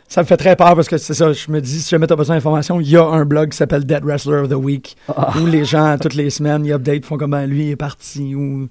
Ça 0.07 0.21
me 0.23 0.27
fait 0.27 0.37
très 0.37 0.55
peur 0.55 0.77
parce 0.77 0.89
que 0.89 0.99
c'est 0.99 1.15
ça, 1.15 1.33
je 1.33 1.51
me 1.51 1.61
dis, 1.61 1.81
si 1.81 1.91
jamais 1.91 2.07
tu 2.07 2.13
as 2.13 2.17
besoin 2.17 2.37
d'informations, 2.37 2.79
il 2.81 2.89
y 2.89 2.97
a 2.97 3.05
un 3.05 3.25
blog 3.25 3.51
qui 3.51 3.57
s'appelle 3.57 3.85
Dead 3.85 4.05
Wrestler 4.05 4.37
of 4.43 4.49
the 4.51 4.55
Week 4.55 4.95
Ah. 5.09 5.33
où 5.43 5.47
les 5.47 5.65
gens, 5.65 5.97
toutes 6.01 6.15
les 6.15 6.31
semaines, 6.31 6.65
ils 6.65 6.73
update, 6.73 7.05
font 7.07 7.17
comme 7.17 7.31
ben, 7.33 7.47
lui 7.47 7.65
il 7.67 7.71
est 7.71 7.77
parti 7.77 8.35
ou 8.37 8.69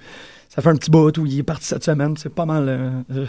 ça 0.47 0.61
fait 0.61 0.69
un 0.69 0.75
petit 0.75 0.91
bout 0.91 1.17
ou 1.17 1.25
il 1.25 1.39
est 1.39 1.43
parti 1.43 1.65
cette 1.65 1.83
semaine. 1.83 2.15
C'est 2.17 2.33
pas 2.33 2.45
mal. 2.45 2.65
euh, 2.69 2.89
euh, 3.11 3.25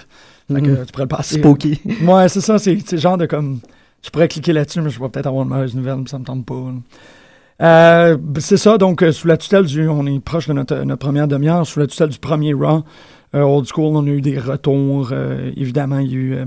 que 0.49 0.53
Mhm. 0.55 0.85
tu 0.87 0.93
pourrais 0.93 1.05
le 1.05 1.09
passer. 1.09 1.39
Spooky. 1.39 1.81
Ouais, 2.05 2.29
c'est 2.29 2.41
ça, 2.43 2.59
c'est 2.61 2.97
genre 2.97 3.17
de 3.19 3.27
comme. 3.27 3.59
Je 4.05 4.11
pourrais 4.11 4.29
cliquer 4.29 4.53
là-dessus, 4.53 4.83
mais 4.83 4.91
je 4.91 5.01
vais 5.01 5.09
peut-être 5.09 5.27
avoir 5.29 5.43
une 5.45 5.49
mauvaise 5.51 5.75
nouvelle, 5.75 5.97
mais 5.97 6.09
ça 6.09 6.19
me 6.19 6.25
tente 6.25 6.45
pas. 6.47 6.55
là. 6.55 6.73
Euh, 7.63 8.17
c'est 8.39 8.57
ça, 8.57 8.77
donc 8.79 9.03
euh, 9.03 9.13
sous 9.13 9.29
la 9.29 9.37
tutelle 9.37 9.67
du. 9.67 9.89
On 9.89 10.05
est 10.07 10.19
proche 10.21 10.49
de 10.49 10.53
notre, 10.53 10.77
notre 10.85 10.99
première 11.01 11.29
demi-heure, 11.29 11.67
sous 11.67 11.79
la 11.79 11.87
tutelle 11.87 12.09
du 12.09 12.19
premier 12.19 12.53
Raw. 12.55 12.83
euh, 13.35 13.43
Old 13.43 13.67
School, 13.73 13.97
on 13.97 14.05
a 14.07 14.11
eu 14.11 14.21
des 14.21 14.39
retours. 14.39 15.13
évidemment, 15.57 15.99
il 16.01 16.11
y 16.13 16.15
a 16.15 16.19
eu 16.19 16.39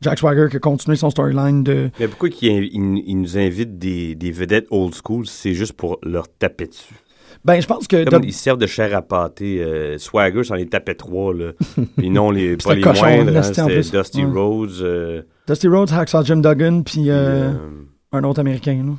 Jack 0.00 0.18
Swagger 0.18 0.46
qui 0.50 0.56
a 0.56 0.60
continué 0.60 0.96
son 0.96 1.10
storyline 1.10 1.62
de. 1.64 1.90
Mais 2.00 2.08
pourquoi 2.08 2.28
il, 2.42 2.70
il 3.06 3.20
nous 3.20 3.36
invite 3.38 3.78
des, 3.78 4.14
des 4.14 4.30
vedettes 4.30 4.66
old 4.70 4.94
school 4.94 5.26
si 5.26 5.34
c'est 5.36 5.54
juste 5.54 5.74
pour 5.74 5.98
leur 6.02 6.28
taper 6.28 6.66
dessus? 6.66 6.94
Ben, 7.44 7.60
je 7.60 7.66
pense 7.66 7.86
que. 7.86 8.08
Comme 8.08 8.24
ils 8.24 8.32
servent 8.32 8.58
de 8.58 8.66
chair 8.66 8.96
à 8.96 9.02
pâté. 9.02 9.62
euh, 9.62 9.98
Swagger, 9.98 10.44
s'en 10.44 10.54
les 10.54 10.66
tapait 10.66 10.94
trois, 10.94 11.34
là. 11.34 11.52
Puis 11.98 12.08
non, 12.08 12.30
les, 12.30 12.56
pas 12.64 12.74
les 12.74 12.80
cochon, 12.80 13.04
moindres. 13.04 13.36
hein, 13.36 13.42
C'était. 13.42 13.80
Dusty 13.82 14.24
Ouais. 14.24 14.32
Rhodes. 14.32 14.70
euh, 14.80 15.22
Dusty 15.46 15.68
Rhodes, 15.68 15.92
Hacksaw 15.92 16.24
Jim 16.24 16.36
Duggan, 16.38 16.82
puis 16.82 17.02
puis, 17.02 17.10
euh, 17.10 17.50
un 18.12 18.24
autre 18.24 18.40
américain. 18.40 18.82
là. 18.86 18.92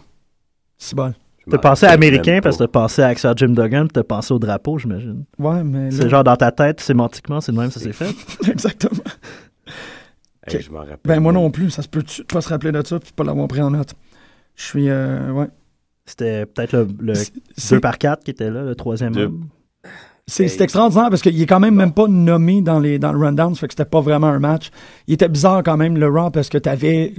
C'est 0.78 0.96
bon. 0.96 1.12
T'as 1.50 1.58
pensé 1.60 1.86
américain 1.86 2.40
parce 2.42 2.58
que 2.58 2.64
t'as 2.64 2.68
pensé 2.68 3.02
à 3.04 3.08
Axel 3.08 3.34
Jim 3.38 3.50
Duggan, 3.50 3.82
puis 3.82 3.90
t'as 3.94 4.04
pensé 4.04 4.34
au 4.34 4.40
drapeau, 4.40 4.78
j'imagine. 4.80 5.26
Ouais, 5.38 5.64
mais. 5.64 5.92
C'est 5.92 6.10
genre 6.10 6.24
dans 6.24 6.36
ta 6.36 6.52
tête, 6.52 6.80
sémantiquement, 6.80 7.40
c'est 7.42 7.52
de 7.52 7.58
même 7.58 7.70
ça 7.72 7.80
s'est 7.80 7.94
fait? 7.94 8.10
Exactement. 8.50 9.04
Hey, 10.48 10.62
je 10.62 10.72
m'en 10.72 10.80
rappelle. 10.80 10.98
Ben, 11.06 11.20
moi 11.20 11.34
non 11.34 11.50
plus. 11.50 11.72
Ça 11.72 11.82
se 11.82 11.88
peut-tu 11.88 12.22
de 12.22 12.28
pas 12.28 12.42
se 12.42 12.50
rappeler 12.50 12.72
de 12.72 12.86
ça 12.86 13.00
puis 13.00 13.12
pas 13.16 13.24
l'avoir 13.24 13.48
pris 13.48 13.62
en 13.62 13.72
note? 13.72 13.94
Je 14.56 14.64
suis. 14.64 14.90
Euh, 14.90 15.32
ouais. 15.32 15.48
C'était 16.06 16.46
peut-être 16.46 16.74
le, 16.74 16.88
le 17.00 17.16
C'est- 17.16 17.34
2 17.34 17.42
C'est 17.58 17.80
par 17.80 17.98
4 17.98 18.24
qui 18.24 18.32
était 18.32 18.52
là, 18.52 18.64
le 18.64 18.76
troisième 18.76 19.16
homme. 19.18 19.46
c'est- 20.28 20.62
extraordinaire 20.62 21.10
parce 21.10 21.24
qu'il 21.24 21.42
est 21.42 21.46
quand 21.48 21.60
même 21.60 21.74
même 21.76 21.94
pas 21.94 22.08
nommé 22.08 22.62
dans, 22.62 22.78
les, 22.80 23.00
dans 23.00 23.12
le 23.12 23.18
rundown. 23.26 23.56
Ça 23.56 23.62
fait 23.62 23.68
que 23.70 23.74
c'était 23.74 23.90
pas 23.90 24.02
vraiment 24.02 24.28
un 24.28 24.38
match. 24.40 24.70
Il 25.08 25.16
était 25.16 25.30
bizarre 25.30 25.64
quand 25.64 25.78
même, 25.78 25.98
le 25.98 26.08
Raw, 26.08 26.30
parce 26.30 26.50
que 26.50 26.60
t'avais 26.60 27.14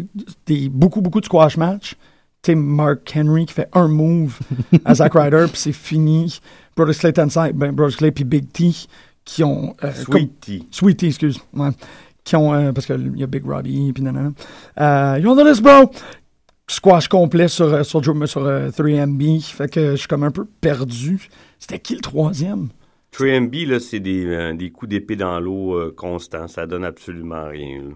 des, 0.47 0.69
beaucoup, 0.69 1.01
beaucoup 1.01 1.21
de 1.21 1.25
squash 1.27 1.57
match. 1.57 1.97
Sais, 2.47 2.55
Mark 2.55 3.13
Henry 3.17 3.47
qui 3.47 3.53
fait 3.55 3.69
un 3.73 3.89
move 3.89 4.39
à 4.85 4.95
Zack 4.95 5.15
Ryder, 5.15 5.47
puis 5.49 5.59
c'est 5.61 5.73
fini. 5.73 6.41
Brodus 6.77 6.95
Clay 6.99 7.13
Tensai, 7.13 7.53
ben, 7.53 7.73
Brodus 7.73 7.97
Clay 7.97 8.11
puis 8.13 8.25
Big 8.25 8.51
T 8.53 8.71
qui 9.25 9.43
ont. 9.45 9.75
euh, 9.83 9.93
Sweet 9.93 10.41
Tea. 10.41 10.69
Sweet 10.71 11.03
excuse. 11.03 11.39
Ouais. 11.55 11.71
Qui 12.25 12.37
ont. 12.37 12.53
euh, 12.55 12.73
parce 12.73 12.87
qu'il 12.87 13.13
y 13.17 13.23
a 13.23 13.27
Big 13.27 13.45
Robbie, 13.45 13.93
puis 13.93 14.03
nanana. 14.03 14.33
Euh, 14.81 15.19
You're 15.21 15.37
on 15.37 15.45
this, 15.45 15.61
bro! 15.61 15.91
Squash 16.69 17.07
complet 17.09 17.47
sur, 17.49 17.67
euh, 17.67 17.83
sur, 17.85 18.03
Joe- 18.03 18.27
sur 18.27 18.45
euh, 18.45 18.71
3MB. 18.71 19.41
Fait 19.43 19.71
que 19.71 19.93
je 19.93 19.97
suis 19.97 20.09
comme 20.09 20.25
un 20.25 20.31
peu 20.33 20.45
perdu. 20.61 21.29
C'était 21.59 21.79
qui 21.79 21.95
le 21.95 22.01
troisième? 22.01 22.69
3MB, 23.13 23.67
là, 23.69 23.81
c'est 23.81 24.01
des, 24.01 24.53
des 24.55 24.71
coups 24.71 24.91
d'épée 24.91 25.17
dans 25.17 25.41
l'eau 25.41 25.93
constants. 25.97 26.49
Ça 26.49 26.67
donne 26.67 26.85
absolument 26.85 27.47
rien. 27.49 27.83
là. 27.83 27.95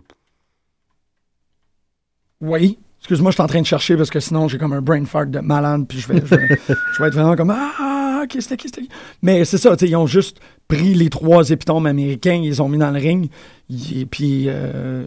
Oui. 2.41 2.79
Excuse-moi, 3.01 3.31
je 3.31 3.35
suis 3.37 3.43
en 3.43 3.47
train 3.47 3.61
de 3.61 3.67
chercher 3.67 3.97
parce 3.97 4.11
que 4.11 4.21
sinon 4.21 4.47
j'ai 4.49 4.59
comme 4.59 4.73
un 4.73 4.81
brain 4.83 5.05
fart 5.05 5.27
de 5.27 5.41
malade, 5.41 5.85
puis 5.89 5.99
je 6.01 6.09
vais, 6.09 6.21
je 6.25 6.35
vais, 6.35 6.49
je 6.69 7.03
vais 7.03 7.09
être 7.09 7.15
vraiment 7.15 7.35
comme 7.37 7.51
Ah, 7.51 8.23
c'était 8.29 8.57
qui, 8.57 8.69
c'était? 8.69 8.87
Mais 9.23 9.45
c'est 9.45 9.57
ça, 9.59 9.75
tu 9.77 9.87
sais, 9.87 9.91
ils 9.91 9.97
ont 9.97 10.07
juste 10.07 10.39
pris 10.69 10.95
les 10.95 11.09
trois 11.09 11.49
épitomes 11.51 11.87
américains, 11.87 12.35
ils 12.35 12.51
les 12.51 12.61
ont 12.61 12.69
mis 12.69 12.77
dans 12.79 12.91
le 12.91 12.99
ring, 13.01 13.29
et 13.97 14.05
puis 14.05 14.45
euh, 14.49 15.05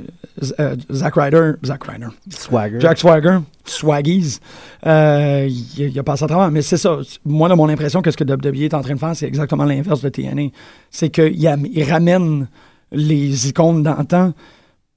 euh, 0.60 0.76
Zack 0.92 1.14
Ryder, 1.16 1.52
Zack 1.64 1.84
Ryder, 1.84 2.08
Swagger. 2.30 2.80
Jack 2.82 2.98
Swagger, 2.98 3.38
Swaggies, 3.64 4.40
euh, 4.88 5.48
il, 5.48 5.90
il 5.90 6.00
a 6.00 6.04
passé 6.04 6.24
à 6.26 6.28
travers. 6.28 6.50
Mais 6.52 6.62
c'est 6.64 6.78
ça. 6.78 6.98
Moi, 7.24 7.48
de 7.48 7.54
mon 7.54 7.70
impression, 7.70 8.02
que 8.02 8.10
ce 8.12 8.18
que 8.18 8.24
WWE 8.26 8.64
est 8.64 8.74
en 8.74 8.82
train 8.82 8.96
de 8.96 9.00
faire, 9.00 9.16
c'est 9.16 9.28
exactement 9.28 9.64
l'inverse 9.66 10.02
de 10.02 10.10
TNA. 10.10 10.48
C'est 10.90 11.10
qu'il 11.10 11.48
am- 11.48 11.66
il 11.72 11.84
ramène 11.90 12.48
les 12.92 13.48
icônes 13.50 13.84
d'antan, 13.84 14.34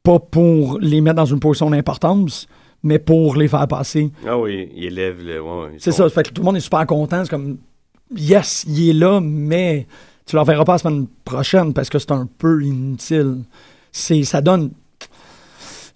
pas 0.03 0.19
pour 0.19 0.79
les 0.81 1.01
mettre 1.01 1.17
dans 1.17 1.25
une 1.27 1.41
position 1.41 1.71
d'importance, 1.71 2.49
mais 2.83 2.99
pour 2.99 3.37
les 3.37 3.49
faire 3.49 3.67
passer. 3.69 4.11
Ah 4.27 4.39
oui, 4.39 4.69
il 4.75 4.85
élève 4.85 5.23
le. 5.23 5.41
ouais, 5.43 5.71
C'est 5.79 5.93
sont- 5.93 6.09
ça. 6.09 6.11
Fait 6.11 6.23
que 6.25 6.31
tout 6.31 6.43
le 6.43 6.47
monde 6.47 6.57
est 6.57 6.61
super 6.61 6.87
content. 6.87 7.25
C'est 7.25 7.31
comme, 7.31 7.59
yes, 8.15 8.65
il 8.69 8.91
est 8.91 8.93
là, 8.93 9.21
mais 9.21 9.87
tu 10.27 10.37
le 10.37 10.41
reverras 10.41 10.65
pas 10.65 10.73
la 10.73 10.79
semaine 10.79 11.07
prochaine 11.25 11.73
parce 11.73 11.89
que 11.89 11.99
c'est 11.99 12.13
un 12.13 12.29
peu 12.39 12.63
inutile. 12.63 13.39
C'est, 13.93 14.23
ça 14.25 14.41
donne. 14.41 14.73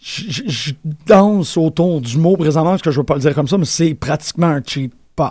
Je, 0.03 0.73
danse 1.07 1.59
autour 1.59 2.01
du 2.01 2.17
mot 2.17 2.35
présentement 2.37 2.71
parce 2.71 2.83
que 2.83 2.91
je 2.91 2.99
veux 3.01 3.05
pas 3.05 3.15
le 3.17 3.21
dire 3.21 3.35
comme 3.35 3.49
ça, 3.49 3.59
mais 3.59 3.67
c'est 3.67 3.95
pratiquement 3.95 4.47
un 4.47 4.63
cheap 4.67 4.95
pop. 5.15 5.31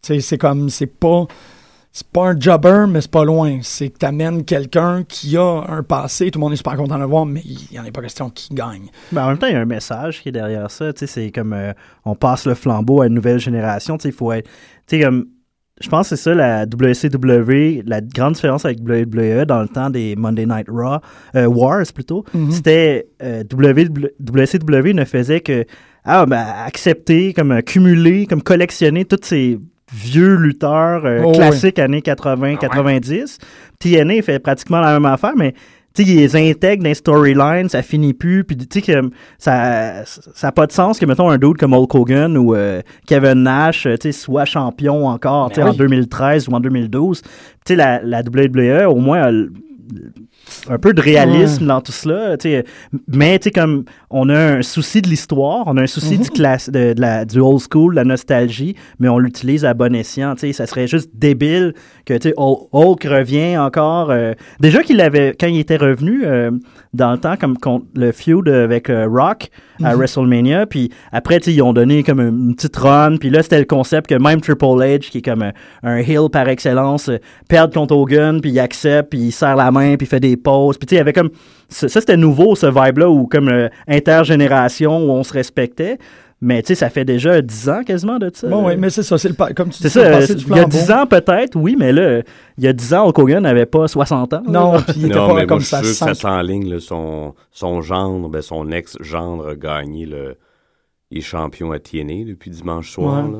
C'est 0.00 0.38
comme, 0.38 0.68
c'est 0.70 0.86
pas. 0.86 1.26
C'est 1.98 2.06
pas 2.08 2.26
un 2.32 2.38
jobber, 2.38 2.84
mais 2.90 3.00
c'est 3.00 3.10
pas 3.10 3.24
loin. 3.24 3.60
C'est 3.62 3.88
que 3.88 3.96
t'amènes 3.96 4.44
quelqu'un 4.44 5.02
qui 5.08 5.34
a 5.38 5.64
un 5.66 5.82
passé, 5.82 6.30
tout 6.30 6.38
le 6.38 6.44
monde 6.44 6.52
est 6.52 6.56
super 6.56 6.76
content 6.76 6.96
de 6.96 7.00
le 7.00 7.06
voir, 7.06 7.24
mais 7.24 7.40
il 7.42 7.72
y 7.74 7.80
en 7.80 7.86
a 7.86 7.90
pas 7.90 8.02
question 8.02 8.28
qui 8.28 8.52
gagne. 8.52 8.90
Ben, 9.12 9.24
en 9.24 9.28
même 9.28 9.38
temps, 9.38 9.46
il 9.46 9.54
y 9.54 9.56
a 9.56 9.60
un 9.60 9.64
message 9.64 10.20
qui 10.22 10.28
est 10.28 10.32
derrière 10.32 10.70
ça. 10.70 10.92
tu 10.92 10.98
sais, 10.98 11.06
C'est 11.06 11.30
comme 11.30 11.54
euh, 11.54 11.72
on 12.04 12.14
passe 12.14 12.44
le 12.46 12.52
flambeau 12.54 13.00
à 13.00 13.06
une 13.06 13.14
nouvelle 13.14 13.38
génération. 13.38 13.96
tu 13.96 14.08
Il 14.08 14.12
faut 14.12 14.30
être. 14.32 14.46
tu 14.86 15.00
Comme, 15.00 15.24
je 15.80 15.88
pense 15.88 16.10
que 16.10 16.16
c'est 16.16 16.22
ça 16.22 16.34
la 16.34 16.66
WCW, 16.66 17.82
la 17.86 18.02
grande 18.02 18.34
différence 18.34 18.66
avec 18.66 18.80
WWE 18.80 19.46
dans 19.46 19.62
le 19.62 19.68
temps 19.68 19.88
des 19.88 20.16
Monday 20.16 20.44
Night 20.44 20.66
Raw, 20.68 20.98
euh, 21.34 21.46
Wars 21.46 21.86
plutôt, 21.94 22.26
Mhm. 22.34 22.50
c'était 22.50 23.08
euh, 23.22 23.42
WCW 23.50 24.92
ne 24.92 25.06
faisait 25.06 25.40
que 25.40 25.64
ah, 26.04 26.26
ben, 26.26 26.44
accepter, 26.66 27.32
comme 27.32 27.52
euh, 27.52 27.60
cumuler, 27.62 28.26
comme 28.26 28.42
collectionner 28.42 29.06
tous 29.06 29.18
ces 29.22 29.58
vieux 29.92 30.34
lutteurs 30.36 31.04
euh, 31.04 31.22
Oh, 31.24 31.32
classiques 31.32 31.78
années 31.78 32.00
80-90. 32.00 33.38
TNA 33.78 34.22
fait 34.22 34.38
pratiquement 34.38 34.80
la 34.80 34.92
même 34.92 35.06
affaire, 35.06 35.34
mais 35.36 35.52
tu 35.94 36.04
sais, 36.04 36.10
ils 36.10 36.16
les 36.16 36.36
intègrent 36.36 36.82
dans 36.82 36.88
les 36.90 36.94
storylines, 36.94 37.68
ça 37.70 37.80
finit 37.82 38.12
plus, 38.12 38.44
puis 38.44 38.56
tu 38.56 38.66
sais 38.70 38.82
que 38.82 39.10
ça 39.38 40.02
ça 40.04 40.48
a 40.48 40.52
pas 40.52 40.66
de 40.66 40.72
sens 40.72 40.98
que 40.98 41.06
mettons 41.06 41.30
un 41.30 41.38
dude 41.38 41.56
comme 41.56 41.72
Hulk 41.72 41.94
Hogan 41.94 42.36
ou 42.36 42.54
euh, 42.54 42.82
Kevin 43.06 43.44
Nash, 43.44 43.86
euh, 43.86 43.96
tu 43.96 44.12
sais, 44.12 44.12
soit 44.12 44.44
champion 44.44 45.06
encore, 45.06 45.48
tu 45.50 45.56
sais, 45.56 45.60
Ben 45.62 45.68
en 45.68 45.72
oui. 45.72 45.78
2013 45.78 46.48
ou 46.48 46.52
en 46.52 46.60
2012. 46.60 47.22
Tu 47.22 47.28
sais 47.68 47.76
la, 47.76 48.00
la 48.02 48.20
WWE 48.20 48.86
au 48.90 48.96
moins 48.96 49.32
un 50.68 50.78
peu 50.78 50.92
de 50.92 51.00
réalisme 51.00 51.66
dans 51.66 51.80
tout 51.80 51.92
cela, 51.92 52.36
mais 53.08 53.38
tu 53.38 53.44
sais 53.44 53.50
comme 53.50 53.84
on 54.10 54.28
a 54.28 54.38
un 54.38 54.62
souci 54.62 55.02
de 55.02 55.08
l'histoire, 55.08 55.64
on 55.66 55.76
a 55.76 55.82
un 55.82 55.86
souci 55.86 56.18
du 56.18 56.30
classe 56.30 56.70
de, 56.70 56.92
de 56.92 57.00
la 57.00 57.24
du 57.24 57.40
old 57.40 57.60
school, 57.60 57.94
de 57.94 57.96
la 57.96 58.04
nostalgie, 58.04 58.76
mais 58.98 59.08
on 59.08 59.18
l'utilise 59.18 59.64
à 59.64 59.74
bon 59.74 59.94
escient, 59.94 60.34
tu 60.34 60.40
sais, 60.40 60.52
ça 60.52 60.66
serait 60.66 60.86
juste 60.86 61.10
débile 61.14 61.74
que 62.04 62.14
Hulk 62.36 63.04
revient 63.04 63.58
encore 63.58 64.10
euh, 64.10 64.32
déjà 64.60 64.82
qu'il 64.82 65.00
avait 65.00 65.34
quand 65.38 65.46
il 65.46 65.58
était 65.58 65.76
revenu 65.76 66.22
euh, 66.24 66.50
dans 66.94 67.12
le 67.12 67.18
temps 67.18 67.36
comme 67.36 67.58
contre 67.58 67.86
le 67.94 68.12
feud 68.12 68.48
avec 68.48 68.90
euh, 68.90 69.06
Rock 69.08 69.50
à 69.82 69.94
WrestleMania 69.94 70.66
puis 70.66 70.90
après 71.12 71.36
ils 71.38 71.60
ont 71.62 71.72
donné 71.72 72.02
comme 72.02 72.20
une 72.20 72.54
petite 72.54 72.76
run 72.76 73.16
puis 73.18 73.28
là 73.28 73.42
c'était 73.42 73.58
le 73.58 73.64
concept 73.64 74.08
que 74.08 74.14
même 74.14 74.40
Triple 74.40 74.64
H 74.64 75.10
qui 75.10 75.18
est 75.18 75.22
comme 75.22 75.42
un, 75.42 75.52
un 75.82 75.96
heel 75.96 76.30
par 76.30 76.48
excellence 76.48 77.10
perd 77.48 77.74
contre 77.74 77.94
Hogan 77.94 78.40
puis 78.40 78.52
il 78.52 78.60
accepte 78.60 79.10
puis 79.10 79.18
il 79.18 79.32
serre 79.32 79.56
la 79.56 79.70
main 79.70 79.96
puis 79.96 80.06
il 80.06 80.10
fait 80.10 80.20
des 80.20 80.35
pauses 80.36 80.78
puis 80.78 80.86
tu 80.86 80.90
sais 80.90 80.96
il 80.96 80.98
y 80.98 81.00
avait 81.00 81.12
comme 81.12 81.30
ça, 81.68 81.88
ça, 81.88 82.00
c'était 82.00 82.16
nouveau 82.16 82.54
ce 82.54 82.66
vibe 82.66 82.98
là 82.98 83.10
où 83.10 83.26
comme 83.26 83.48
euh, 83.48 83.68
intergénération 83.88 84.98
où 85.06 85.10
on 85.10 85.22
se 85.22 85.32
respectait 85.32 85.98
mais 86.40 86.62
tu 86.62 86.68
sais 86.68 86.74
ça 86.74 86.90
fait 86.90 87.04
déjà 87.06 87.40
10 87.40 87.68
ans 87.70 87.82
quasiment 87.84 88.18
de 88.18 88.30
ça 88.34 88.46
Bon, 88.48 88.66
oui, 88.68 88.74
mais 88.76 88.90
c'est 88.90 89.02
ça, 89.02 89.16
c'est 89.16 89.30
le 89.30 89.54
comme 89.54 89.70
tu 89.70 89.82
dis, 89.82 89.88
ça, 89.88 90.20
du 90.26 90.32
il 90.34 90.48
y 90.48 90.52
a 90.52 90.56
flambeau. 90.56 90.68
10 90.68 90.90
ans 90.92 91.06
peut-être, 91.06 91.56
oui, 91.56 91.76
mais 91.78 91.92
là, 91.92 92.20
il 92.58 92.64
y 92.64 92.68
a 92.68 92.74
10 92.74 92.92
ans, 92.92 93.06
Hulk 93.06 93.18
Hogan 93.18 93.42
n'avait 93.42 93.64
pas 93.64 93.88
60 93.88 94.34
ans. 94.34 94.42
Non, 94.46 94.74
puis 94.82 94.94
il 94.98 95.06
était 95.06 95.14
Non, 95.14 95.28
pas 95.28 95.34
mais 95.34 95.46
comme 95.46 95.56
moi, 95.60 95.64
je 95.64 95.66
ça. 95.66 95.82
suis 95.82 95.94
sûr 95.94 96.06
que 96.08 96.12
ça 96.12 96.14
sent- 96.14 96.20
s'enligne, 96.20 96.68
là, 96.68 96.78
son, 96.78 97.34
son 97.52 97.80
gendre, 97.80 98.28
ben, 98.28 98.42
son 98.42 98.70
ex-gendre 98.70 99.48
a 99.48 99.54
gagné 99.54 100.04
le, 100.04 100.36
les 101.10 101.22
champions 101.22 101.72
à 101.72 101.78
TNA 101.78 102.24
depuis 102.28 102.50
dimanche 102.50 102.90
soir. 102.92 103.24
Ouais. 103.24 103.32
là. 103.32 103.38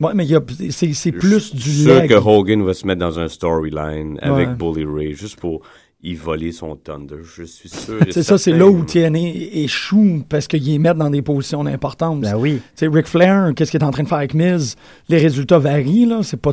Ouais, 0.00 0.12
mais 0.16 0.24
il 0.24 0.30
y 0.32 0.34
a- 0.34 0.40
c'est 0.70 0.92
c'est 0.92 1.12
plus 1.12 1.50
Je 1.50 1.56
du 1.56 1.60
suis 1.62 1.82
sûr 1.84 1.94
leg. 2.00 2.08
que 2.10 2.14
Hogan 2.14 2.64
va 2.64 2.74
se 2.74 2.84
mettre 2.84 2.98
dans 3.00 3.20
un 3.20 3.28
storyline 3.28 4.18
avec 4.20 4.48
Ouais. 4.48 4.54
Bully 4.56 4.84
Ray 4.84 5.14
juste 5.14 5.38
pour 5.38 5.60
y 6.04 6.14
voler 6.14 6.52
son 6.52 6.76
Thunder. 6.76 7.16
Je 7.22 7.44
suis 7.44 7.68
sûr. 7.68 7.98
C'est 8.10 8.22
ça, 8.22 8.36
c'est 8.36 8.52
là 8.52 8.68
où 8.68 8.84
TNA 8.84 9.18
échoue 9.18 10.22
parce 10.28 10.46
qu'ils 10.46 10.64
les 10.64 10.78
mettent 10.78 10.98
dans 10.98 11.10
des 11.10 11.22
positions 11.22 11.64
d'importance. 11.64 12.20
Ben 12.20 12.36
oui. 12.36 12.56
Tu 12.56 12.62
sais, 12.74 12.88
Ric 12.88 13.06
Flair, 13.06 13.52
qu'est-ce 13.56 13.70
qu'il 13.70 13.80
est 13.80 13.84
en 13.84 13.90
train 13.90 14.02
de 14.02 14.08
faire 14.08 14.18
avec 14.18 14.34
Miz? 14.34 14.76
Les 15.08 15.18
résultats 15.18 15.58
varient, 15.58 16.06
là. 16.06 16.20
C'est 16.22 16.36
pas. 16.36 16.52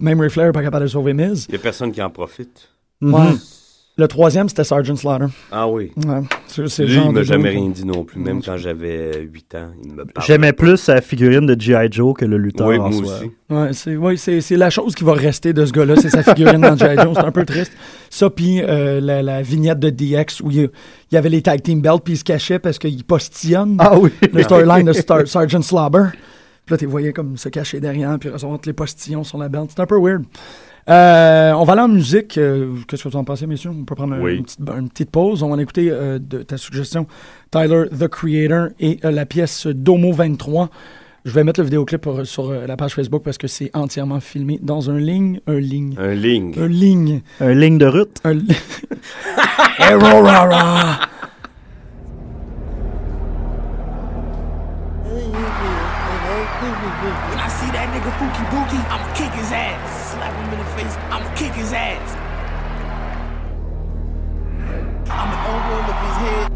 Même 0.00 0.20
Ric 0.20 0.30
Flair 0.30 0.46
n'est 0.46 0.52
pas 0.52 0.62
capable 0.62 0.84
de 0.84 0.90
sauver 0.90 1.12
Miz. 1.12 1.46
Il 1.48 1.52
n'y 1.52 1.58
a 1.58 1.62
personne 1.62 1.90
qui 1.90 2.00
en 2.00 2.10
profite. 2.10 2.68
Mhm. 3.00 3.14
Ouais. 3.14 3.32
Le 3.98 4.08
troisième, 4.08 4.48
c'était 4.48 4.64
Sergeant 4.64 4.96
Slaughter. 4.96 5.26
Ah 5.50 5.68
oui. 5.68 5.92
Ouais. 6.06 6.20
C'est- 6.46 6.66
c'est 6.68 6.82
le 6.84 6.88
Lui, 6.88 6.94
genre 6.94 7.06
il 7.08 7.12
m'a 7.12 7.22
jamais 7.24 7.50
rien 7.50 7.68
dit 7.68 7.84
non 7.84 8.04
plus. 8.04 8.18
Même 8.20 8.42
quand 8.42 8.56
j'avais 8.56 9.20
8 9.30 9.54
ans, 9.54 9.68
il 9.84 9.90
me 9.92 10.04
parlait. 10.06 10.26
J'aimais 10.26 10.54
plus 10.54 10.78
sa 10.78 11.02
figurine 11.02 11.44
de 11.44 11.60
G.I. 11.60 11.88
Joe 11.92 12.14
que 12.16 12.24
le 12.24 12.38
lutteur 12.38 12.68
Oui, 12.68 12.78
en 12.78 12.88
moi 12.88 13.04
soi. 13.04 13.16
aussi. 13.18 13.30
Ouais, 13.50 13.72
c'est 13.74 13.96
ouais, 13.96 14.16
c'est- 14.16 14.40
c'est 14.40 14.56
la 14.56 14.70
chose 14.70 14.94
qui 14.94 15.04
va 15.04 15.12
rester 15.12 15.52
de 15.52 15.66
ce 15.66 15.72
gars-là, 15.72 15.96
c'est 15.96 16.08
sa 16.08 16.22
figurine 16.22 16.62
dans 16.62 16.74
G.I. 16.74 16.96
Joe. 17.02 17.12
C'est 17.14 17.24
un 17.24 17.32
peu 17.32 17.44
triste. 17.44 17.72
Ça, 18.08 18.30
puis 18.30 18.62
euh, 18.62 18.98
la, 19.02 19.22
la 19.22 19.42
vignette 19.42 19.78
de 19.78 19.90
DX 19.90 20.40
où 20.42 20.50
il, 20.50 20.70
y 21.10 21.16
avait 21.18 21.28
les 21.28 21.42
tag 21.42 21.60
team 21.62 21.82
belts, 21.82 22.00
puis 22.02 22.14
il 22.14 22.16
se 22.16 22.24
cachait 22.24 22.58
parce 22.58 22.78
qu'il 22.78 23.04
postillonne 23.04 23.76
Ah 23.78 23.98
oui. 23.98 24.10
le 24.32 24.42
storyline 24.42 24.86
de 24.86 24.94
Star- 24.94 25.26
Sergeant 25.28 25.60
Slobber. 25.60 26.04
Puis 26.64 26.72
là, 26.72 26.78
tu 26.78 26.84
les 26.86 26.90
voyais 26.90 27.12
comme 27.12 27.36
se 27.36 27.50
cacher 27.50 27.78
derrière, 27.78 28.16
puis 28.18 28.30
recevoir 28.30 28.58
les 28.64 28.72
postillons 28.72 29.24
sur 29.24 29.36
la 29.36 29.50
belt. 29.50 29.66
C'est 29.68 29.82
un 29.82 29.86
peu 29.86 29.98
weird. 30.00 30.22
Euh, 30.88 31.52
on 31.52 31.64
va 31.64 31.72
aller 31.74 31.82
en 31.82 31.88
musique. 31.88 32.38
Euh, 32.38 32.74
Qu'est-ce 32.88 33.04
que 33.04 33.08
vous 33.08 33.16
en 33.16 33.24
pensez, 33.24 33.46
messieurs? 33.46 33.70
On 33.70 33.84
peut 33.84 33.94
prendre 33.94 34.16
Oui. 34.20 34.36
une, 34.36 34.42
petite, 34.44 34.60
une 34.78 34.88
petite 34.88 35.10
pause. 35.10 35.42
On 35.42 35.54
va 35.54 35.62
écouter 35.62 35.88
euh, 35.90 36.18
de 36.18 36.42
ta 36.42 36.56
suggestion 36.56 37.06
Tyler, 37.50 37.84
The 37.98 38.08
Creator, 38.08 38.68
et 38.80 38.98
euh, 39.04 39.10
la 39.10 39.24
pièce 39.26 39.66
Domo 39.68 40.12
23. 40.12 40.70
Je 41.24 41.30
vais 41.30 41.44
mettre 41.44 41.60
le 41.60 41.64
vidéoclip 41.66 42.02
sur, 42.04 42.26
sur, 42.26 42.50
euh, 42.50 42.66
la 42.66 42.76
page 42.76 42.94
Facebook 42.94 43.22
parce 43.22 43.38
que 43.38 43.46
c'est 43.46 43.70
entièrement 43.74 44.18
filmé 44.18 44.58
dans 44.60 44.90
un 44.90 44.98
ligne, 44.98 45.40
un 45.46 45.60
ligne, 45.60 45.94
Un 45.98 46.14
ligne. 46.14 46.52
un 46.58 46.66
ligne, 46.66 47.20
Un 47.40 47.54
ligne 47.54 47.78
de 47.78 47.86
route. 47.86 48.16
un 48.24 48.38
When 56.60 57.38
I 57.38 57.48
see 57.48 57.70
that 57.72 57.88
nigga 57.92 58.12
Fookie 58.20 58.46
Bookie, 58.52 58.82
I'ma 58.92 59.08
kick 59.14 59.32
his 59.32 59.50
ass. 59.52 60.12
Slap 60.12 60.34
him 60.34 60.52
in 60.52 60.58
the 60.58 60.64
face, 60.76 60.96
I'ma 61.10 61.34
kick 61.34 61.52
his 61.52 61.72
ass. 61.72 62.16
I'ma 65.10 65.36
elbow 65.48 65.92
up 65.92 66.00
his 66.06 66.16
head. 66.22 66.51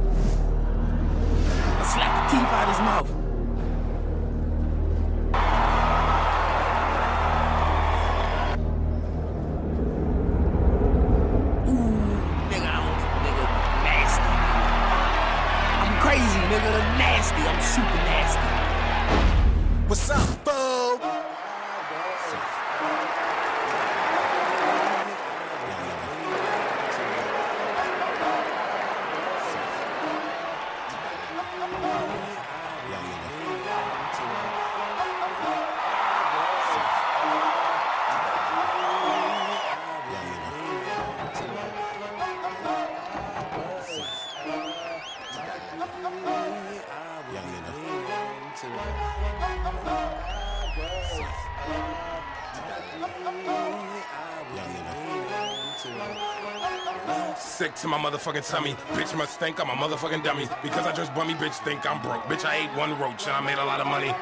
To 57.76 57.88
my 57.88 57.98
motherfucking 57.98 58.48
tummy. 58.48 58.74
Bitch 58.92 59.16
must 59.16 59.38
think 59.38 59.60
I'm 59.60 59.68
a 59.68 59.74
motherfucking 59.74 60.24
dummy. 60.24 60.48
Because 60.62 60.86
I 60.86 60.92
just 60.92 61.14
bummy, 61.14 61.34
bitch 61.34 61.54
think 61.64 61.88
I'm 61.88 62.00
broke. 62.00 62.24
Bitch, 62.24 62.44
I 62.44 62.56
ate 62.56 62.70
one 62.76 62.98
roach 62.98 63.26
and 63.26 63.36
I 63.36 63.40
made 63.40 63.58
a 63.58 63.64
lot 63.64 63.80
of 63.80 63.86
money. 63.86 64.14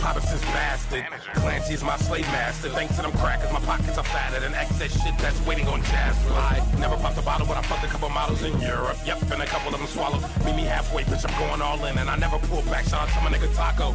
Papa 0.00 0.20
since 0.22 0.42
bastard. 0.56 1.06
Clancy's 1.34 1.82
my 1.82 1.96
slave 1.98 2.26
master. 2.28 2.70
Thanks 2.70 2.96
to 2.96 3.02
them 3.02 3.12
crackers, 3.12 3.52
my 3.52 3.60
pockets 3.60 3.98
are 3.98 4.04
fatter 4.04 4.40
than 4.40 4.54
excess 4.54 4.92
shit 5.02 5.16
that's 5.18 5.40
waiting 5.46 5.68
on 5.68 5.82
jazz 5.82 6.16
fly. 6.24 6.66
Never 6.78 6.96
popped 6.96 7.18
a 7.18 7.22
bottle, 7.22 7.46
but 7.46 7.56
I 7.56 7.62
fucked 7.62 7.84
a 7.84 7.88
couple 7.88 8.08
models 8.08 8.42
in 8.42 8.58
Europe. 8.60 8.96
Yep, 9.04 9.30
and 9.32 9.42
a 9.42 9.46
couple 9.46 9.74
of 9.74 9.80
them 9.80 9.88
swallowed. 9.88 10.22
Meet 10.44 10.56
me 10.56 10.64
halfway, 10.64 11.04
bitch, 11.04 11.28
I'm 11.28 11.38
going 11.38 11.60
all 11.60 11.84
in. 11.84 11.98
And 11.98 12.08
I 12.08 12.16
never 12.16 12.38
pull 12.38 12.62
back, 12.62 12.84
shout 12.84 13.02
out 13.02 13.08
to 13.08 13.20
my 13.20 13.36
nigga 13.36 13.54
Taco. 13.54 13.92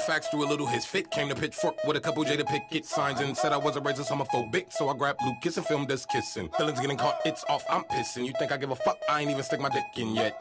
Facts 0.00 0.28
drew 0.30 0.44
a 0.44 0.48
little 0.48 0.66
his 0.66 0.84
fit. 0.84 1.10
Came 1.10 1.28
to 1.28 1.34
pitchfork 1.34 1.76
with 1.84 1.96
a 1.96 2.00
couple 2.00 2.24
Jada 2.24 2.46
Pickett 2.46 2.84
signs 2.84 3.20
and 3.20 3.36
said 3.36 3.52
I 3.52 3.56
was 3.56 3.76
a 3.76 3.80
racist 3.80 4.08
homophobic. 4.08 4.72
So 4.72 4.88
I 4.88 4.96
grabbed 4.96 5.20
Lucas 5.24 5.56
and 5.56 5.66
filmed 5.66 5.90
us 5.92 6.06
kissing. 6.06 6.48
Feelings 6.56 6.80
getting 6.80 6.96
caught, 6.96 7.20
it's 7.24 7.44
off, 7.48 7.64
I'm 7.70 7.84
pissing. 7.84 8.26
You 8.26 8.32
think 8.38 8.52
I 8.52 8.56
give 8.56 8.70
a 8.70 8.76
fuck? 8.76 8.98
I 9.08 9.20
ain't 9.20 9.30
even 9.30 9.42
stick 9.42 9.60
my 9.60 9.68
dick 9.68 9.84
in 9.96 10.14
yet. 10.14 10.40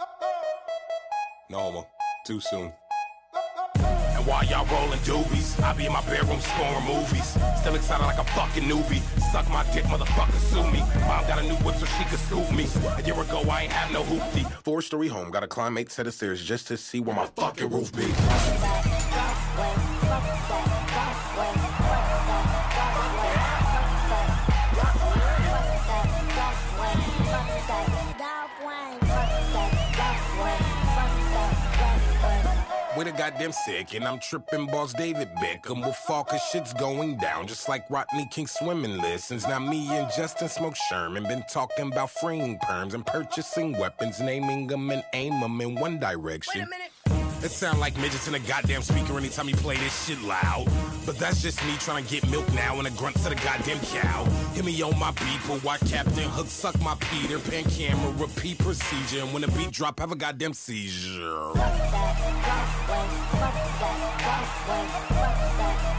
No 1.49 1.59
homo. 1.59 1.87
Too 2.25 2.39
soon. 2.39 2.71
And 4.19 4.27
while 4.27 4.43
y'all 4.45 4.65
rolling 4.67 4.99
doobies, 4.99 5.61
I 5.63 5.73
be 5.73 5.85
in 5.85 5.93
my 5.93 6.01
bedroom 6.01 6.39
scoring 6.41 6.85
movies. 6.85 7.37
Still 7.59 7.75
excited 7.75 8.03
like 8.05 8.19
a 8.19 8.23
fucking 8.25 8.63
newbie. 8.63 9.01
Suck 9.31 9.49
my 9.49 9.63
dick, 9.73 9.85
motherfucker, 9.85 10.39
sue 10.39 10.63
me. 10.71 10.79
Mom 11.07 11.25
got 11.27 11.39
a 11.39 11.43
new 11.43 11.55
whip 11.55 11.75
so 11.75 11.85
she 11.85 12.03
could 12.05 12.19
scoop 12.19 12.51
me. 12.51 12.67
A 12.97 13.01
year 13.01 13.19
ago, 13.19 13.41
I 13.49 13.63
ain't 13.63 13.71
have 13.71 13.91
no 13.91 14.03
hoopty. 14.03 14.49
Four 14.63 14.81
story 14.81 15.07
home, 15.07 15.31
got 15.31 15.41
to 15.41 15.47
climb 15.47 15.77
eight 15.77 15.91
set 15.91 16.07
of 16.07 16.13
stairs 16.13 16.43
just 16.43 16.67
to 16.67 16.77
see 16.77 16.99
where 16.99 17.15
my 17.15 17.25
fucking 17.27 17.69
roof 17.69 17.91
be. 17.95 19.08
With 32.97 33.07
a 33.07 33.11
goddamn 33.11 33.51
sick, 33.53 33.93
and 33.93 34.05
I'm 34.05 34.19
tripping 34.19 34.65
boss 34.65 34.93
David 34.93 35.29
Beckham 35.35 35.85
will 35.85 35.93
fall 35.93 36.23
cause 36.23 36.41
shit's 36.51 36.73
going 36.73 37.17
down. 37.17 37.47
Just 37.47 37.69
like 37.69 37.89
Rodney 37.89 38.27
King 38.31 38.47
swimming 38.47 38.97
lessons. 38.97 39.47
Now 39.47 39.59
me 39.59 39.87
and 39.89 40.09
Justin 40.15 40.49
Smoke 40.49 40.75
Sherman 40.89 41.23
been 41.23 41.43
talking 41.49 41.91
about 41.91 42.09
freeing 42.09 42.57
perms 42.59 42.93
and 42.93 43.05
purchasing 43.05 43.77
weapons, 43.77 44.19
naming 44.19 44.67
them 44.67 44.89
and 44.89 45.03
aim 45.13 45.39
them 45.39 45.61
in 45.61 45.75
one 45.75 45.99
direction. 45.99 46.67
It 47.41 47.51
sound 47.51 47.79
like 47.79 47.95
midgets 47.97 48.27
in 48.27 48.35
a 48.35 48.39
goddamn 48.39 48.81
speaker 48.81 49.17
anytime 49.17 49.47
you 49.47 49.55
play 49.55 49.77
this 49.77 50.05
shit 50.05 50.21
loud. 50.21 50.67
But 51.05 51.17
that's 51.17 51.41
just 51.41 51.63
me 51.65 51.73
trying 51.79 52.03
to 52.03 52.09
get 52.09 52.29
milk 52.29 52.51
now 52.53 52.77
and 52.79 52.87
a 52.87 52.91
grunt 52.91 53.15
to 53.17 53.29
the 53.29 53.35
goddamn 53.35 53.79
cow. 53.79 54.25
Hit 54.53 54.65
me 54.65 54.81
on 54.81 54.99
my 54.99 55.11
beeper 55.11 55.63
while 55.63 55.77
Captain 55.79 56.29
Hook 56.29 56.47
suck 56.47 56.79
my 56.81 56.95
Peter 56.99 57.39
Pan 57.39 57.63
camera, 57.63 58.11
repeat 58.17 58.57
procedure. 58.59 59.23
And 59.23 59.31
when 59.31 59.41
the 59.43 59.47
beat 59.49 59.71
drop, 59.71 59.99
have 59.99 60.11
a 60.11 60.15
goddamn 60.15 60.53
seizure. 60.53 61.53
You 65.93 65.98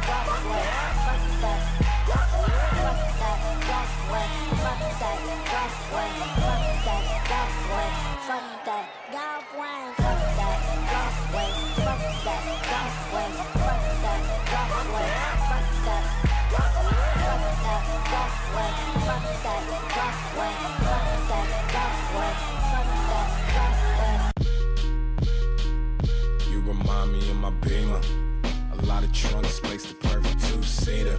trunk 29.13 29.47
space, 29.47 29.87
the 29.87 29.95
perfect 29.95 30.41
two-seater. 30.47 31.19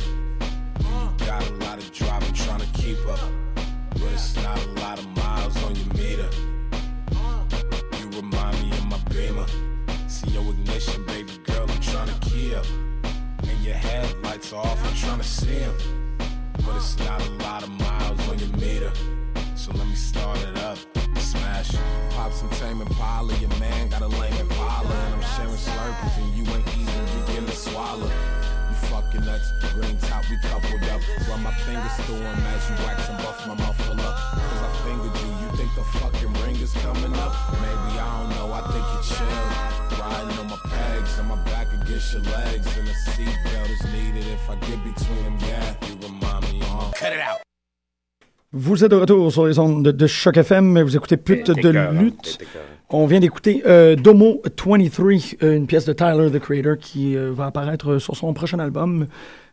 Got 1.26 1.48
a 1.48 1.54
lot 1.66 1.78
of 1.78 1.92
driving 1.92 2.34
trying 2.34 2.60
to 2.60 2.68
keep 2.74 3.00
up. 3.08 3.20
But 3.92 4.12
it's 4.14 4.36
not 4.38 4.58
a 4.66 4.70
lot 4.82 5.00
of 5.00 5.08
miles 5.16 5.56
on 5.64 5.76
your 5.76 5.94
meter. 5.94 6.30
You 8.00 8.10
remind 8.10 8.62
me 8.62 8.72
of 8.72 8.86
my 8.86 8.98
beamer. 9.10 9.46
See 10.08 10.32
your 10.32 10.44
ignition, 10.52 11.06
baby 11.06 11.38
girl, 11.44 11.66
I'm 11.70 11.80
trying 11.80 12.08
to 12.08 12.20
key 12.30 12.56
up. 12.56 12.66
And 13.44 13.60
your 13.64 13.76
headlights 13.76 14.54
off, 14.54 14.84
I'm 14.86 14.96
trying 14.96 15.20
to 15.20 15.24
see 15.24 15.60
'em. 15.60 15.76
But 16.66 16.76
it's 16.76 16.98
not 17.00 17.22
a 17.22 17.30
lot 17.46 17.64
of 17.64 17.70
miles 17.70 18.28
on 18.30 18.40
your 18.40 18.56
meter. 18.58 18.92
So 19.56 19.72
let 19.74 19.88
me 19.88 19.96
start 19.96 20.40
it 20.40 20.58
up. 20.58 20.78
Smash. 21.18 21.72
Pop 22.12 22.34
some 22.34 22.50
tame 22.60 22.82
Impala. 22.82 23.34
Your 23.36 23.50
man 23.52 23.61
You 29.14 29.20
fucking 29.20 29.26
nuts. 29.26 29.52
Green 29.74 29.98
top, 29.98 30.24
we 30.30 30.38
coupled 30.38 30.84
up. 30.84 31.02
Run 31.30 31.44
my 31.44 31.52
fingers 31.66 31.96
through 32.06 32.24
'em 32.24 32.40
as 32.48 32.70
you 32.70 32.76
wax 32.86 33.10
and 33.10 33.18
buff 33.18 33.48
my 33.48 33.56
muffler. 33.56 33.96
Cause 33.96 34.62
I 34.64 34.72
fingered 34.86 35.16
you. 35.22 35.30
You 35.42 35.58
think 35.58 35.72
the 35.76 35.84
fucking 36.00 36.34
ring 36.44 36.56
is 36.58 36.74
coming 36.74 37.14
up? 37.20 37.34
Maybe 37.62 38.00
I 38.00 38.08
don't 38.18 38.30
know. 38.36 38.54
I 38.54 38.62
think 38.72 38.86
you 38.94 39.00
chill. 39.16 40.00
Riding 40.00 40.40
on 40.40 40.48
my 40.48 40.60
pegs 40.70 41.20
and 41.20 41.28
my 41.28 41.36
back 41.52 41.68
against 41.74 42.14
your 42.14 42.24
legs. 42.24 42.68
And 42.78 42.88
a 42.88 42.96
seatbelt 43.12 43.70
is 43.76 43.84
needed 43.92 44.26
if 44.28 44.50
I 44.50 44.56
get 44.68 44.80
between 44.84 45.24
them. 45.24 45.38
Yeah, 45.42 45.76
you 45.88 45.96
remind 46.08 46.44
me 46.52 46.62
of. 46.62 46.94
Cut 46.96 47.14
it 47.14 47.20
out. 47.20 47.42
Vous 48.54 48.84
êtes 48.84 48.92
de 48.92 48.98
retour 48.98 49.32
sur 49.32 49.46
les 49.46 49.60
ondes 49.60 49.82
de, 49.82 49.92
de 49.92 50.08
Choc 50.08 50.36
FM, 50.36 50.82
vous 50.82 50.98
écoutez 50.98 51.16
Pute 51.16 51.52
de 51.52 51.70
lutte. 51.70 52.38
On 52.94 53.06
vient 53.06 53.20
d'écouter 53.22 53.64
euh, 53.66 53.96
Domo 53.96 54.42
23, 54.60 55.08
euh, 55.44 55.56
une 55.56 55.66
pièce 55.66 55.86
de 55.86 55.94
Tyler, 55.94 56.30
the 56.32 56.40
Creator, 56.40 56.78
qui 56.78 57.16
euh, 57.16 57.32
va 57.32 57.46
apparaître 57.46 58.00
sur 58.00 58.18
son 58.18 58.34
prochain 58.34 58.60
album, 58.60 59.08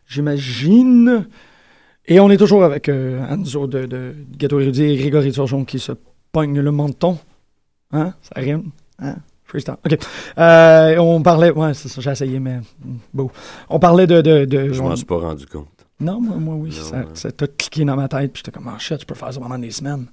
j'imagine. 0.07 1.25
Et 2.07 2.19
on 2.19 2.29
est 2.29 2.37
toujours 2.37 2.63
avec 2.65 2.89
euh, 2.89 3.23
Anzo 3.29 3.67
de, 3.67 3.85
de 3.85 4.13
Gâteau 4.37 4.59
Érudit 4.59 4.83
et 4.83 4.97
Grégory 4.97 5.31
Turgeon 5.31 5.63
qui 5.63 5.79
se 5.79 5.93
pogne 6.31 6.59
le 6.59 6.71
menton. 6.71 7.17
Hein? 7.93 8.13
Ça 8.21 8.41
rime? 8.41 8.71
Hein? 8.99 9.15
Freestyle. 9.45 9.75
OK. 9.85 9.97
Euh, 10.37 10.97
on 10.97 11.21
parlait... 11.21 11.51
Ouais, 11.51 11.73
c'est 11.73 11.87
ça, 11.87 12.01
j'ai 12.01 12.11
essayé, 12.11 12.39
mais... 12.39 12.57
mm, 12.83 12.95
Beau. 13.13 13.31
On 13.69 13.79
parlait 13.79 14.05
de... 14.05 14.21
de, 14.21 14.45
de- 14.45 14.73
Je 14.73 14.81
on- 14.81 14.89
m'en 14.89 14.95
suis 14.95 15.05
pas 15.05 15.17
rendu 15.17 15.45
compte. 15.47 15.67
non, 15.99 16.19
moi, 16.19 16.35
moi 16.37 16.55
oui. 16.55 16.69
Non, 16.77 16.83
ça, 16.83 16.97
ouais. 16.97 17.05
ça 17.13 17.31
t'a 17.31 17.47
cliqué 17.47 17.85
dans 17.85 17.95
ma 17.95 18.07
tête. 18.09 18.33
Puis 18.33 18.43
j'étais 18.45 18.51
comme, 18.55 18.69
oh 18.71 18.77
shit, 18.79 18.97
tu 18.97 19.05
peux 19.05 19.15
faire 19.15 19.33
ça 19.33 19.39
pendant 19.39 19.57
des 19.57 19.71
semaines. 19.71 20.05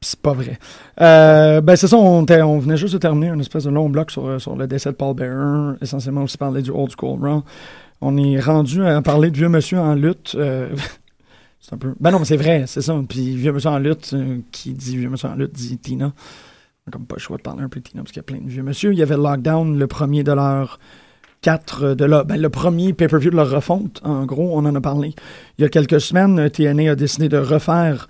C'est 0.00 0.20
pas 0.20 0.32
vrai. 0.32 0.58
Euh, 1.00 1.60
ben, 1.60 1.74
c'est 1.74 1.88
ça, 1.88 1.96
on, 1.96 2.24
on 2.28 2.58
venait 2.58 2.76
juste 2.76 2.94
de 2.94 2.98
terminer 2.98 3.28
une 3.28 3.40
espèce 3.40 3.64
de 3.64 3.70
long 3.70 3.88
bloc 3.88 4.10
sur, 4.10 4.40
sur 4.40 4.54
le 4.54 4.66
décès 4.66 4.90
de 4.90 4.94
Paul 4.94 5.14
Bearer. 5.14 5.76
Essentiellement 5.80 6.22
aussi 6.22 6.38
parler 6.38 6.62
du 6.62 6.70
Old 6.70 6.92
School 6.96 7.18
Raw. 7.20 7.42
On 8.00 8.16
est 8.16 8.38
rendu 8.38 8.84
à 8.84 9.02
parler 9.02 9.30
de 9.30 9.36
vieux 9.36 9.48
monsieur 9.48 9.78
en 9.80 9.94
lutte. 9.94 10.36
euh, 10.36 10.68
c'est 11.60 11.74
un 11.74 11.78
peu. 11.78 11.94
Ben 11.98 12.12
non, 12.12 12.20
mais 12.20 12.24
c'est 12.24 12.36
vrai, 12.36 12.64
c'est 12.66 12.82
ça. 12.82 12.96
Puis 13.08 13.34
vieux 13.36 13.52
monsieur 13.52 13.70
en 13.70 13.78
lutte, 13.78 14.10
euh, 14.14 14.38
qui 14.52 14.72
dit 14.72 14.96
vieux 14.96 15.10
monsieur 15.10 15.28
en 15.28 15.34
lutte 15.34 15.52
dit 15.52 15.78
Tina. 15.78 16.12
On 16.86 16.90
comme 16.92 17.06
pas 17.06 17.16
le 17.16 17.20
choix 17.20 17.36
de 17.36 17.42
parler 17.42 17.62
un 17.62 17.68
peu 17.68 17.80
de 17.80 17.84
Tina 17.84 18.02
parce 18.02 18.12
qu'il 18.12 18.20
y 18.20 18.24
a 18.24 18.24
plein 18.24 18.38
de 18.38 18.48
vieux 18.48 18.62
monsieur. 18.62 18.92
Il 18.92 18.98
y 18.98 19.02
avait 19.02 19.16
Lockdown, 19.16 19.78
le 19.78 19.86
premier 19.88 20.22
de 20.22 20.32
leur 20.32 20.78
quatre 21.40 21.94
de 21.94 22.04
leur, 22.04 22.24
ben, 22.24 22.40
le 22.40 22.48
premier 22.48 22.92
pay-per-view 22.92 23.30
de 23.30 23.36
leur 23.36 23.50
refonte. 23.50 24.00
En 24.04 24.24
gros, 24.26 24.56
on 24.56 24.64
en 24.64 24.74
a 24.74 24.80
parlé. 24.80 25.14
Il 25.58 25.62
y 25.62 25.64
a 25.64 25.68
quelques 25.68 26.00
semaines, 26.00 26.38
euh, 26.38 26.48
TNA 26.48 26.92
a 26.92 26.94
décidé 26.94 27.28
de 27.28 27.38
refaire 27.38 28.08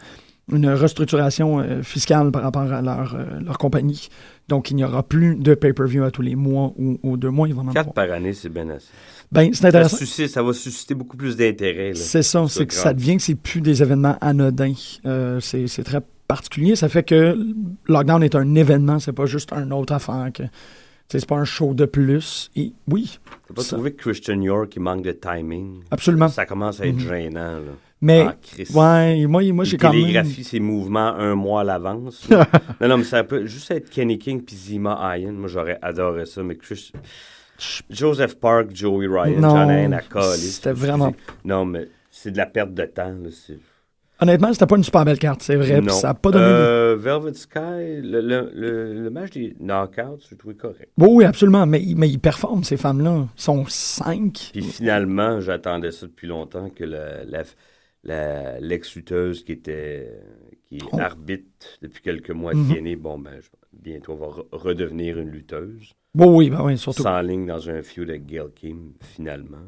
une 0.52 0.68
restructuration 0.68 1.60
euh, 1.60 1.82
fiscale 1.82 2.30
par 2.30 2.42
rapport 2.42 2.72
à 2.72 2.80
leur, 2.82 3.14
euh, 3.14 3.24
leur 3.44 3.58
compagnie. 3.58 4.08
Donc, 4.48 4.70
il 4.70 4.76
n'y 4.76 4.84
aura 4.84 5.02
plus 5.02 5.36
de 5.36 5.54
pay-per-view 5.54 6.04
à 6.04 6.10
tous 6.10 6.22
les 6.22 6.34
mois 6.36 6.72
ou 6.78 6.98
aux 7.02 7.16
deux 7.16 7.30
mois. 7.30 7.48
En 7.48 7.66
Quatre 7.66 7.76
avoir. 7.78 7.92
par 7.94 8.10
année, 8.12 8.32
c'est 8.32 8.48
bien 8.48 8.68
assez. 8.70 8.88
Ben, 9.30 9.50
c'est 9.52 9.60
Ça, 9.62 9.68
intéressant. 9.68 9.96
suscite- 9.98 10.28
ça 10.28 10.42
va 10.42 10.52
susciter 10.54 10.94
beaucoup 10.94 11.16
plus 11.18 11.36
d'intérêt. 11.36 11.92
C'est 11.94 12.22
ça, 12.22 12.46
C'est 12.48 12.64
que 12.66 12.72
grave. 12.72 12.82
ça 12.84 12.94
devient 12.94 13.16
que 13.18 13.22
c'est 13.22 13.34
plus 13.34 13.60
des 13.60 13.82
événements 13.82 14.16
anodins. 14.22 14.72
Euh, 15.04 15.38
c'est 15.40 15.66
très 15.84 16.00
particulier. 16.26 16.76
Ça 16.76 16.88
fait 16.88 17.02
que 17.02 17.38
Lockdown 17.86 18.22
est 18.22 18.34
un 18.34 18.54
événement, 18.54 18.98
c'est 18.98 19.12
pas 19.12 19.26
juste 19.26 19.52
un 19.52 19.70
autre 19.70 19.92
affaire. 19.92 20.30
que 20.32 20.44
C'est 21.10 21.24
pas 21.26 21.36
un 21.36 21.44
show 21.46 21.72
de 21.72 21.86
plus. 21.86 22.50
Et 22.54 22.72
oui, 22.90 23.18
T'as 23.48 23.54
pas 23.54 23.62
ça- 23.62 23.76
trouvé 23.76 23.92
que 23.92 24.02
Christian 24.02 24.40
York, 24.42 24.70
il 24.76 24.82
manque 24.82 25.02
de 25.02 25.12
timing? 25.12 25.80
absolument. 25.90 26.28
Ça 26.28 26.44
commence 26.44 26.80
à 26.82 26.86
être 26.86 26.96
Mhm. 26.96 27.08
gênant, 27.08 27.54
là. 27.54 27.72
Mais, 28.00 28.24
Ah, 28.28 28.34
ouais, 28.74 29.26
moi, 29.26 29.42
moi 29.52 29.64
j'ai 29.64 29.76
quand 29.76 29.92
même. 29.92 30.24
ses 30.24 30.60
mouvements 30.60 31.14
un 31.16 31.34
mois 31.34 31.62
à 31.62 31.64
l'avance. 31.64 32.28
non, 32.80 32.88
non, 32.88 32.98
mais 32.98 33.04
ça 33.04 33.24
peut 33.24 33.44
juste 33.46 33.70
être 33.72 33.90
Kenny 33.90 34.18
King 34.18 34.42
puis 34.42 34.54
Zima 34.54 35.16
Iron. 35.18 35.32
Moi, 35.32 35.48
j'aurais 35.48 35.78
adoré 35.82 36.26
ça, 36.26 36.42
mais 36.42 36.56
Chris... 36.56 36.92
Joseph 37.90 38.36
Park, 38.38 38.68
Joey 38.72 39.08
Ryan, 39.08 39.40
Non, 39.40 39.92
à 39.92 40.00
coller. 40.02 40.36
c'était 40.36 40.72
vraiment- 40.72 41.12
Non, 41.44 41.64
mais 41.64 41.88
c'est 42.10 42.30
de 42.30 42.36
la 42.36 42.46
perte 42.46 42.72
de 42.72 42.84
temps. 42.84 43.08
Là, 43.20 43.30
Honnêtement, 44.20 44.52
c'était 44.52 44.66
pas 44.66 44.76
une 44.76 44.82
super 44.84 45.04
belle 45.04 45.18
carte, 45.18 45.42
c'est 45.42 45.54
vrai. 45.56 45.80
non. 45.80 45.92
ça 45.92 46.10
a 46.10 46.14
pas 46.14 46.30
donné. 46.32 46.44
de- 46.44 46.50
Euh, 46.50 46.96
Velvet 46.98 47.34
Sky, 47.34 48.00
le, 48.02 48.20
le, 48.20 48.50
le, 48.54 49.02
le 49.04 49.10
match 49.10 49.30
des 49.30 49.54
knockouts, 49.60 50.20
j'ai 50.28 50.36
trouvé 50.36 50.54
correct. 50.54 50.88
Bon, 50.96 51.14
oui, 51.14 51.24
absolument. 51.24 51.66
Mais, 51.66 51.82
mais 51.96 52.08
ils 52.08 52.18
performent, 52.18 52.64
ces 52.64 52.76
femmes-là. 52.76 53.26
Ils 53.36 53.40
sont 53.40 53.64
cinq. 53.68 54.50
Puis 54.52 54.62
finalement, 54.62 55.40
j'attendais 55.40 55.92
ça 55.92 56.06
depuis 56.06 56.26
longtemps 56.26 56.68
que 56.70 56.82
la, 56.84 57.24
la- 57.24 57.42
l'ex-lutteuse 58.04 59.44
qui 59.44 59.52
était 59.52 60.10
qui 60.66 60.76
est 60.76 60.82
Oh. 60.92 60.98
arbitre 61.00 61.44
depuis 61.82 62.02
quelques 62.02 62.30
mois 62.30 62.52
Mhm. 62.54 62.68
de 62.68 62.74
TNA, 62.74 62.96
bon 62.96 63.18
ben 63.18 63.40
je- 63.40 63.48
bientôt 63.72 64.14
va 64.16 64.26
re- 64.26 64.46
redevenir 64.52 65.18
une 65.18 65.30
lutteuse. 65.30 65.94
Bon, 66.14 66.36
oui, 66.36 66.50
ben 66.50 66.62
oui, 66.62 66.76
surtout. 66.76 67.02
Sans 67.02 67.20
ligne 67.22 67.46
dans 67.46 67.70
un 67.70 67.82
feud 67.82 68.08
avec 68.10 68.26
Gail 68.26 68.50
Kim, 68.54 68.92
finalement. 69.00 69.58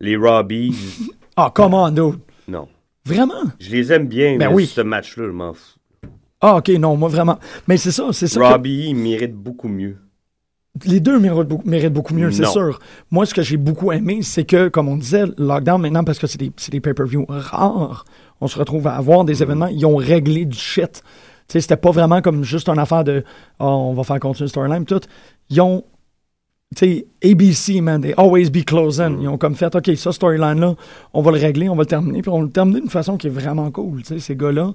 Les 0.00 0.16
Robbies, 0.16 0.74
Ah, 1.36 1.50
comment, 1.54 1.90
dude? 1.90 2.20
non. 2.48 2.68
Vraiment? 3.04 3.44
Je 3.60 3.70
les 3.70 3.92
aime 3.92 4.06
bien, 4.08 4.36
Ben 4.36 4.48
mais 4.48 4.54
oui. 4.54 4.66
ce 4.66 4.80
match-là, 4.80 5.26
je 5.26 5.30
m'en 5.30 5.52
fous. 5.54 5.78
Ah, 6.40 6.56
ok, 6.56 6.68
non, 6.70 6.96
moi 6.96 7.08
vraiment. 7.08 7.38
Mais 7.66 7.76
c'est 7.76 7.90
ça, 7.92 8.12
c'est 8.12 8.26
ça. 8.26 8.40
que- 8.40 8.44
Robbie, 8.46 8.86
il 8.88 8.94
mérite 8.96 9.34
beaucoup 9.34 9.68
mieux. 9.68 9.96
Les 10.84 11.00
deux 11.00 11.18
méritent 11.18 11.48
beaucoup, 11.48 11.68
méritent 11.68 11.92
beaucoup 11.92 12.14
mieux, 12.14 12.30
c'est 12.30 12.46
sûr. 12.46 12.78
Moi, 13.10 13.26
ce 13.26 13.34
que 13.34 13.42
j'ai 13.42 13.56
beaucoup 13.56 13.92
aimé, 13.92 14.20
c'est 14.22 14.44
que, 14.44 14.68
comme 14.68 14.88
on 14.88 14.96
disait, 14.96 15.24
Lockdown, 15.38 15.80
maintenant, 15.80 16.04
parce 16.04 16.18
que 16.18 16.26
c'est 16.26 16.38
des, 16.38 16.80
pay-per-view 16.80 17.26
rares, 17.28 18.04
on 18.40 18.48
se 18.48 18.58
retrouve 18.58 18.86
à 18.86 18.94
avoir 18.96 19.22
Mm. 19.22 19.26
des 19.26 19.42
événements, 19.42 19.66
ils 19.66 19.86
ont 19.86 19.96
réglé 19.96 20.44
du 20.44 20.58
shit. 20.58 21.02
C'était 21.48 21.76
pas 21.76 21.90
vraiment 21.90 22.20
comme 22.22 22.42
juste 22.42 22.68
une 22.68 22.78
affaire 22.78 23.04
de 23.04 23.22
oh, 23.60 23.64
on 23.64 23.94
va 23.94 24.02
faire 24.02 24.18
continuer 24.18 24.46
le 24.46 24.50
storyline, 24.50 24.84
tout. 24.84 25.00
Ils 25.50 25.60
ont 25.60 25.84
tu 26.74 26.84
sais, 26.84 27.06
ABC, 27.24 27.80
man, 27.80 28.02
they 28.02 28.12
always 28.16 28.50
be 28.50 28.64
closing. 28.64 29.20
Ils 29.20 29.28
ont 29.28 29.38
comme 29.38 29.54
fait, 29.54 29.72
OK, 29.72 29.88
ça, 29.96 30.10
storyline-là, 30.10 30.74
on 31.14 31.22
va 31.22 31.30
le 31.30 31.38
régler, 31.38 31.68
on 31.68 31.76
va 31.76 31.82
le 31.82 31.86
terminer, 31.86 32.22
puis 32.22 32.30
on 32.30 32.38
va 32.38 32.44
le 32.44 32.50
terminer 32.50 32.80
d'une 32.80 32.90
façon 32.90 33.16
qui 33.16 33.28
est 33.28 33.30
vraiment 33.30 33.70
cool. 33.70 34.02
Tu 34.02 34.14
sais, 34.14 34.18
ces 34.18 34.36
gars-là, 34.36 34.74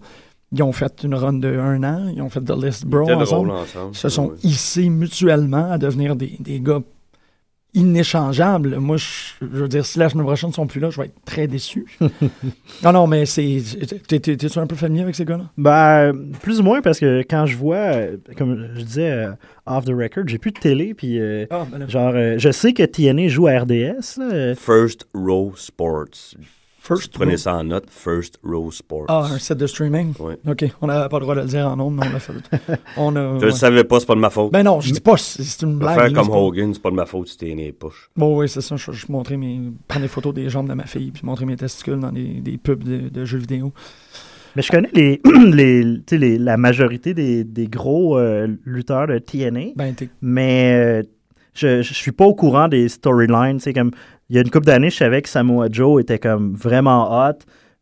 ils 0.52 0.64
ont 0.64 0.72
fait 0.74 1.04
une 1.04 1.16
run 1.16 1.34
de 1.34 1.47
un 1.58 1.84
an, 1.84 2.12
ils 2.16 2.22
ont 2.22 2.30
fait 2.30 2.41
The 2.41 2.52
List 2.64 2.86
Bro 2.86 3.04
C'était 3.06 3.14
ensemble. 3.22 3.52
Ils 3.91 3.95
se 3.97 4.10
sont 4.10 4.34
hissés 4.43 4.89
mutuellement 4.89 5.72
à 5.72 5.78
devenir 5.78 6.16
des, 6.16 6.36
des 6.39 6.60
gars 6.60 6.82
inéchangeables. 7.74 8.78
Moi, 8.80 8.97
je, 8.97 9.06
je 9.39 9.45
veux 9.45 9.68
dire, 9.70 9.86
si 9.86 9.97
la 9.97 10.10
semaine 10.10 10.26
prochaine 10.26 10.49
ne 10.49 10.54
sont 10.54 10.68
plus 10.68 10.82
là, 10.82 10.89
je 10.89 10.99
vais 10.99 11.06
être 11.08 11.24
très 11.26 11.47
déçu. 11.47 11.86
non, 12.84 12.91
non, 12.91 13.08
mais 13.08 13.26
c'est. 13.26 13.62
t'es- 14.08 14.20
t'es- 14.20 14.36
T'es-tu 14.36 14.60
un 14.60 14.68
peu 14.68 14.76
familier 14.76 15.04
avec 15.04 15.16
ces 15.16 15.24
gars-là? 15.26 15.45
Ben, 15.58 16.14
plus 16.41 16.60
ou 16.60 16.64
moins 16.64 16.82
parce 16.82 16.99
que 16.99 17.22
quand 17.22 17.45
je 17.45 17.56
vois, 17.56 17.76
euh, 17.78 18.18
comme 18.38 18.68
je 18.76 18.82
disais, 18.82 19.10
euh, 19.12 19.32
off 19.66 19.86
the 19.86 19.93
record, 19.93 20.28
j'ai 20.28 20.38
plus 20.38 20.52
de 20.52 20.60
télé, 20.60 20.93
puis 20.93 21.18
euh, 21.20 21.45
Ah, 21.49 21.66
ben 21.72 21.88
genre, 21.89 22.12
euh, 22.14 22.36
je 22.38 22.52
sais 22.52 22.74
que 22.74 22.84
TNA 22.84 23.30
joue 23.30 23.47
à 23.47 23.58
RDS. 23.60 24.18
là, 24.18 24.54
First 24.56 25.08
Row 25.14 25.54
Sports. 25.56 26.36
First 26.84 27.14
Prenez 27.14 27.38
ça 27.38 27.54
en 27.58 27.64
note. 27.66 27.86
First 27.92 28.40
Row 28.44 28.72
Sports. 28.72 29.06
Ah, 29.08 29.28
un 29.32 29.38
set 29.38 29.56
de 29.56 29.68
streaming? 29.68 30.14
Ouais. 30.20 30.36
OK. 30.48 30.66
On 30.82 30.88
n'avait 30.88 31.08
pas 31.10 31.20
le 31.20 31.22
droit 31.26 31.36
de 31.36 31.42
le 31.42 31.46
dire 31.46 31.68
en 31.68 31.76
nombre, 31.76 32.02
mais 32.02 32.08
on 32.10 32.14
l'a 32.14 32.20
fait. 32.20 32.34
On 32.98 33.16
a, 33.16 33.20
Je 33.38 33.40
ouais. 33.40 33.46
le 33.46 33.52
savais 33.52 33.84
pas, 33.84 34.00
c'est 34.00 34.08
pas 34.08 34.16
de 34.16 34.20
ma 34.20 34.32
faute. 34.32 34.52
Ben 34.52 34.64
non, 34.64 34.82
je 34.82 34.92
dis 34.92 35.00
pas, 35.00 35.16
c'est 35.16 35.44
c'est 35.44 35.62
une 35.64 35.78
blague. 35.78 35.96
faire 35.96 36.12
comme 36.14 36.26
c'est 36.26 36.40
Hogan, 36.40 36.74
c'est 36.74 36.82
pas 36.82 36.90
de 36.90 36.96
ma 36.96 37.06
faute 37.06 37.28
si 37.28 37.38
t'es 37.38 37.54
né 37.54 37.66
les 37.66 37.72
poches. 37.72 38.10
Bon, 38.18 38.36
oui, 38.36 38.50
c'est 38.50 38.62
ça. 38.62 38.78
Je, 38.78 38.92
je 38.92 39.06
montrais 39.10 39.38
mes, 39.38 39.62
prendre 39.88 40.02
des 40.02 40.08
photos 40.08 40.34
des 40.34 40.50
jambes 40.50 40.68
de 40.70 40.74
ma 40.74 40.86
fille, 40.88 41.12
puis 41.12 41.22
montrer 41.24 41.46
mes 41.46 41.56
testicules 41.56 42.00
dans 42.00 42.12
des, 42.12 42.42
des 42.42 42.58
pubs 42.58 42.84
de, 42.84 43.10
de 43.10 43.26
jeux 43.26 43.38
vidéo. 43.38 43.74
Mais 44.56 44.64
je 44.64 44.72
connais 44.72 44.90
les, 44.94 46.38
la 46.40 46.58
majorité 46.58 47.14
des, 47.14 47.44
des 47.44 47.68
gros 47.68 48.18
euh, 48.18 48.48
lutteurs 48.66 49.06
de 49.06 49.20
TNA, 49.20 49.74
Ben, 49.76 49.94
mais 50.24 50.74
euh, 50.74 51.04
je, 51.54 51.84
je 51.84 51.94
suis 51.94 52.12
pas 52.12 52.26
au 52.26 52.34
courant 52.34 52.68
des 52.68 52.90
storylines. 52.90 53.58
tu 53.58 53.66
sais, 53.66 53.74
comme 53.74 53.92
il 54.32 54.36
y 54.36 54.38
a 54.40 54.42
une 54.42 54.50
couple 54.50 54.66
d'années, 54.66 54.90
je 54.90 54.96
savais 54.96 55.22
que 55.22 55.30
Samoa 55.30 55.68
Joe 55.70 56.02
était 56.02 56.18
comme 56.20 56.56
vraiment 56.56 57.12
hot, 57.28 57.34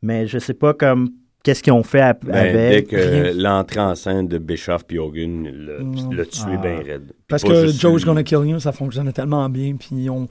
mais 0.01 0.25
je 0.27 0.39
sais 0.39 0.53
pas 0.55 0.73
comme 0.73 1.09
qu'est-ce 1.43 1.61
qu'ils 1.63 1.73
ont 1.73 1.83
fait 1.83 2.17
Ben, 2.25 2.33
dès 2.53 2.65
avec. 2.67 2.87
que 2.87 2.95
rien. 2.95 3.31
l'entrée 3.33 3.79
en 3.79 3.93
scène 3.95 4.27
de 4.27 4.39
Bischoff 4.39 4.83
puis 4.85 4.97
Hogan 4.99 5.47
l'a 5.47 6.15
l'a 6.17 6.25
tué 6.25 6.43
Ah. 6.53 6.57
bien 6.57 6.77
raide. 6.83 7.13
Parce 7.27 7.43
que 7.43 7.67
Joe's 7.67 8.01
lui. 8.01 8.05
Gonna 8.05 8.23
Kill 8.23 8.39
You, 8.45 8.59
ça 8.59 8.71
fonctionnait 8.71 9.11
tellement 9.13 9.47
bien, 9.47 9.75
puis 9.79 9.89
ils 9.93 10.09
ont, 10.09 10.27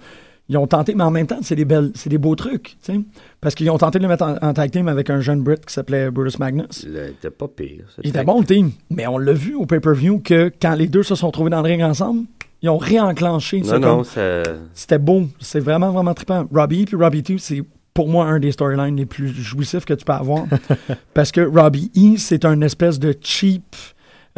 ils 0.49 0.57
ont 0.57 0.66
tenté, 0.66 0.95
mais 0.95 1.05
en 1.05 1.11
même 1.12 1.27
temps, 1.29 1.39
c'est 1.43 1.55
des 1.57 1.64
belles, 1.64 1.93
c'est 1.95 2.11
des 2.11 2.19
beaux 2.19 2.35
trucs, 2.35 2.77
tu 2.83 2.93
sais. 2.93 3.01
Parce 3.41 3.55
qu'ils 3.55 3.71
ont 3.71 3.79
tenté 3.79 3.99
de 3.99 4.03
le 4.05 4.09
mettre 4.09 4.25
en, 4.25 4.37
en 4.43 4.53
tag 4.53 4.71
team 4.73 4.89
avec 4.89 5.11
un 5.11 5.21
jeune 5.21 5.43
Brit 5.43 5.61
qui 5.66 5.73
s'appelait 5.73 6.11
Brutus 6.11 6.39
Magnus. 6.41 6.85
Il 6.89 6.97
était 6.97 7.31
pas 7.31 7.47
pire. 7.49 7.85
Il 8.03 8.09
était 8.11 8.25
bon 8.25 8.41
le 8.41 8.45
team, 8.47 8.73
mais 8.91 9.07
on 9.07 9.19
l'a 9.19 9.33
vu 9.35 9.55
au 9.55 9.66
pay-per-view 9.66 10.19
que 10.19 10.51
quand 10.61 10.75
les 10.75 10.89
deux 10.89 11.05
se 11.05 11.14
sont 11.14 11.31
trouvés 11.31 11.51
dans 11.51 11.62
le 11.62 11.69
ring 11.69 11.83
ensemble, 11.83 12.25
ils 12.63 12.69
ont 12.69 12.79
réenclenché. 12.79 13.61
Non, 13.61 13.79
non, 13.79 13.97
comme- 13.97 14.05
ça... 14.05 14.43
C'était 14.75 14.99
beau. 14.99 15.25
C'est 15.41 15.61
vraiment, 15.61 15.91
vraiment 15.93 16.15
trippant. 16.15 16.47
Robbie 16.53 16.85
puis 16.87 16.97
Robbie 16.97 17.23
2, 17.23 17.39
c'est 17.39 17.63
pour 17.95 18.09
moi 18.09 18.27
un 18.27 18.39
des 18.39 18.53
storylines 18.53 18.97
les 18.97 19.07
plus 19.07 19.29
jouissifs 19.33 19.85
que 19.85 19.95
tu 19.95 20.05
peux 20.05 20.13
avoir. 20.13 20.45
parce 21.15 21.33
que 21.33 21.41
Robbie 21.41 21.91
E, 21.97 22.17
c'est 22.17 22.45
un 22.45 22.61
espèce 22.61 22.99
de 22.99 23.15
cheap. 23.21 23.77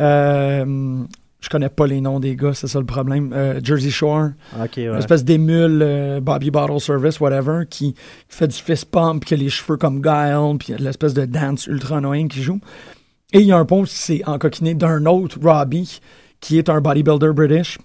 euh, 0.01 1.03
je 1.43 1.49
connais 1.49 1.71
pas 1.71 1.87
les 1.87 2.03
noms 2.03 2.21
des 2.21 2.37
gars, 2.37 2.53
c'est 2.53 2.67
ça 2.67 2.79
le 2.79 2.85
problème. 2.85 3.33
Euh, 3.35 3.61
Jersey 3.65 3.89
Shore, 3.89 4.29
Ok, 4.63 4.73
ouais. 4.77 4.85
une 4.85 4.97
espèce 4.97 5.25
d'émule 5.25 5.81
euh, 5.83 6.21
Bobby 6.21 6.51
Bottle 6.51 6.79
Service, 6.81 7.19
whatever, 7.19 7.65
qui 7.69 7.95
fait 8.29 8.47
du 8.49 8.55
fist 8.57 8.85
pump, 8.91 9.25
qui 9.25 9.33
a 9.33 9.37
les 9.39 9.49
cheveux 9.49 9.79
comme 9.79 10.03
Guile, 10.03 10.59
puis 10.59 10.75
l'espèce 10.79 11.15
de 11.15 11.25
dance 11.25 11.67
ultra 11.67 11.97
annoying 11.97 12.29
qui 12.29 12.43
joue. 12.43 12.61
Et 13.33 13.41
il 13.41 13.47
y 13.47 13.53
a 13.53 13.57
un 13.57 13.65
pont 13.65 13.85
qui 13.85 13.95
s'est 13.95 14.23
encoquiné 14.27 14.75
d'un 14.75 15.07
autre 15.07 15.39
Robbie, 15.43 16.01
qui 16.41 16.59
est 16.59 16.69
un 16.69 16.81
bodybuilder 16.83 17.33
british. 17.33 17.79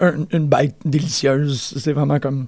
Un- 0.00 0.26
une 0.32 0.46
bête 0.46 0.76
délicieuse. 0.84 1.74
C'est 1.76 1.92
vraiment 1.92 2.18
comme 2.18 2.46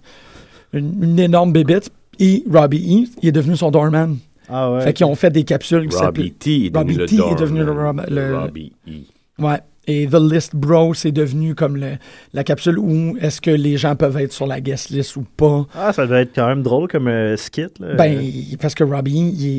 une, 0.73 1.03
une 1.03 1.19
énorme 1.19 1.53
bébite. 1.53 1.91
Et 2.19 2.43
Robbie 2.53 3.05
E, 3.07 3.09
il 3.23 3.29
est 3.29 3.33
devenu 3.33 3.57
son 3.57 3.71
doorman. 3.71 4.17
Ah 4.49 4.73
ouais. 4.73 4.81
Fait 4.83 4.93
qu'ils 4.93 5.07
ont 5.07 5.15
fait 5.15 5.31
des 5.31 5.45
capsules 5.45 5.89
qui 5.89 5.95
Robbie 5.97 6.07
s'appellent... 6.07 6.35
T 6.35 6.71
Robbie 6.75 6.97
T 7.07 7.17
est 7.17 7.35
devenu 7.39 7.61
le 7.61 7.73
le- 8.09 8.37
Robbie 8.39 8.73
E. 8.89 8.93
Ouais. 9.39 9.61
Et 9.87 10.07
The 10.07 10.17
List 10.21 10.55
Bro, 10.57 10.95
c'est 10.95 11.13
devenu 11.13 11.55
comme 11.55 11.77
le- 11.77 11.97
la 12.35 12.45
capsule 12.45 12.79
où 12.79 13.17
est-ce 13.21 13.41
que 13.41 13.51
les 13.51 13.77
gens 13.79 13.95
peuvent 13.95 14.17
être 14.19 14.33
sur 14.33 14.47
la 14.47 14.61
guest 14.61 14.91
list 14.91 15.17
ou 15.17 15.23
pas. 15.37 15.67
Ah, 15.75 15.93
ça 15.93 16.07
doit 16.07 16.21
être 16.21 16.35
quand 16.35 16.47
même 16.49 16.63
drôle 16.63 16.89
comme 16.89 17.09
euh, 17.09 17.37
skit. 17.37 17.69
Là. 17.79 17.95
Ben, 17.95 18.21
parce 18.61 18.75
que 18.75 18.85
Robbie, 18.85 19.21
E, 19.21 19.33
il 19.35 19.57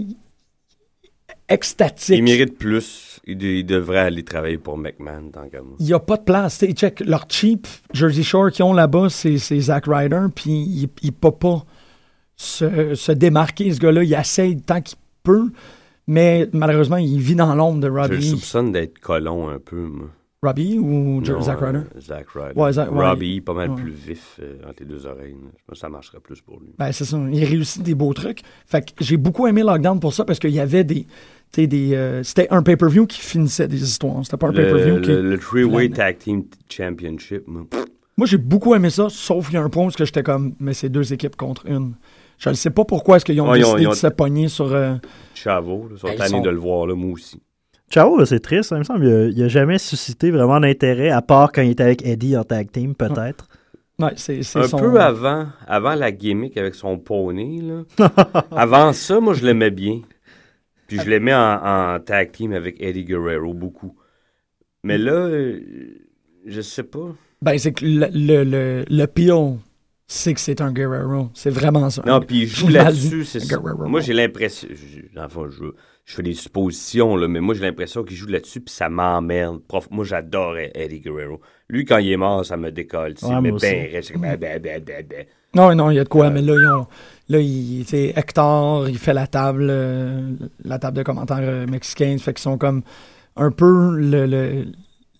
est 0.00 0.06
extatique. 1.48 2.16
Il 2.18 2.24
mérite 2.24 2.58
plus. 2.58 3.15
Il, 3.28 3.36
de- 3.38 3.46
il 3.46 3.64
devrait 3.66 3.98
aller 3.98 4.22
travailler 4.22 4.58
pour 4.58 4.78
McMahon, 4.78 5.30
tant 5.32 5.48
qu'à 5.48 5.60
moi. 5.60 5.74
Il 5.80 5.86
n'y 5.86 5.92
a 5.92 5.98
pas 5.98 6.16
de 6.16 6.22
place. 6.22 6.64
Check, 6.74 7.00
leur 7.00 7.24
cheap 7.28 7.66
Jersey 7.92 8.22
Shore 8.22 8.50
qu'ils 8.52 8.64
ont 8.64 8.72
là-bas, 8.72 9.08
c'est 9.10 9.36
Zack 9.38 9.86
Ryder, 9.88 10.26
puis 10.34 10.52
il 10.52 11.06
ne 11.06 11.10
peut 11.10 11.32
pas 11.32 11.64
se, 12.36 12.94
se 12.94 13.12
démarquer, 13.12 13.72
ce 13.72 13.80
gars-là. 13.80 14.04
Il 14.04 14.12
essaye 14.14 14.60
tant 14.60 14.80
qu'il 14.80 14.98
peut, 15.22 15.50
mais 16.06 16.48
malheureusement, 16.52 16.98
il 16.98 17.18
vit 17.18 17.34
dans 17.34 17.54
l'ombre 17.54 17.80
de 17.80 17.88
Je 17.88 17.92
le 17.92 18.00
Robbie. 18.00 18.28
soupçonne 18.28 18.72
d'être 18.72 18.98
colon 19.00 19.48
un 19.48 19.58
peu, 19.58 19.76
moi. 19.76 20.08
Robbie 20.42 20.78
ou 20.78 21.20
Non, 21.22 21.40
Zack 21.40 21.58
Ryder? 21.60 21.78
euh, 21.78 22.00
Zack 22.00 22.26
Ryder. 22.32 22.60
Ouais, 22.60 22.72
Zack- 22.72 22.92
ouais. 22.92 23.08
Robbie, 23.08 23.40
pas 23.40 23.54
mal 23.54 23.70
Ouais. 23.70 23.76
plus 23.82 23.90
vif 23.90 24.38
euh, 24.40 24.58
entre 24.68 24.80
les 24.80 24.86
deux 24.86 25.04
oreilles. 25.06 25.34
Je 25.34 25.62
pense 25.66 25.74
que 25.74 25.78
ça 25.78 25.88
marcherait 25.88 26.20
plus 26.20 26.40
pour 26.42 26.60
lui. 26.60 26.68
Ben, 26.78 26.92
c'est 26.92 27.04
ça. 27.06 27.18
Il 27.32 27.42
réussit 27.44 27.82
des 27.82 27.94
beaux 27.96 28.12
trucs. 28.12 28.42
Fait 28.66 28.82
que 28.94 29.02
j'ai 29.02 29.16
beaucoup 29.16 29.48
aimé 29.48 29.62
Lockdown 29.64 29.98
pour 29.98 30.12
ça 30.12 30.24
parce 30.24 30.38
qu'il 30.38 30.50
y 30.50 30.60
avait 30.60 30.84
des. 30.84 31.06
Des 31.66 31.94
euh, 31.94 32.22
C'était 32.22 32.48
un 32.50 32.62
pay-per-view 32.62 33.06
qui 33.06 33.20
finissait 33.20 33.66
des 33.68 33.82
histoires. 33.82 34.22
C'était 34.24 34.36
pas 34.36 34.48
un 34.48 34.52
pay-per-view 34.52 34.96
Le, 34.96 35.00
qui. 35.00 35.08
le, 35.10 35.22
le 35.30 35.38
Three-Way 35.38 35.88
Tag 35.90 36.18
Team 36.18 36.44
Championship, 36.68 37.44
moi, 38.18 38.26
j'ai 38.26 38.38
beaucoup 38.38 38.74
aimé 38.74 38.88
ça, 38.90 39.08
sauf 39.10 39.48
il 39.50 39.54
y 39.54 39.56
a 39.58 39.62
un 39.62 39.68
point 39.68 39.86
où 39.86 39.90
j'étais 39.90 40.22
comme, 40.22 40.54
mais 40.58 40.72
c'est 40.72 40.88
deux 40.88 41.12
équipes 41.12 41.36
contre 41.36 41.66
une. 41.66 41.94
Je 42.38 42.48
ne 42.50 42.54
sais 42.54 42.70
pas 42.70 42.84
pourquoi 42.84 43.16
est-ce 43.16 43.24
qu'ils 43.24 43.40
ont 43.40 43.50
Ouais, 43.50 43.58
ils 43.60 43.64
ont- 43.64 43.68
décidé 43.74 43.82
ils 43.82 43.86
ont- 43.88 43.90
de 43.90 43.96
se 43.96 44.06
pogner 44.08 44.48
sur. 44.48 44.72
euh, 44.74 44.94
Chavo, 45.34 45.88
là, 45.90 45.96
sont 45.98 46.06
Ben, 46.06 46.12
ils 46.14 46.18
tannés 46.18 46.30
sont- 46.30 46.40
de 46.42 46.50
le 46.50 46.56
voir, 46.58 46.86
là, 46.86 46.94
moi 46.94 47.12
aussi. 47.12 47.40
Ciao, 47.90 48.24
c'est 48.24 48.40
triste, 48.40 48.70
ça 48.70 48.78
me 48.78 48.84
semble. 48.84 49.04
Il 49.32 49.38
n'a 49.38 49.48
jamais 49.48 49.78
suscité 49.78 50.30
vraiment 50.30 50.58
d'intérêt, 50.58 51.10
à 51.10 51.22
part 51.22 51.52
quand 51.52 51.62
il 51.62 51.70
était 51.70 51.84
avec 51.84 52.04
Eddie 52.06 52.36
en 52.36 52.42
tag 52.44 52.70
team, 52.72 52.94
peut-être. 52.94 53.46
Ouais, 53.98 54.10
c'est 54.16 54.42
c'est 54.42 54.58
Un 54.58 54.68
son- 54.68 54.78
peu 54.78 55.00
avant, 55.00 55.46
avant 55.66 55.94
la 55.94 56.10
gimmick 56.10 56.56
avec 56.56 56.74
son 56.74 56.98
poney, 56.98 57.60
là. 57.62 57.82
avant 58.50 58.92
ça, 58.92 59.20
moi, 59.20 59.34
je 59.34 59.44
l'aimais 59.44 59.70
bien. 59.70 60.00
Puis 60.86 60.98
je 60.98 61.08
l'aimais 61.08 61.34
en, 61.34 61.94
en 61.94 62.00
tag 62.00 62.32
team 62.32 62.52
avec 62.52 62.76
Eddie 62.80 63.04
Guerrero, 63.04 63.54
beaucoup. 63.54 63.96
Mais 64.82 64.98
là, 64.98 65.12
euh, 65.12 65.60
je 66.46 66.60
sais 66.60 66.84
pas. 66.84 67.14
Ben, 67.42 67.58
c'est 67.58 67.72
que 67.72 67.84
le, 67.84 68.06
le, 68.12 68.44
le, 68.44 68.84
le 68.88 69.06
peel, 69.06 69.58
c'est 70.06 70.32
que 70.34 70.40
c'est 70.40 70.60
un 70.60 70.72
Guerrero. 70.72 71.30
C'est 71.34 71.50
vraiment 71.50 71.90
ça. 71.90 72.02
Non, 72.06 72.20
puis 72.20 72.42
il 72.42 72.46
joue 72.46 72.68
là-dessus, 72.68 73.24
c'est 73.24 73.40
ça. 73.40 73.58
Moi, 73.60 74.00
j'ai 74.00 74.12
l'impression. 74.12 74.68
Enfin, 75.18 75.48
je, 75.50 75.64
je 76.04 76.14
fais 76.14 76.22
des 76.22 76.34
suppositions, 76.34 77.16
là, 77.16 77.26
mais 77.26 77.40
moi, 77.40 77.54
j'ai 77.54 77.62
l'impression 77.62 78.04
qu'il 78.04 78.16
joue 78.16 78.28
là-dessus, 78.28 78.60
puis 78.60 78.72
ça 78.72 78.88
m'emmerde. 78.88 79.60
Prof, 79.66 79.88
moi, 79.90 80.04
j'adorais 80.04 80.70
Eddie 80.74 81.00
Guerrero. 81.00 81.40
Lui, 81.68 81.84
quand 81.84 81.98
il 81.98 82.12
est 82.12 82.16
mort, 82.16 82.46
ça 82.46 82.56
me 82.56 82.70
décolle. 82.70 83.14
Ouais, 83.22 83.40
mais 83.40 83.50
ben, 83.50 83.92
reste 83.92 84.16
ben, 84.16 84.36
ben, 84.36 84.62
ben, 84.62 84.82
ben, 84.84 85.04
ben. 85.04 85.26
Non, 85.54 85.74
non, 85.74 85.90
il 85.90 85.96
y 85.96 85.98
a 85.98 86.04
de 86.04 86.08
quoi, 86.08 86.30
mais 86.30 86.42
là, 86.42 86.54
ils 86.56 86.66
ont, 86.68 86.86
là 87.28 87.40
il, 87.40 87.84
Hector, 88.16 88.88
il 88.88 88.98
fait 88.98 89.14
la 89.14 89.26
table, 89.26 89.66
euh, 89.70 90.32
la 90.64 90.78
table 90.78 90.96
de 90.98 91.02
commentaires 91.02 91.38
euh, 91.40 91.66
mexicains, 91.66 92.16
fait 92.18 92.32
qu'ils 92.34 92.42
sont 92.42 92.58
comme 92.58 92.82
un 93.36 93.50
peu 93.50 93.96
le, 93.96 94.26
le- 94.26 94.66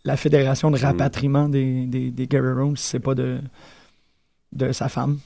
la 0.05 0.17
fédération 0.17 0.71
de 0.71 0.77
rapatriement 0.79 1.49
des, 1.49 1.87
des, 1.87 2.11
des 2.13 2.27
Guerreros, 2.29 2.77
si 2.77 2.85
c'est 2.87 3.01
pas 3.01 3.15
de, 3.17 3.39
de 4.53 4.73
sa 4.73 4.89
femme, 4.89 5.19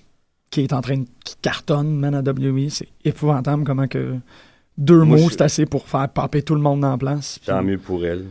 qui 0.50 0.62
est 0.62 0.72
en 0.72 0.80
train 0.80 0.98
de, 0.98 1.06
qui 1.24 1.36
cartonne, 1.42 1.98
man, 1.98 2.14
à 2.14 2.20
WWE. 2.22 2.68
C'est 2.70 2.88
épouvantable 3.04 3.64
comment 3.64 3.86
que 3.86 4.14
deux 4.78 5.02
Moi, 5.02 5.18
mots, 5.18 5.24
je- 5.28 5.32
c'est 5.34 5.42
assez 5.42 5.66
pour 5.66 5.86
faire 5.86 6.08
popper 6.08 6.42
tout 6.42 6.54
le 6.54 6.62
monde 6.62 6.84
en 6.84 6.96
place. 6.96 7.38
Tant 7.44 7.58
Puis 7.58 7.66
mieux 7.72 7.78
pour 7.78 8.04
elle. 8.06 8.24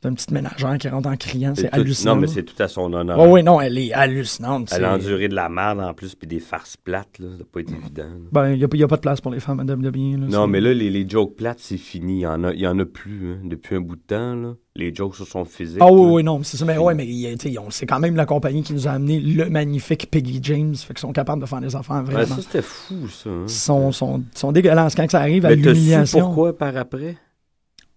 T'as 0.00 0.10
une 0.10 0.14
petite 0.14 0.30
ménagère 0.30 0.78
qui 0.78 0.88
rentre 0.88 1.08
en 1.08 1.16
criant, 1.16 1.54
c'est 1.56 1.72
hallucinant. 1.74 2.14
Non, 2.14 2.20
mais 2.20 2.28
c'est 2.28 2.44
tout 2.44 2.54
à 2.62 2.68
son 2.68 2.92
honneur. 2.92 3.18
Oh, 3.18 3.32
oui, 3.32 3.42
non, 3.42 3.60
elle 3.60 3.76
est 3.78 3.92
hallucinante. 3.92 4.68
Elle 4.72 4.84
a 4.84 4.90
c'est- 4.96 5.06
enduré 5.06 5.26
de 5.26 5.34
la 5.34 5.48
merde 5.48 5.80
en 5.80 5.92
plus, 5.92 6.14
puis 6.14 6.28
des 6.28 6.38
farces 6.38 6.76
plates, 6.76 7.18
là. 7.18 7.26
Ça 7.36 7.42
pas 7.50 7.58
être 7.60 7.72
évident. 7.72 8.04
là. 8.04 8.28
Ben, 8.30 8.50
il 8.52 8.58
n'y 8.58 8.82
a, 8.84 8.86
pas 8.88 8.94
de 8.94 9.00
place 9.00 9.20
pour 9.20 9.32
les 9.32 9.40
femmes 9.40 9.58
à 9.58 9.64
WWE. 9.64 10.20
là, 10.20 10.26
Non, 10.28 10.44
c'est- 10.44 10.46
mais 10.52 10.60
là, 10.60 10.72
les, 10.72 10.88
les 10.90 11.08
jokes 11.08 11.34
plates, 11.34 11.58
c'est 11.58 11.78
fini. 11.78 12.18
Il 12.18 12.20
y 12.20 12.26
en 12.28 12.44
a, 12.44 12.54
y 12.54 12.64
en 12.68 12.78
a 12.78 12.84
plus, 12.84 13.32
hein, 13.32 13.38
depuis 13.44 13.74
un 13.74 13.80
bout 13.80 13.96
de 13.96 14.02
temps, 14.06 14.34
là. 14.36 14.54
Les 14.76 14.94
jokes 14.94 15.16
sur 15.16 15.26
son 15.26 15.44
physique. 15.44 15.78
Ah 15.80 15.90
oui, 15.90 16.00
là. 16.06 16.12
oui, 16.12 16.22
non, 16.22 16.40
c'est 16.44 16.56
ça. 16.56 16.64
Mais 16.64 16.78
ouais, 16.78 16.94
mais 16.94 17.02
a- 17.26 17.66
c'est 17.70 17.86
quand 17.86 17.98
même 17.98 18.14
la 18.14 18.24
compagnie 18.26 18.62
qui 18.62 18.74
nous 18.74 18.86
a 18.86 18.92
amené 18.92 19.18
le 19.18 19.50
magnifique 19.50 20.08
Peggy 20.12 20.38
James. 20.44 20.76
Fait 20.76 20.94
qu'ils 20.94 21.00
sont 21.00 21.12
capables 21.12 21.40
de 21.42 21.46
faire 21.46 21.60
des 21.60 21.74
affaires 21.74 21.96
Ouais, 22.06 22.12
vraiment. 22.12 22.36
ça, 22.36 22.42
c'était 22.42 22.62
fou, 22.62 23.08
ça. 23.08 23.28
hein. 23.30 23.42
Ils 23.48 23.52
sont, 23.52 23.90
sont, 23.90 24.22
sont 24.32 24.52
dégueulasses. 24.52 24.94
Quand 24.94 25.10
ça 25.10 25.18
arrive 25.18 25.44
à 25.44 25.52
l'humiliation. 25.56 26.20
pourquoi 26.26 26.56
par 26.56 26.76
après? 26.76 27.16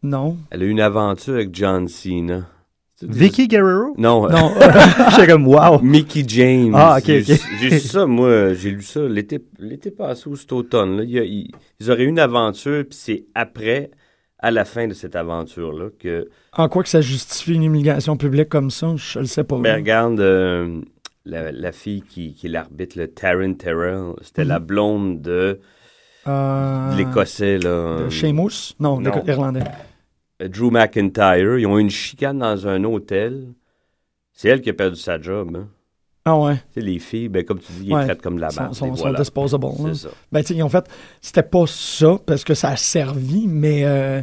Non. 0.03 0.37
Elle 0.49 0.63
a 0.63 0.65
eu 0.65 0.69
une 0.69 0.79
aventure 0.81 1.35
avec 1.35 1.53
John 1.53 1.87
Cena. 1.87 2.47
Vicky 3.03 3.47
Guerrero? 3.47 3.93
Non, 3.97 4.29
Non. 4.29 4.51
J'étais 5.11 5.27
comme, 5.31 5.47
wow! 5.47 5.79
Mickey 5.81 6.23
James. 6.27 6.73
Ah, 6.75 6.97
ok, 6.99 7.05
J'ai- 7.05 7.33
ok. 7.33 7.39
J'ai 7.59 7.69
lu 7.69 7.79
ça, 7.79 8.05
moi, 8.05 8.53
j'ai 8.53 8.71
lu 8.71 8.81
ça 8.83 9.01
l'été 9.01 9.39
l'été 9.59 9.89
passé 9.91 10.29
ou 10.29 10.35
cet 10.35 10.51
automne. 10.51 10.97
Là. 10.97 11.03
Il 11.03 11.09
y 11.09 11.19
a- 11.19 11.23
il- 11.23 11.51
ils 11.79 11.89
auraient 11.91 12.03
eu 12.03 12.07
une 12.07 12.19
aventure, 12.19 12.83
puis 12.87 12.97
c'est 12.99 13.25
après 13.33 13.89
à 14.37 14.51
la 14.51 14.65
fin 14.65 14.87
de 14.87 14.93
cette 14.93 15.15
aventure-là 15.15 15.89
que 15.99 16.29
En 16.53 16.67
quoi 16.69 16.83
que 16.83 16.89
ça 16.89 17.01
justifie 17.01 17.53
une 17.55 17.63
humiliation 17.63 18.17
publique 18.17 18.49
comme 18.49 18.69
ça, 18.71 18.93
je 18.95 19.19
le 19.19 19.25
sais 19.25 19.43
pas. 19.43 19.57
Ben, 19.57 19.75
regarde, 19.75 20.19
euh, 20.19 20.81
la, 21.25 21.51
la 21.51 21.71
fille 21.71 22.01
qui, 22.07 22.33
qui 22.35 22.47
est 22.47 22.49
l'arbitre, 22.49 22.97
le 22.99 23.07
Taryn 23.07 23.53
Terrell, 23.53 24.13
c'était 24.21 24.45
la 24.45 24.59
blonde 24.59 25.21
de, 25.21 25.59
Euh, 26.27 26.91
de 26.91 26.97
l'Écossais, 26.97 27.57
là. 27.57 28.03
de 28.05 28.09
Seamus? 28.11 28.75
Non, 28.79 28.99
Non. 28.99 29.11
l'Irlandais. 29.25 29.63
Euh, 30.41 30.47
Drew 30.47 30.71
McIntyre. 30.71 31.57
Ils 31.59 31.65
ont 31.67 31.77
eu 31.77 31.81
une 31.81 31.89
chicane 31.89 32.39
dans 32.39 32.67
un 32.67 32.83
hôtel. 32.83 33.47
C'est 34.33 34.49
elle 34.49 34.61
qui 34.61 34.69
a 34.69 34.73
perdu 34.73 34.95
sa 34.97 35.19
job. 35.21 35.55
Hein. 35.55 35.67
Ah 36.25 36.37
ouais. 36.37 36.55
Tu 36.73 36.79
sais, 36.79 36.81
les 36.81 36.99
filles, 36.99 37.29
ben, 37.29 37.43
comme 37.43 37.59
tu 37.59 37.71
dis, 37.73 37.87
ils 37.87 37.93
Ouais. 37.93 38.03
traitent 38.05 38.21
comme 38.21 38.35
de 38.35 38.41
la 38.41 38.49
Sont, 38.51 38.61
merde. 38.61 38.75
sont, 38.75 38.95
sont 38.95 39.01
voilà. 39.03 39.19
disposable. 39.19 39.65
là. 39.65 39.73
C'est 39.93 40.07
ça. 40.07 40.09
Ben, 40.31 40.41
tu 40.41 40.47
sais, 40.47 40.53
ils 40.55 40.63
ont 40.63 40.69
fait. 40.69 40.85
C'était 41.19 41.43
pas 41.43 41.63
ça, 41.67 42.17
parce 42.25 42.43
que 42.43 42.53
ça 42.53 42.69
a 42.69 42.75
servi, 42.75 43.47
mais. 43.47 43.81
euh, 43.85 44.21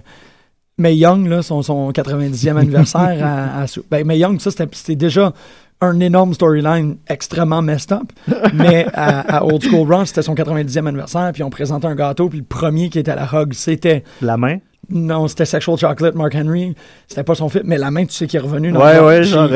mais 0.81 0.97
Young, 0.97 1.27
là, 1.27 1.43
son, 1.43 1.61
son 1.63 1.91
90e 1.91 2.57
anniversaire 2.57 3.19
à, 3.25 3.63
à 3.63 3.67
sou- 3.67 3.85
Ben, 3.91 4.07
mais 4.07 4.17
Young, 4.19 4.39
ça, 4.41 4.51
c'était 4.53 4.95
déjà 4.95 5.33
un 5.81 5.99
énorme 5.99 6.35
storyline 6.35 6.99
extrêmement 7.09 7.63
messed 7.63 7.91
up. 7.93 8.13
mais 8.55 8.87
à, 8.95 9.39
à 9.39 9.45
Old 9.45 9.63
School 9.65 9.93
Raw, 9.93 10.05
c'était 10.05 10.23
son 10.23 10.35
90e 10.35 10.87
anniversaire, 10.87 11.31
puis 11.33 11.43
on 11.43 11.51
présentait 11.51 11.87
un 11.89 11.97
gâteau, 11.97 12.29
puis 12.29 12.39
le 12.39 12.45
premier 12.45 12.91
qui 12.91 13.01
était 13.01 13.11
à 13.11 13.17
la 13.17 13.29
hug, 13.43 13.53
c'était. 13.55 14.05
La 14.23 14.37
main? 14.37 14.59
Non, 14.91 15.29
c'était 15.29 15.45
Sexual 15.45 15.77
Chocolate, 15.79 16.15
Mark 16.15 16.35
Henry. 16.35 16.75
C'était 17.07 17.23
pas 17.23 17.35
son 17.35 17.49
fit, 17.49 17.61
mais 17.65 17.77
la 17.77 17.91
main, 17.91 18.07
tu 18.07 18.15
sais, 18.15 18.27
qui 18.27 18.37
est 18.37 18.41
revenue 18.41 18.73
dans 18.73 18.81
Ouais, 18.81 18.97
le 18.97 19.05
ouais, 19.05 19.23
genre. 19.23 19.49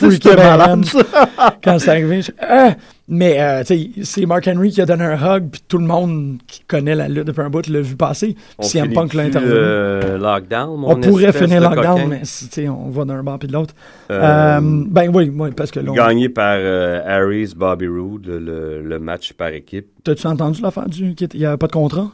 ma 0.00 0.34
malade, 0.36 0.84
quand 1.64 1.78
c'est 1.78 1.90
arrivé. 1.90 2.22
je- 2.22 2.32
Ah! 2.40 2.74
Mais, 3.08 3.40
euh, 3.40 3.62
tu 3.64 3.66
sais, 3.66 3.90
c'est 4.04 4.26
Mark 4.26 4.48
Henry 4.48 4.70
qui 4.70 4.80
a 4.80 4.86
donné 4.86 5.04
un 5.04 5.14
hug, 5.36 5.48
puis 5.52 5.60
tout 5.68 5.76
le 5.78 5.84
monde 5.84 6.38
qui 6.46 6.60
connaît 6.66 6.94
la 6.94 7.08
lutte 7.08 7.26
depuis 7.26 7.42
un 7.42 7.50
bout 7.50 7.66
l'a 7.68 7.80
vu 7.80 7.94
passer. 7.94 8.36
On 8.58 8.62
Puis 8.62 8.70
CM 8.70 8.92
Punk 8.92 9.12
l'a 9.14 9.24
intervenu. 9.24 9.52
euh, 9.54 10.18
lockdown, 10.18 10.80
mon 10.80 10.90
on 10.92 11.00
pourrait 11.00 11.32
finir 11.32 11.60
lockdown, 11.60 11.94
coquin? 11.96 12.06
mais 12.08 12.20
si, 12.22 12.48
tu 12.48 12.62
sais, 12.62 12.68
on 12.68 12.88
va 12.90 13.04
d'un 13.04 13.22
bord 13.22 13.38
puis 13.38 13.48
de 13.48 13.52
l'autre. 13.52 13.74
Euh, 14.10 14.58
Euh, 14.58 14.60
ben 14.62 15.10
oui, 15.14 15.30
oui, 15.36 15.50
parce 15.54 15.70
que 15.70 15.80
là, 15.80 15.92
Gagné 15.92 16.28
par 16.28 16.54
euh, 16.58 17.00
Harris, 17.06 17.52
Bobby 17.54 17.86
Roode, 17.86 18.26
le, 18.26 18.82
le- 18.82 18.98
match 18.98 19.32
par 19.34 19.48
équipe. 19.48 19.86
t'as-tu 20.04 20.26
entendu 20.26 20.62
l'affaire 20.62 20.88
du... 20.88 21.14
qu'il 21.14 21.28
n'y 21.34 21.44
avait 21.44 21.56
pas 21.58 21.66
de 21.66 21.72
contrat? 21.72 22.10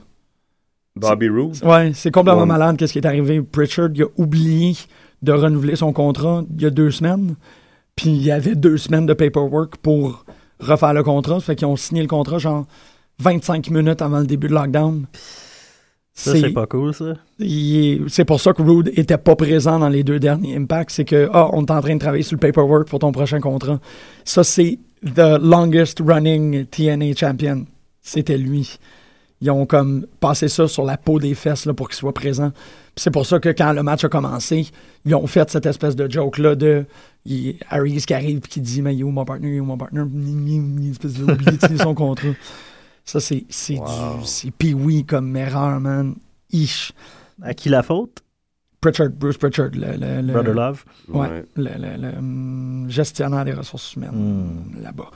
Bobby 0.96 1.28
Roode? 1.28 1.62
Ouais, 1.64 1.92
c'est 1.94 2.10
complètement 2.10 2.46
malade 2.46 2.76
qu'est-ce 2.76 2.92
qui 2.92 2.98
est 2.98 3.06
arrivé. 3.06 3.40
Pritchard, 3.40 3.90
il 3.94 4.02
a 4.02 4.06
oublié 4.16 4.76
de 5.22 5.32
renouveler 5.32 5.76
son 5.76 5.92
contrat 5.92 6.44
il 6.54 6.62
y 6.62 6.66
a 6.66 6.70
deux 6.70 6.90
semaines. 6.90 7.36
Puis 7.96 8.10
il 8.10 8.22
y 8.22 8.30
avait 8.30 8.54
deux 8.54 8.76
semaines 8.76 9.06
de 9.06 9.14
paperwork 9.14 9.76
pour 9.78 10.24
refaire 10.60 10.94
le 10.94 11.02
contrat. 11.02 11.40
Ça 11.40 11.46
fait 11.46 11.56
qu'ils 11.56 11.66
ont 11.66 11.76
signé 11.76 12.02
le 12.02 12.08
contrat 12.08 12.38
genre 12.38 12.66
25 13.20 13.70
minutes 13.70 14.02
avant 14.02 14.20
le 14.20 14.26
début 14.26 14.48
de 14.48 14.54
lockdown. 14.54 15.06
Ça, 16.14 16.32
c'est 16.32 16.50
pas 16.50 16.66
cool, 16.66 16.92
ça. 16.92 17.14
C'est 17.38 18.24
pour 18.24 18.40
ça 18.40 18.52
que 18.52 18.60
Rude 18.60 18.90
était 18.96 19.18
pas 19.18 19.36
présent 19.36 19.78
dans 19.78 19.88
les 19.88 20.02
deux 20.02 20.18
derniers 20.18 20.56
Impacts. 20.56 20.90
C'est 20.90 21.04
que, 21.04 21.28
ah, 21.32 21.48
on 21.52 21.64
est 21.64 21.70
en 21.70 21.80
train 21.80 21.94
de 21.94 22.00
travailler 22.00 22.24
sur 22.24 22.34
le 22.34 22.40
paperwork 22.40 22.88
pour 22.88 22.98
ton 22.98 23.12
prochain 23.12 23.38
contrat. 23.38 23.78
Ça, 24.24 24.42
c'est 24.42 24.80
the 25.04 25.38
longest 25.40 26.00
running 26.04 26.66
TNA 26.66 27.14
champion. 27.14 27.66
C'était 28.02 28.36
lui. 28.36 28.78
Ils 29.40 29.50
ont 29.52 29.66
comme 29.66 30.06
passé 30.18 30.48
ça 30.48 30.66
sur 30.66 30.84
la 30.84 30.96
peau 30.96 31.18
des 31.20 31.34
fesses 31.34 31.64
là, 31.64 31.72
pour 31.74 31.88
qu'il 31.88 31.96
soit 31.96 32.12
présent. 32.12 32.50
Puis 32.50 33.02
c'est 33.04 33.10
pour 33.12 33.24
ça 33.24 33.38
que 33.38 33.50
quand 33.50 33.72
le 33.72 33.82
match 33.84 34.04
a 34.04 34.08
commencé, 34.08 34.66
ils 35.04 35.14
ont 35.14 35.26
fait 35.28 35.48
cette 35.48 35.66
espèce 35.66 35.94
de 35.94 36.10
joke-là 36.10 36.56
de 36.56 36.84
il, 37.24 37.56
Harris 37.70 38.02
qui 38.06 38.14
arrive 38.14 38.38
et 38.38 38.48
qui 38.48 38.60
dit 38.60 38.82
Mais 38.82 38.96
yo, 38.96 39.08
mon 39.10 39.24
partner, 39.24 39.54
yo, 39.56 39.64
mon 39.64 39.78
partner, 39.78 40.02
ni, 40.10 40.90
espèce 40.90 41.14
de 41.14 41.24
oublié 41.32 41.56
son 41.80 41.94
contrat. 41.94 42.30
Ça, 43.04 43.20
c'est 43.20 43.44
c'est 43.48 43.74
du. 43.74 43.80
C'est 44.24 44.50
pee 44.50 45.04
comme 45.06 45.34
erreur, 45.36 45.78
man. 45.80 46.14
Ish. 46.50 46.92
À 47.40 47.54
qui 47.54 47.68
la 47.68 47.82
faute? 47.84 48.22
Pritchard, 48.80 49.08
Bruce 49.10 49.36
Pritchard, 49.36 49.70
le, 49.74 49.96
le- 49.96 50.22
le- 50.22 50.32
Brother 50.32 50.54
Love. 50.54 50.84
Ouais, 51.08 51.20
Ouais. 51.28 51.44
le, 51.56 51.64
le- 51.78 52.02
le, 52.10 52.18
hum, 52.18 52.86
gestionnaire 52.88 53.44
des 53.44 53.52
ressources 53.52 53.94
humaines 53.94 54.10
Hmm. 54.12 54.82
là-bas. 54.82 55.10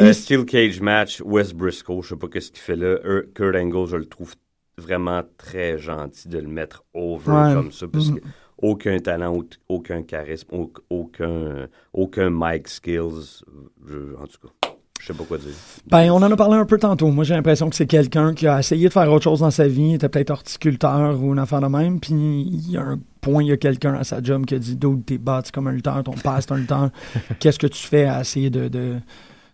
Euh, 0.00 0.12
Steel 0.12 0.44
Cage 0.44 0.80
match, 0.80 1.20
Wes 1.24 1.52
Briscoe, 1.52 2.02
je 2.02 2.08
sais 2.10 2.16
pas 2.16 2.28
qu'est-ce 2.28 2.50
qu'il 2.52 2.60
fait 2.60 2.76
là. 2.76 2.96
Er- 3.04 3.26
Kurt 3.34 3.56
Angle, 3.56 3.86
je 3.88 3.96
le 3.96 4.04
trouve 4.06 4.34
vraiment 4.78 5.22
très 5.36 5.78
gentil 5.78 6.28
de 6.28 6.38
le 6.38 6.46
mettre 6.48 6.84
over 6.94 7.30
Ouais. 7.32 7.54
comme 7.54 7.72
ça, 7.72 7.86
parce 7.88 8.08
Mhm. 8.10 8.20
que 8.20 8.24
aucun 8.62 8.98
talent, 8.98 9.34
au- 9.36 9.44
aucun 9.68 10.02
charisme, 10.02 10.48
au- 10.52 10.72
aucun, 10.90 11.66
aucun 11.92 12.30
mic 12.30 12.68
skills. 12.68 13.42
Je- 13.86 14.14
en 14.16 14.26
tout 14.26 14.46
cas, 14.48 14.70
je 15.00 15.06
sais 15.06 15.12
pas 15.12 15.24
quoi 15.24 15.38
dire. 15.38 15.50
Ben, 15.88 16.10
on 16.12 16.16
en 16.22 16.30
a 16.30 16.36
parlé 16.36 16.56
un 16.56 16.64
peu 16.66 16.78
tantôt. 16.78 17.08
Moi, 17.10 17.24
j'ai 17.24 17.34
l'impression 17.34 17.68
que 17.68 17.76
c'est 17.76 17.86
quelqu'un 17.86 18.32
qui 18.32 18.46
a 18.46 18.58
essayé 18.60 18.88
de 18.88 18.92
faire 18.92 19.10
autre 19.12 19.24
chose 19.24 19.40
dans 19.40 19.50
sa 19.50 19.66
vie, 19.66 19.94
était 19.94 20.08
peut-être 20.08 20.30
horticulteur 20.30 21.20
ou 21.22 21.32
une 21.32 21.38
affaire 21.40 21.60
de 21.60 21.66
même, 21.66 22.00
puis 22.00 22.12
il 22.14 22.70
y 22.70 22.76
a 22.76 22.82
un 22.82 22.98
point, 23.20 23.42
il 23.42 23.48
y 23.48 23.52
a 23.52 23.56
quelqu'un 23.58 23.94
à 23.94 24.04
sa 24.04 24.22
job 24.22 24.46
qui 24.46 24.54
a 24.54 24.58
dit 24.58 24.76
Dude, 24.76 25.04
t'es 25.04 25.18
bâti 25.18 25.50
comme 25.52 25.66
un 25.66 25.72
lutteur, 25.72 26.02
ton 26.04 26.12
père 26.12 26.38
c'est 26.40 26.52
un 26.52 26.56
lutteur. 26.58 26.90
Qu'est-ce 27.40 27.58
que 27.58 27.66
tu 27.66 27.86
fais 27.86 28.04
à 28.04 28.20
essayer 28.20 28.48
de, 28.50 28.68
de, 28.68 28.94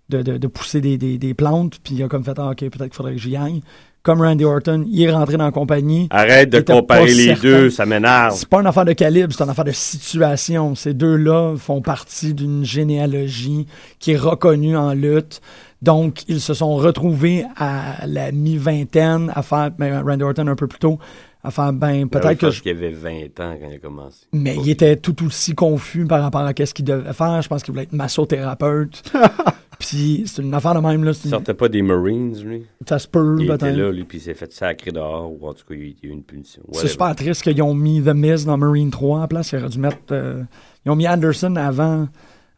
de, 0.09 0.23
de- 0.23 0.37
de 0.39 0.47
pousser 0.47 0.81
des, 0.81 0.99
des- 0.99 1.19
des 1.19 1.35
plantes? 1.35 1.79
Puis 1.83 1.95
il 1.95 2.03
a 2.03 2.09
comme 2.09 2.25
fait 2.25 2.39
Ah, 2.39 2.51
ok, 2.51 2.59
peut-être 2.59 2.83
qu'il 2.85 2.93
faudrait 2.95 3.15
que 3.15 3.21
j'y 3.21 3.37
aille. 3.37 3.61
Comme 4.03 4.21
Randy 4.23 4.45
Orton, 4.45 4.85
il 4.89 5.03
est 5.03 5.11
rentré 5.11 5.37
dans 5.37 5.47
la 5.47 5.51
compagnie. 5.51 6.07
Arrête 6.11 6.49
de 6.51 6.61
comparer 6.61 7.07
les 7.13 7.25
certain. 7.27 7.43
deux, 7.43 7.71
ça 7.71 7.87
m'énerve. 7.87 8.35
C'est 8.37 8.49
pas 8.49 8.61
une 8.61 8.67
affaire 8.69 8.85
de 8.85 8.93
calibre, 8.93 9.33
c'est 9.37 9.43
une 9.43 9.51
affaire 9.51 9.65
de 9.65 9.73
situation. 9.73 10.77
Ces 10.77 10.95
deux-là 10.95 11.57
font 11.57 11.81
partie 11.81 12.33
d'une 12.33 12.65
généalogie 12.65 13.67
qui 13.99 14.13
est 14.13 14.17
reconnue 14.17 14.77
en 14.77 14.93
lutte. 14.95 15.41
Donc, 15.83 16.23
ils 16.29 16.41
se 16.41 16.55
sont 16.55 16.77
retrouvés 16.77 17.45
à 17.57 18.07
la 18.07 18.31
mi-vingtaine 18.33 19.33
à 19.35 19.43
faire, 19.43 19.73
ben, 19.77 20.03
Randy 20.07 20.23
Orton 20.23 20.47
un 20.47 20.55
peu 20.55 20.69
plus 20.69 20.79
tôt, 20.79 21.01
à 21.43 21.51
faire, 21.51 21.73
ben, 21.73 22.03
Je 22.03 22.05
peut-être 22.07 22.39
que 22.39 22.51
je- 22.53 22.63
qu'il 22.63 22.71
avait 22.71 22.91
20 22.91 23.41
ans 23.41 23.57
quand 23.61 23.69
il 23.69 23.75
a 23.75 23.79
commencé. 23.79 24.27
Mais 24.33 24.57
il 24.57 24.71
était 24.71 24.95
tout 24.97 25.27
aussi 25.27 25.55
confus 25.57 26.07
par 26.07 26.23
rapport 26.23 26.43
à 26.43 26.53
ce 26.57 26.73
qu'il 26.73 26.85
devait 26.85 27.13
faire. 27.13 27.43
Je 27.43 27.49
pense 27.49 27.63
qu'il 27.65 27.73
voulait 27.73 27.83
être 27.85 27.93
massothérapeute. 27.93 29.03
Puis, 29.79 30.25
c'est 30.27 30.41
une 30.43 30.55
affaire 30.55 30.75
de 30.75 30.81
même, 30.81 31.05
là. 31.05 31.13
Il 31.25 31.31
sortait 31.31 31.53
pas 31.55 31.69
des 31.69 31.83
Marines, 31.83 32.35
lui? 32.43 32.65
Ça 32.89 32.99
se 32.99 33.07
peut, 33.07 33.37
Il 33.41 33.51
était 33.51 33.73
là, 33.73 33.91
lui, 33.93 34.05
puis 34.05 34.19
il 34.19 34.21
s'est 34.23 34.35
fait 34.35 34.51
sacrer 34.53 34.91
dehors, 34.91 35.31
ou 35.31 35.47
en 35.47 35.53
tout 35.53 35.65
cas, 35.69 35.75
il 35.75 35.83
il 35.83 35.97
y 36.03 36.07
a 36.07 36.09
eu 36.09 36.13
une 36.13 36.23
punition. 36.23 36.63
C'est 36.73 36.89
super 36.89 37.15
triste 37.15 37.43
qu'ils 37.43 37.61
ont 37.63 37.75
mis 37.75 38.03
The 38.03 38.15
Miz 38.15 38.47
dans 38.47 38.57
Marine 38.57 38.91
3 38.91 39.19
à 39.19 39.21
la 39.23 39.29
place. 39.29 39.53
Ils 39.53 39.59
auraient 39.59 39.69
dû 39.69 39.79
mettre. 39.79 39.99
euh, 40.13 40.43
ils 40.85 40.91
ont 40.91 40.97
mis 40.97 41.07
Anderson 41.07 41.55
avant, 41.57 42.09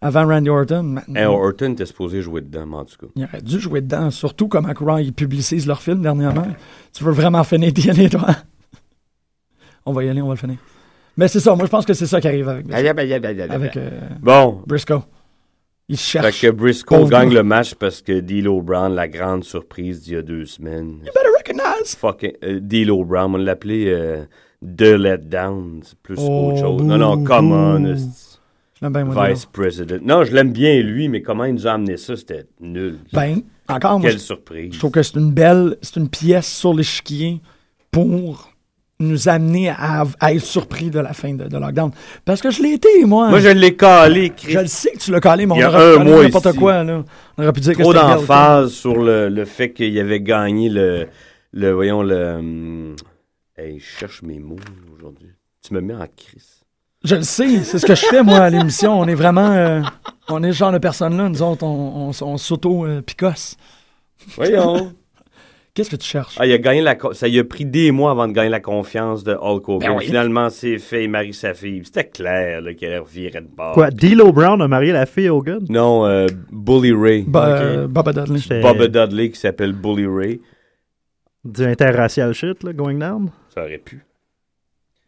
avant 0.00 0.26
Randy 0.28 0.48
Orton. 0.48 0.82
Maintenant, 0.84 1.14
Hey, 1.16 1.24
Orton 1.26 1.72
était 1.72 1.86
supposé 1.86 2.22
jouer 2.22 2.40
dedans, 2.40 2.66
mais 2.66 2.76
en 2.76 2.84
tout 2.84 2.96
cas. 3.00 3.06
Ils 3.16 3.24
auraient 3.24 3.42
dû 3.42 3.58
jouer 3.58 3.80
dedans. 3.80 4.10
Surtout 4.12 4.46
comme 4.48 4.66
Raw, 4.66 4.98
ils 4.98 5.12
publicisent 5.12 5.66
leur 5.66 5.82
film 5.82 6.02
dernièrement. 6.02 6.46
Tu 6.92 7.02
veux 7.02 7.12
vraiment 7.12 7.42
finir 7.42 7.72
TNA, 7.72 8.08
toi? 8.10 8.28
on 9.86 9.92
va 9.92 10.04
y 10.04 10.08
aller, 10.08 10.22
on 10.22 10.28
va 10.28 10.34
le 10.34 10.38
finir. 10.38 10.56
Mais 11.16 11.26
c'est 11.26 11.40
ça, 11.40 11.54
moi 11.56 11.64
je 11.66 11.70
pense 11.70 11.84
que 11.84 11.94
c'est 11.94 12.06
ça 12.06 12.20
qui 12.20 12.28
arrive 12.28 12.48
avec, 12.48 12.72
avec 12.72 13.76
euh, 13.76 13.90
Bon, 14.20 14.62
Briscoe. 14.66 15.00
Il 15.88 15.96
fait 15.96 16.20
cherche. 16.20 16.42
que 16.42 16.50
Briscoe 16.50 17.08
gagne 17.08 17.32
le 17.32 17.42
match 17.42 17.74
parce 17.74 18.02
que 18.02 18.20
D'Lo 18.20 18.60
Brown, 18.60 18.94
la 18.94 19.08
grande 19.08 19.44
surprise 19.44 20.02
d'il 20.02 20.12
y 20.14 20.16
a 20.16 20.22
deux 20.22 20.44
semaines. 20.44 20.98
Better 21.04 21.28
recognize! 21.38 21.94
Fucking 21.96 22.32
euh, 22.44 22.60
D'Lo 22.60 23.04
Brown, 23.04 23.34
on 23.34 23.38
l'appelait 23.38 23.88
euh, 23.88 24.24
The 24.62 24.82
Letdown, 24.98 25.80
c'est 25.82 25.98
plus 25.98 26.16
Oh, 26.18 26.50
qu'autre 26.50 26.60
chose. 26.60 26.82
Non, 26.82 26.98
non, 26.98 27.24
come 27.24 27.52
on, 27.52 27.80
bouh. 27.80 27.92
esti, 27.92 28.38
Je 28.74 28.84
l'aime 28.84 28.92
bien, 28.92 29.04
moi, 29.04 29.28
Vice 29.30 29.46
President. 29.46 30.00
Non, 30.02 30.24
je 30.24 30.34
l'aime 30.34 30.52
bien 30.52 30.80
lui, 30.82 31.08
mais 31.08 31.22
comment 31.22 31.44
il 31.44 31.54
nous 31.54 31.66
a 31.66 31.72
amené 31.72 31.96
ça, 31.96 32.16
c'était 32.16 32.44
nul. 32.60 32.98
Ben, 33.14 33.40
encore, 33.68 33.98
moi, 33.98 34.08
Quelle 34.10 34.18
je, 34.18 34.24
surprise. 34.24 34.74
je 34.74 34.78
trouve 34.78 34.90
que 34.90 35.02
c'est 35.02 35.16
une 35.18 35.32
belle, 35.32 35.76
c'est 35.80 35.96
une 35.96 36.08
pièce 36.10 36.48
sur 36.54 36.74
l'échiquier 36.74 37.40
pour 37.90 38.50
nous 39.00 39.28
amener 39.28 39.68
à, 39.70 40.04
à 40.18 40.34
être 40.34 40.44
surpris 40.44 40.90
de 40.90 40.98
la 40.98 41.12
fin 41.12 41.32
de, 41.34 41.44
de 41.44 41.56
lockdown. 41.56 41.92
Parce 42.24 42.40
que 42.40 42.50
je 42.50 42.62
l'ai 42.62 42.72
été, 42.72 43.04
moi. 43.04 43.28
Moi, 43.28 43.38
je 43.38 43.48
l'ai 43.48 43.76
calé, 43.76 44.30
Chris. 44.36 44.52
Je 44.52 44.58
le 44.58 44.66
sais 44.66 44.90
que 44.90 44.98
tu 44.98 45.10
l'as 45.12 45.20
calé, 45.20 45.46
mais 45.46 45.54
Il 45.56 45.60
y 45.60 45.64
on 45.64 45.68
a 45.68 45.70
aurait 45.70 45.78
pu 45.78 45.84
un 45.84 45.98
calé 45.98 46.10
mois 46.10 46.22
n'importe 46.24 46.52
quoi, 46.56 46.82
là. 46.84 47.04
On 47.36 47.42
aurait 47.44 47.52
pu 47.52 47.60
dire 47.60 47.76
Trop 47.78 47.94
d'emphase 47.94 48.72
sur 48.72 48.96
le, 48.98 49.28
le 49.28 49.44
fait 49.44 49.72
qu'il 49.72 49.96
avait 50.00 50.20
gagné 50.20 50.68
le, 50.68 51.06
le 51.52 51.70
voyons, 51.72 52.02
le... 52.02 52.34
hum, 52.34 52.96
Hey, 53.56 53.78
je 53.80 53.84
cherche 53.98 54.22
mes 54.22 54.38
mots 54.38 54.56
aujourd'hui. 54.96 55.30
Tu 55.66 55.74
me 55.74 55.80
mets 55.80 55.94
en 55.94 56.06
crise. 56.16 56.60
Je 57.04 57.14
le 57.16 57.22
sais, 57.22 57.62
c'est 57.64 57.78
ce 57.78 57.86
que 57.86 57.94
je 57.94 58.04
fais, 58.06 58.22
moi, 58.24 58.38
à 58.38 58.50
l'émission. 58.50 58.98
On 58.98 59.06
est 59.06 59.14
vraiment... 59.14 59.50
euh, 59.52 59.80
on 60.28 60.42
est 60.42 60.52
ce 60.52 60.58
genre 60.58 60.72
de 60.72 60.78
personnes-là. 60.78 61.28
Nous 61.28 61.42
autres, 61.42 61.64
on, 61.64 62.10
on, 62.10 62.24
on 62.24 62.36
s'auto-picosse. 62.36 63.56
Voyons. 64.36 64.92
Qu'est-ce 65.78 65.90
que 65.90 65.96
tu 65.96 66.08
cherches? 66.08 66.36
Ah, 66.40 66.44
il 66.46 66.52
a 66.52 66.58
gagné 66.58 66.80
la... 66.80 66.96
Ça 67.12 67.28
lui 67.28 67.38
a 67.38 67.44
pris 67.44 67.64
des 67.64 67.92
mois 67.92 68.10
avant 68.10 68.26
de 68.26 68.32
gagner 68.32 68.50
la 68.50 68.58
confiance 68.58 69.22
de 69.22 69.32
Hulk 69.32 69.68
Hogan. 69.68 69.88
Ben 69.90 69.96
oui. 69.96 70.06
Finalement, 70.06 70.50
c'est 70.50 70.76
fait, 70.78 71.04
il 71.04 71.10
marie 71.10 71.32
sa 71.32 71.54
fille. 71.54 71.82
C'était 71.84 72.08
clair 72.08 72.60
qu'elle 72.76 72.98
revirait 72.98 73.40
de 73.42 73.46
bord. 73.46 73.74
Quoi, 73.74 73.92
D'Lo 73.92 74.32
Brown 74.32 74.60
a 74.60 74.66
marié 74.66 74.90
la 74.90 75.06
fille 75.06 75.28
Hogan? 75.28 75.64
Non, 75.68 76.04
euh, 76.04 76.26
Bully 76.50 76.92
Ray. 76.92 77.22
Ba- 77.28 77.54
Ok. 77.54 77.62
euh, 77.62 77.86
Baba 77.86 78.12
Dudley. 78.12 78.60
Bob 78.60 78.82
Dudley 78.88 79.30
qui 79.30 79.38
s'appelle 79.38 79.72
Bully 79.72 80.06
Ray. 80.06 80.40
Du 81.44 81.62
interracial 81.64 82.34
shit, 82.34 82.64
là, 82.64 82.72
going 82.72 82.98
down? 82.98 83.30
Ça 83.54 83.62
aurait 83.62 83.78
pu. 83.78 84.04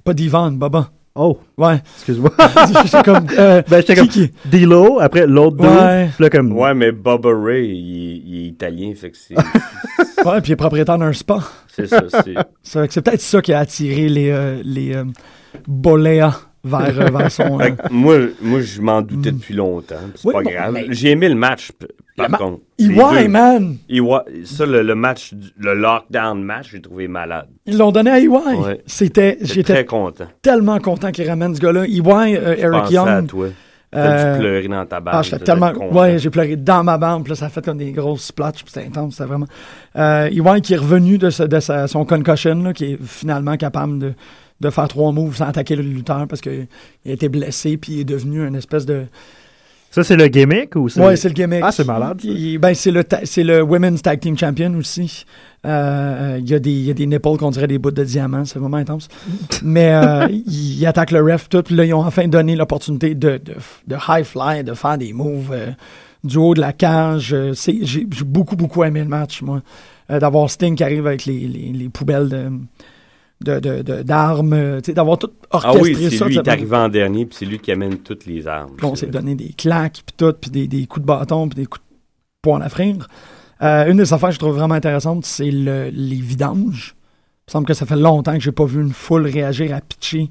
Pas 0.04 0.14
d'Ivan, 0.14 0.52
Baba. 0.52 0.92
Oh, 1.16 1.38
Ouais. 1.58 1.82
excuse-moi. 1.96 2.30
J'étais 2.84 3.02
comme. 3.02 3.26
euh, 3.36 3.62
ben, 3.68 3.76
j'étais 3.80 3.96
comme 3.96 4.08
qui- 4.08 4.30
D-Lo, 4.46 5.00
après 5.00 5.26
l'autre 5.26 5.56
deux. 5.56 5.66
Ouais. 5.68 6.08
Là, 6.18 6.30
comme. 6.30 6.52
Ouais, 6.52 6.72
mais 6.74 6.92
Bubba 6.92 7.30
Ray, 7.36 7.66
il, 7.68 8.22
il 8.26 8.44
est 8.44 8.48
italien, 8.50 8.92
fait 8.94 9.10
que 9.10 9.16
c'est 9.16 9.34
Ouais, 10.24 10.40
puis 10.40 10.50
il 10.50 10.52
est 10.52 10.56
propriétaire 10.56 10.98
d'un 10.98 11.12
spa. 11.12 11.40
c'est 11.68 11.86
ça. 11.86 12.02
c'est- 12.08 12.34
C'est 12.62 12.92
c'est 12.92 13.02
peut-être 13.02 13.20
ça 13.20 13.42
qui 13.42 13.52
a 13.52 13.58
attiré 13.60 14.08
les, 14.08 14.30
euh, 14.30 14.62
les 14.64 14.94
euh, 14.94 15.04
Boléas 15.66 16.40
vers, 16.62 17.00
euh, 17.00 17.10
vers 17.10 17.32
son. 17.32 17.60
euh, 17.60 17.70
moi, 17.90 18.16
moi, 18.40 18.60
je 18.60 18.80
m'en 18.80 19.02
doutais 19.02 19.32
depuis 19.32 19.54
longtemps. 19.54 19.96
C'est 20.14 20.26
Oui, 20.28 20.34
pas 20.34 20.42
bon, 20.42 20.50
grave. 20.50 20.72
mais- 20.74 20.86
J'ai 20.90 21.10
aimé 21.10 21.28
le 21.28 21.34
match, 21.34 21.72
par 22.28 22.38
contre. 22.38 22.60
EY, 22.78 23.28
man! 23.28 23.76
EY, 23.88 24.00
ça, 24.44 24.66
le, 24.66 24.82
le 24.82 24.94
match, 24.94 25.32
du- 25.34 25.48
le 25.58 25.74
lockdown 25.74 26.42
match, 26.42 26.70
j'ai 26.72 26.80
trouvé 26.80 27.08
malade. 27.08 27.46
Ils 27.66 27.78
l'ont 27.78 27.92
donné 27.92 28.10
à 28.10 28.18
EY. 28.20 28.28
Ouais. 28.28 28.82
C'était. 28.86 29.38
J'étais 29.40 29.54
J'étais 29.54 29.72
très 29.74 29.84
content. 29.86 30.26
tellement 30.42 30.78
content 30.78 31.10
qu'ils 31.10 31.28
ramènent 31.28 31.54
ce 31.54 31.60
gars-là. 31.60 31.84
EY, 31.86 32.36
euh, 32.36 32.54
Je 32.56 32.62
Eric 32.62 32.80
pensais 32.82 32.96
à 32.98 33.16
Young. 33.16 33.26
toi. 33.26 33.46
T'as 33.92 33.98
euh, 33.98 34.34
dû 34.34 34.38
pleurer 34.40 34.68
dans 34.68 34.86
ta 34.86 35.00
barre. 35.00 35.16
Ah, 35.16 35.22
j'étais 35.22 35.40
tellement. 35.40 35.72
Ouais, 35.90 36.16
j'ai 36.18 36.30
pleuré 36.30 36.54
dans 36.54 36.84
ma 36.84 36.96
bande, 36.96 37.24
puis 37.24 37.30
là, 37.32 37.36
ça 37.36 37.46
a 37.46 37.48
fait 37.48 37.64
comme 37.64 37.78
des 37.78 37.90
grosses 37.90 38.22
splotches, 38.26 38.62
puis 38.62 38.72
c'était 38.72 38.86
intense, 38.86 39.14
c'était 39.14 39.24
vraiment. 39.28 39.46
Euh, 39.96 40.28
EY 40.30 40.60
qui 40.60 40.74
est 40.74 40.76
revenu 40.76 41.18
de, 41.18 41.28
ce- 41.28 41.42
de 41.42 41.58
sa- 41.58 41.88
son 41.88 42.04
concussion, 42.04 42.54
là, 42.62 42.72
qui 42.72 42.84
est 42.92 42.98
finalement 43.02 43.56
capable 43.56 43.98
de, 43.98 44.12
de 44.60 44.70
faire 44.70 44.86
trois 44.86 45.10
moves 45.10 45.34
sans 45.34 45.46
attaquer 45.46 45.74
le 45.74 45.82
lutteur 45.82 46.26
parce 46.28 46.40
qu'il 46.40 46.68
a 47.04 47.10
été 47.10 47.28
blessé, 47.28 47.76
puis 47.78 47.94
il 47.94 48.00
est 48.02 48.04
devenu 48.04 48.46
une 48.46 48.54
espèce 48.54 48.86
de. 48.86 49.06
Ça, 49.90 50.04
c'est 50.04 50.14
le 50.16 50.28
gimmick 50.28 50.76
ou 50.76 50.88
c'est. 50.88 51.00
Ouais, 51.00 51.16
c'est 51.16 51.28
le 51.28 51.34
gimmick. 51.34 51.60
Ah, 51.64 51.72
c'est 51.72 51.84
malade. 51.86 52.20
Il- 52.22 52.58
ben, 52.58 52.72
c'est 52.74 52.92
le, 52.92 53.02
c'est 53.24 53.42
le 53.42 53.60
Women's 53.62 54.00
Tag 54.02 54.20
Team 54.20 54.38
Champion 54.38 54.72
aussi. 54.76 55.24
Euh, 55.66 56.38
Il 56.40 56.48
y, 56.48 56.54
a 56.54 56.58
des- 56.60 56.70
il 56.70 56.84
y 56.84 56.90
a 56.90 56.94
des 56.94 57.06
nipples 57.06 57.36
qu'on 57.36 57.50
dirait 57.50 57.66
des 57.66 57.78
bouts 57.78 57.90
de 57.90 58.04
diamant, 58.04 58.44
c'est 58.44 58.58
vraiment 58.60 58.76
intense. 58.76 59.08
Mais 59.64 59.92
euh, 59.92 60.26
il, 60.30 60.78
il 60.78 60.86
attaque 60.86 61.10
le 61.10 61.20
ref, 61.22 61.48
tout. 61.48 61.62
Puis 61.62 61.74
là, 61.74 61.84
ils 61.84 61.92
ont 61.92 62.04
enfin 62.06 62.28
donné 62.28 62.54
l'opportunité 62.56 63.14
de, 63.16 63.32
de, 63.38 63.54
de 63.88 63.96
high 64.08 64.24
fly, 64.24 64.62
de 64.64 64.74
faire 64.74 64.96
des 64.96 65.12
moves 65.12 65.50
euh, 65.52 65.70
du 66.22 66.36
haut 66.38 66.54
de 66.54 66.60
la 66.60 66.72
cage. 66.72 67.34
Euh, 67.34 67.52
c'est- 67.54 67.78
J'ai 67.82 68.06
j'ai 68.10 68.24
beaucoup, 68.24 68.54
beaucoup 68.56 68.84
aimé 68.84 69.00
le 69.00 69.08
match, 69.08 69.42
moi. 69.42 69.60
Euh, 70.10 70.18
D'avoir 70.20 70.48
Sting 70.50 70.76
qui 70.76 70.84
arrive 70.84 71.06
avec 71.06 71.24
les, 71.26 71.40
les, 71.48 71.72
les 71.72 71.88
poubelles 71.88 72.28
de 72.28 72.46
de- 73.44 73.58
de- 73.58 73.82
de- 73.82 74.02
d'armes, 74.02 74.52
euh, 74.52 74.80
tu 74.80 74.86
sais, 74.86 74.92
d'avoir 74.92 75.18
tout 75.18 75.30
Ah 75.50 75.56
orchestré 75.72 75.80
oui, 75.82 76.08
c'est 76.10 76.16
ça. 76.16 76.26
lui 76.26 76.34
sais, 76.34 76.40
est 76.40 76.48
arrivé 76.48 76.76
en 76.76 76.88
dernier, 76.88 77.26
puis 77.26 77.36
c'est 77.38 77.46
lui 77.46 77.58
qui 77.58 77.72
amène 77.72 77.98
toutes 77.98 78.26
les 78.26 78.46
armes. 78.46 78.74
puis 78.76 78.86
on 78.86 78.94
s'est 78.94 79.06
donné 79.06 79.34
des 79.34 79.52
claques, 79.52 80.02
puis 80.06 80.14
tout, 80.16 80.32
puis 80.38 80.50
des, 80.50 80.66
des 80.68 80.86
coups 80.86 81.02
de 81.02 81.06
bâton, 81.06 81.48
puis 81.48 81.56
des 81.56 81.66
coups 81.66 81.82
de 81.84 81.94
poing 82.42 82.56
à 82.58 82.64
la 82.64 82.68
frire. 82.68 83.08
Euh, 83.62 83.90
une 83.90 83.98
des 83.98 84.12
affaires 84.12 84.28
que 84.30 84.34
je 84.34 84.38
trouve 84.38 84.56
vraiment 84.56 84.74
intéressante, 84.74 85.24
c'est 85.26 85.50
le- 85.50 85.90
les 85.92 86.16
vidanges. 86.16 86.94
Il 86.96 87.50
me 87.50 87.52
semble 87.52 87.66
que 87.66 87.74
ça 87.74 87.84
fait 87.84 87.96
longtemps 87.96 88.34
que 88.34 88.40
j'ai 88.40 88.52
pas 88.52 88.64
vu 88.64 88.80
une 88.80 88.92
foule 88.92 89.26
réagir 89.26 89.74
à 89.74 89.80
pitcher 89.80 90.30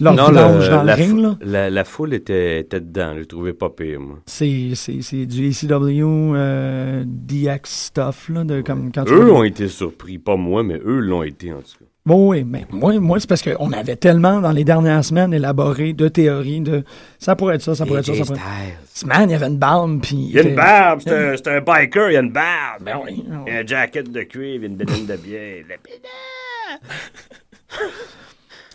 leur 0.00 0.14
Non, 0.14 0.28
vidange 0.28 0.64
le- 0.66 0.70
dans 0.70 0.80
le 0.82 0.86
la, 0.86 0.94
ring. 0.94 1.10
fou- 1.10 1.20
là. 1.20 1.36
la, 1.42 1.68
la 1.68 1.84
foule 1.84 2.14
était, 2.14 2.60
était 2.60 2.80
dedans. 2.80 3.12
Je 3.14 3.18
le 3.20 3.26
trouvais 3.26 3.52
pas 3.54 3.70
pire, 3.70 3.98
moi. 4.00 4.18
C'est, 4.26 4.70
c'est, 4.76 5.02
c'est 5.02 5.26
du 5.26 5.48
ACW 5.48 6.04
euh, 6.36 7.02
DX 7.06 7.60
stuff, 7.64 8.28
là, 8.28 8.44
de, 8.44 8.60
comme 8.60 8.92
quand 8.92 9.04
Eux 9.10 9.32
ont 9.32 9.42
été 9.42 9.66
surpris, 9.66 10.18
pas 10.18 10.36
moi, 10.36 10.62
mais 10.62 10.80
eux 10.84 11.00
l'ont 11.00 11.24
été 11.24 11.52
en 11.52 11.56
tout 11.58 11.78
cas. 11.80 11.86
Bon, 12.06 12.30
oui, 12.30 12.44
mais 12.44 12.66
moi, 12.70 12.98
moi 12.98 13.20
c'est 13.20 13.28
parce 13.28 13.42
qu'on 13.42 13.72
avait 13.72 13.96
tellement, 13.96 14.40
dans 14.40 14.52
les 14.52 14.64
dernières 14.64 15.04
semaines, 15.04 15.34
élaboré 15.34 15.92
de 15.92 16.08
théories 16.08 16.60
de 16.60 16.82
ça 17.18 17.36
pourrait 17.36 17.56
être 17.56 17.62
ça, 17.62 17.74
ça 17.74 17.84
pourrait 17.84 18.00
être 18.00 18.06
ça, 18.06 18.14
ça 18.14 18.24
pourrait 18.24 18.38
être... 18.38 19.06
Man, 19.06 19.28
il 19.28 19.32
y 19.32 19.34
avait 19.34 19.46
une 19.48 19.58
barbe, 19.58 20.00
puis... 20.00 20.16
Il 20.16 20.30
y 20.32 20.38
a 20.38 20.42
une 20.42 20.54
barbe, 20.56 21.00
c'est 21.04 21.12
un, 21.14 21.36
c'est 21.36 21.48
un 21.48 21.60
biker, 21.60 22.10
il 22.10 22.14
y 22.14 22.16
a 22.16 22.20
une 22.20 22.32
barbe. 22.32 22.82
Ben 22.82 22.98
oui. 23.04 23.22
Il 23.46 23.52
y 23.52 23.56
a 23.56 23.60
un 23.60 23.66
jacket 23.66 24.10
de 24.10 24.22
cuivre, 24.22 24.64
une 24.64 24.76
bédaine 24.76 25.06
de 25.06 25.16
bière. 25.16 25.64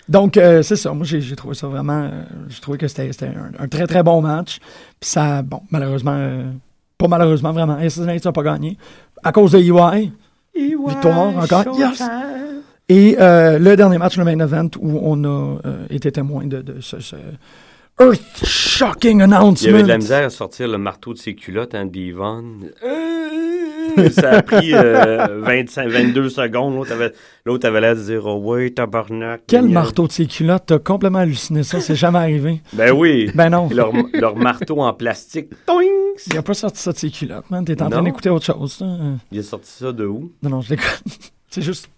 Donc, 0.07 0.37
euh, 0.37 0.61
c'est 0.61 0.75
ça. 0.75 0.93
Moi, 0.93 1.05
j'ai 1.05 1.35
trouvé 1.35 1.55
ça 1.55 1.67
vraiment. 1.67 2.03
euh, 2.03 2.23
j'ai 2.47 2.61
trouvé 2.61 2.77
que 2.77 2.87
c'était 2.87 3.11
c'était 3.11 3.25
un, 3.25 3.51
un 3.63 3.67
très, 3.67 3.87
très 3.87 4.03
bon 4.03 4.21
match. 4.21 4.59
Puis 4.99 5.09
ça, 5.09 5.41
bon, 5.41 5.61
malheureusement, 5.71 6.15
euh, 6.15 6.43
pas 6.97 7.07
malheureusement, 7.07 7.51
vraiment, 7.51 7.73
Assassin's 7.75 8.23
n'a 8.23 8.31
pas 8.31 8.43
gagné. 8.43 8.77
À 9.23 9.31
cause 9.31 9.51
de 9.53 9.59
UI. 9.59 10.11
Victoire 10.55 11.35
encore. 11.35 11.77
Yes! 11.79 12.03
Et 12.89 13.15
euh, 13.19 13.57
le 13.57 13.75
dernier 13.75 13.97
match, 13.97 14.17
le 14.17 14.23
main 14.23 14.37
event, 14.39 14.69
où 14.79 14.99
on 15.01 15.23
a 15.23 15.27
euh, 15.65 15.85
été 15.89 16.11
témoin 16.11 16.45
de, 16.45 16.61
de 16.61 16.81
ce, 16.81 16.99
ce 16.99 17.15
earth-shocking 17.99 19.17
Il 19.17 19.21
y 19.21 19.23
announcement. 19.23 19.69
avait 19.73 19.83
de 19.83 19.87
la 19.87 19.97
misère 19.97 20.25
à 20.25 20.29
sortir 20.29 20.67
le 20.67 20.77
marteau 20.77 21.13
de 21.13 21.17
ses 21.17 21.33
culottes, 21.35 21.73
Andy 21.75 22.07
Yvonne. 22.07 22.69
Ça 24.11 24.31
a 24.31 24.41
pris 24.41 24.73
euh, 24.73 25.39
25, 25.41 25.87
22 25.87 26.29
secondes. 26.29 26.75
L'autre 26.75 26.91
avait, 26.91 27.13
l'autre 27.45 27.67
avait 27.67 27.79
l'air 27.81 27.95
de 27.95 28.01
dire 28.01 28.25
Oh, 28.25 28.41
oui, 28.43 28.73
tabarnak. 28.73 29.43
Quel 29.47 29.69
marteau 29.69 30.05
de 30.07 30.11
ses 30.11 30.25
culottes? 30.25 30.63
T'as 30.65 30.79
complètement 30.79 31.19
halluciné 31.19 31.63
ça? 31.63 31.79
C'est 31.79 31.95
jamais 31.95 32.17
arrivé. 32.19 32.61
Ben 32.73 32.91
oui. 32.91 33.31
Ben 33.33 33.49
non. 33.49 33.69
Leur, 33.71 33.93
leur 34.13 34.35
marteau 34.35 34.81
en 34.81 34.91
plastique. 34.93 35.49
Toing! 35.65 35.83
Il 36.27 36.37
a 36.37 36.41
pas 36.41 36.53
sorti 36.53 36.81
ça 36.81 36.91
de 36.91 36.97
ses 36.97 37.09
culottes, 37.09 37.49
man. 37.49 37.63
T'es 37.63 37.81
en 37.81 37.89
train 37.89 38.03
d'écouter 38.03 38.29
autre 38.29 38.45
chose. 38.45 38.79
là. 38.81 38.97
Il 39.31 39.39
a 39.39 39.43
sorti 39.43 39.71
ça 39.71 39.91
de 39.93 40.05
où? 40.05 40.31
Non, 40.43 40.49
non, 40.49 40.61
je 40.61 40.69
déconne. 40.69 40.85
C'est 41.55 41.61
juste. 41.61 41.89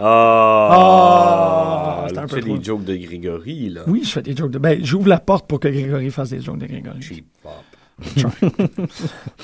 Ah! 0.00 2.04
C'est 2.08 2.18
un 2.18 2.26
tu 2.26 2.34
fais 2.34 2.40
trop. 2.40 2.58
des 2.58 2.64
jokes 2.64 2.84
de 2.84 2.96
Grégory, 2.96 3.68
là. 3.70 3.82
Oui, 3.86 4.02
je 4.04 4.10
fais 4.10 4.22
des 4.22 4.34
jokes 4.36 4.50
de. 4.50 4.58
Ben, 4.58 4.84
j'ouvre 4.84 5.08
la 5.08 5.20
porte 5.20 5.46
pour 5.46 5.60
que 5.60 5.68
Grégory 5.68 6.10
fasse 6.10 6.30
des 6.30 6.40
jokes 6.40 6.58
de 6.58 6.66
Grégory. 6.66 7.00
Cheap 7.00 7.26
pop. 7.42 7.52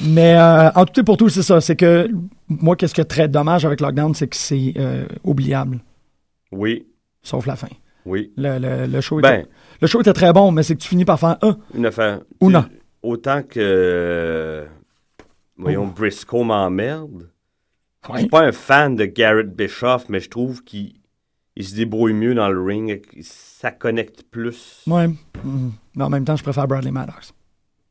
Mais 0.02 0.34
euh, 0.36 0.70
en 0.74 0.84
tout 0.84 1.00
et 1.00 1.04
pour 1.04 1.16
tout, 1.16 1.28
c'est 1.28 1.44
ça. 1.44 1.60
C'est 1.60 1.76
que 1.76 2.10
moi, 2.48 2.74
qu'est-ce 2.74 2.94
qui 2.94 3.00
est 3.00 3.04
très 3.04 3.28
dommage 3.28 3.64
avec 3.64 3.80
Lockdown, 3.80 4.12
c'est 4.14 4.26
que 4.26 4.34
c'est 4.36 4.74
euh, 4.76 5.06
oubliable, 5.22 5.78
Oui, 6.50 6.84
sauf 7.22 7.46
la 7.46 7.54
fin. 7.54 7.68
oui. 8.06 8.32
Le, 8.36 8.58
le, 8.58 8.86
le 8.88 9.00
show 9.00 9.20
était, 9.20 9.28
Ben, 9.28 9.46
le 9.80 9.86
show 9.86 10.00
était 10.00 10.12
très 10.12 10.32
bon, 10.32 10.50
mais 10.50 10.64
c'est 10.64 10.74
que 10.74 10.80
tu 10.80 10.88
finis 10.88 11.04
par 11.04 11.20
faire 11.20 11.36
Ah, 11.42 11.56
une 11.74 11.86
affaire. 11.86 12.20
Ou 12.40 12.50
non. 12.50 12.64
Autant 13.04 13.42
que. 13.44 14.66
voyons, 15.56 15.86
Oh. 15.88 15.92
Briscoe 15.96 16.42
m'emmerde. 16.42 17.29
Je 18.06 18.12
ouais. 18.12 18.18
suis 18.20 18.28
pas 18.28 18.42
un 18.46 18.52
fan 18.52 18.96
de 18.96 19.04
Garrett 19.04 19.54
Bischoff, 19.54 20.08
mais 20.08 20.20
je 20.20 20.30
trouve 20.30 20.62
qu'il 20.64 20.94
il 21.56 21.64
se 21.64 21.74
débrouille 21.74 22.14
mieux 22.14 22.34
dans 22.34 22.48
le 22.48 22.62
ring. 22.62 23.02
Ça 23.22 23.70
connecte 23.70 24.22
plus. 24.30 24.82
Ouais. 24.86 25.08
Mhm. 25.44 25.72
Mais 25.96 26.04
en 26.04 26.08
même 26.10 26.24
temps, 26.24 26.36
je 26.36 26.42
préfère 26.42 26.66
Bradley 26.66 26.90
Maddox. 26.92 27.34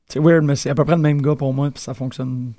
C'est 0.07 0.19
weird, 0.19 0.43
mais 0.43 0.55
c'est 0.55 0.69
à 0.71 0.75
peu 0.75 0.83
près 0.85 0.95
le 0.95 1.01
même 1.01 1.21
gars 1.21 1.35
pour 1.35 1.53
moi, 1.53 1.69
puis 1.69 1.81
ça 1.83 1.93
fonctionne. 1.93 2.53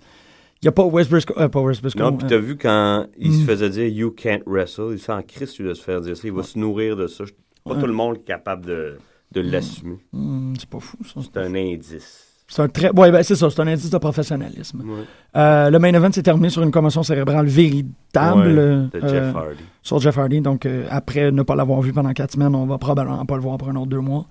Il 0.63 0.67
n'y 0.67 0.69
a 0.69 0.73
pas 0.73 0.85
West 0.85 1.11
Briscoe. 1.11 1.33
euh, 1.39 1.49
pas 1.49 1.61
West 1.61 1.81
Briscoe. 1.81 1.99
Non, 2.01 2.17
puis 2.17 2.27
euh, 2.27 2.29
t'as 2.29 2.37
vu 2.39 2.57
quand 2.57 3.07
il 3.19 3.31
Mm. 3.33 3.41
se 3.41 3.45
faisait 3.47 3.71
dire 3.71 3.87
You 3.89 4.11
can't 4.13 4.43
wrestle, 4.47 4.91
il 4.93 5.01
s'en 5.01 5.21
crisse 5.23 5.61
de 5.61 5.75
se 5.75 5.83
faire 5.83 6.01
dire 6.03 6.17
ça. 6.17 6.29
Il 6.29 6.33
va 6.35 6.43
se 6.45 6.59
nourrir 6.59 6.95
de 6.97 7.07
ça. 7.09 7.25
Pas 7.65 7.73
Ouais. 7.75 7.81
tout 7.81 7.87
le 7.87 7.93
monde 7.93 8.19
est 8.19 8.25
capable 8.25 8.67
de, 8.67 8.99
de 9.33 9.41
l'assumer. 9.41 9.99
hmm, 10.13 10.55
c'est 10.61 10.69
pas 10.69 10.79
fou, 10.81 10.99
ça. 11.05 11.21
C'est 11.23 11.37
un 11.39 11.55
indice. 11.55 12.30
C'est 12.53 12.63
un 12.63 12.69
très. 12.69 12.91
Ouais, 12.91 13.13
ben, 13.13 13.23
c'est 13.23 13.37
ça, 13.37 13.49
c'est 13.49 13.61
un 13.61 13.67
indice 13.69 13.91
de 13.91 13.99
professionnalisme. 13.99 14.81
Ouais. 14.81 15.05
Euh, 15.37 15.71
le 15.71 15.79
main 15.79 15.95
event 15.95 16.11
s'est 16.11 16.25
terminé 16.25 16.51
sur 16.51 16.63
une 16.63 16.73
commotion 16.73 17.05
cérébrale 17.05 17.47
véritable. 17.47 18.41
Ouais, 18.41 18.53
de 18.53 18.91
euh, 19.05 19.09
Jeff 19.09 19.37
Hardy. 19.37 19.63
sur 19.83 20.01
Jeff 20.01 20.19
Hardy. 20.19 20.41
Donc, 20.41 20.67
euh, 20.67 20.85
après 20.91 21.31
ne 21.31 21.43
pas 21.43 21.55
l'avoir 21.55 21.81
vu 21.81 21.93
pendant 21.93 22.13
quatre 22.13 22.33
semaines, 22.33 22.57
on 22.57 22.67
va 22.67 22.77
probablement 22.77 23.25
pas 23.25 23.37
le 23.37 23.43
voir 23.43 23.57
pour 23.57 23.69
un 23.69 23.77
autre 23.77 23.87
deux 23.87 24.01
mois. 24.01 24.27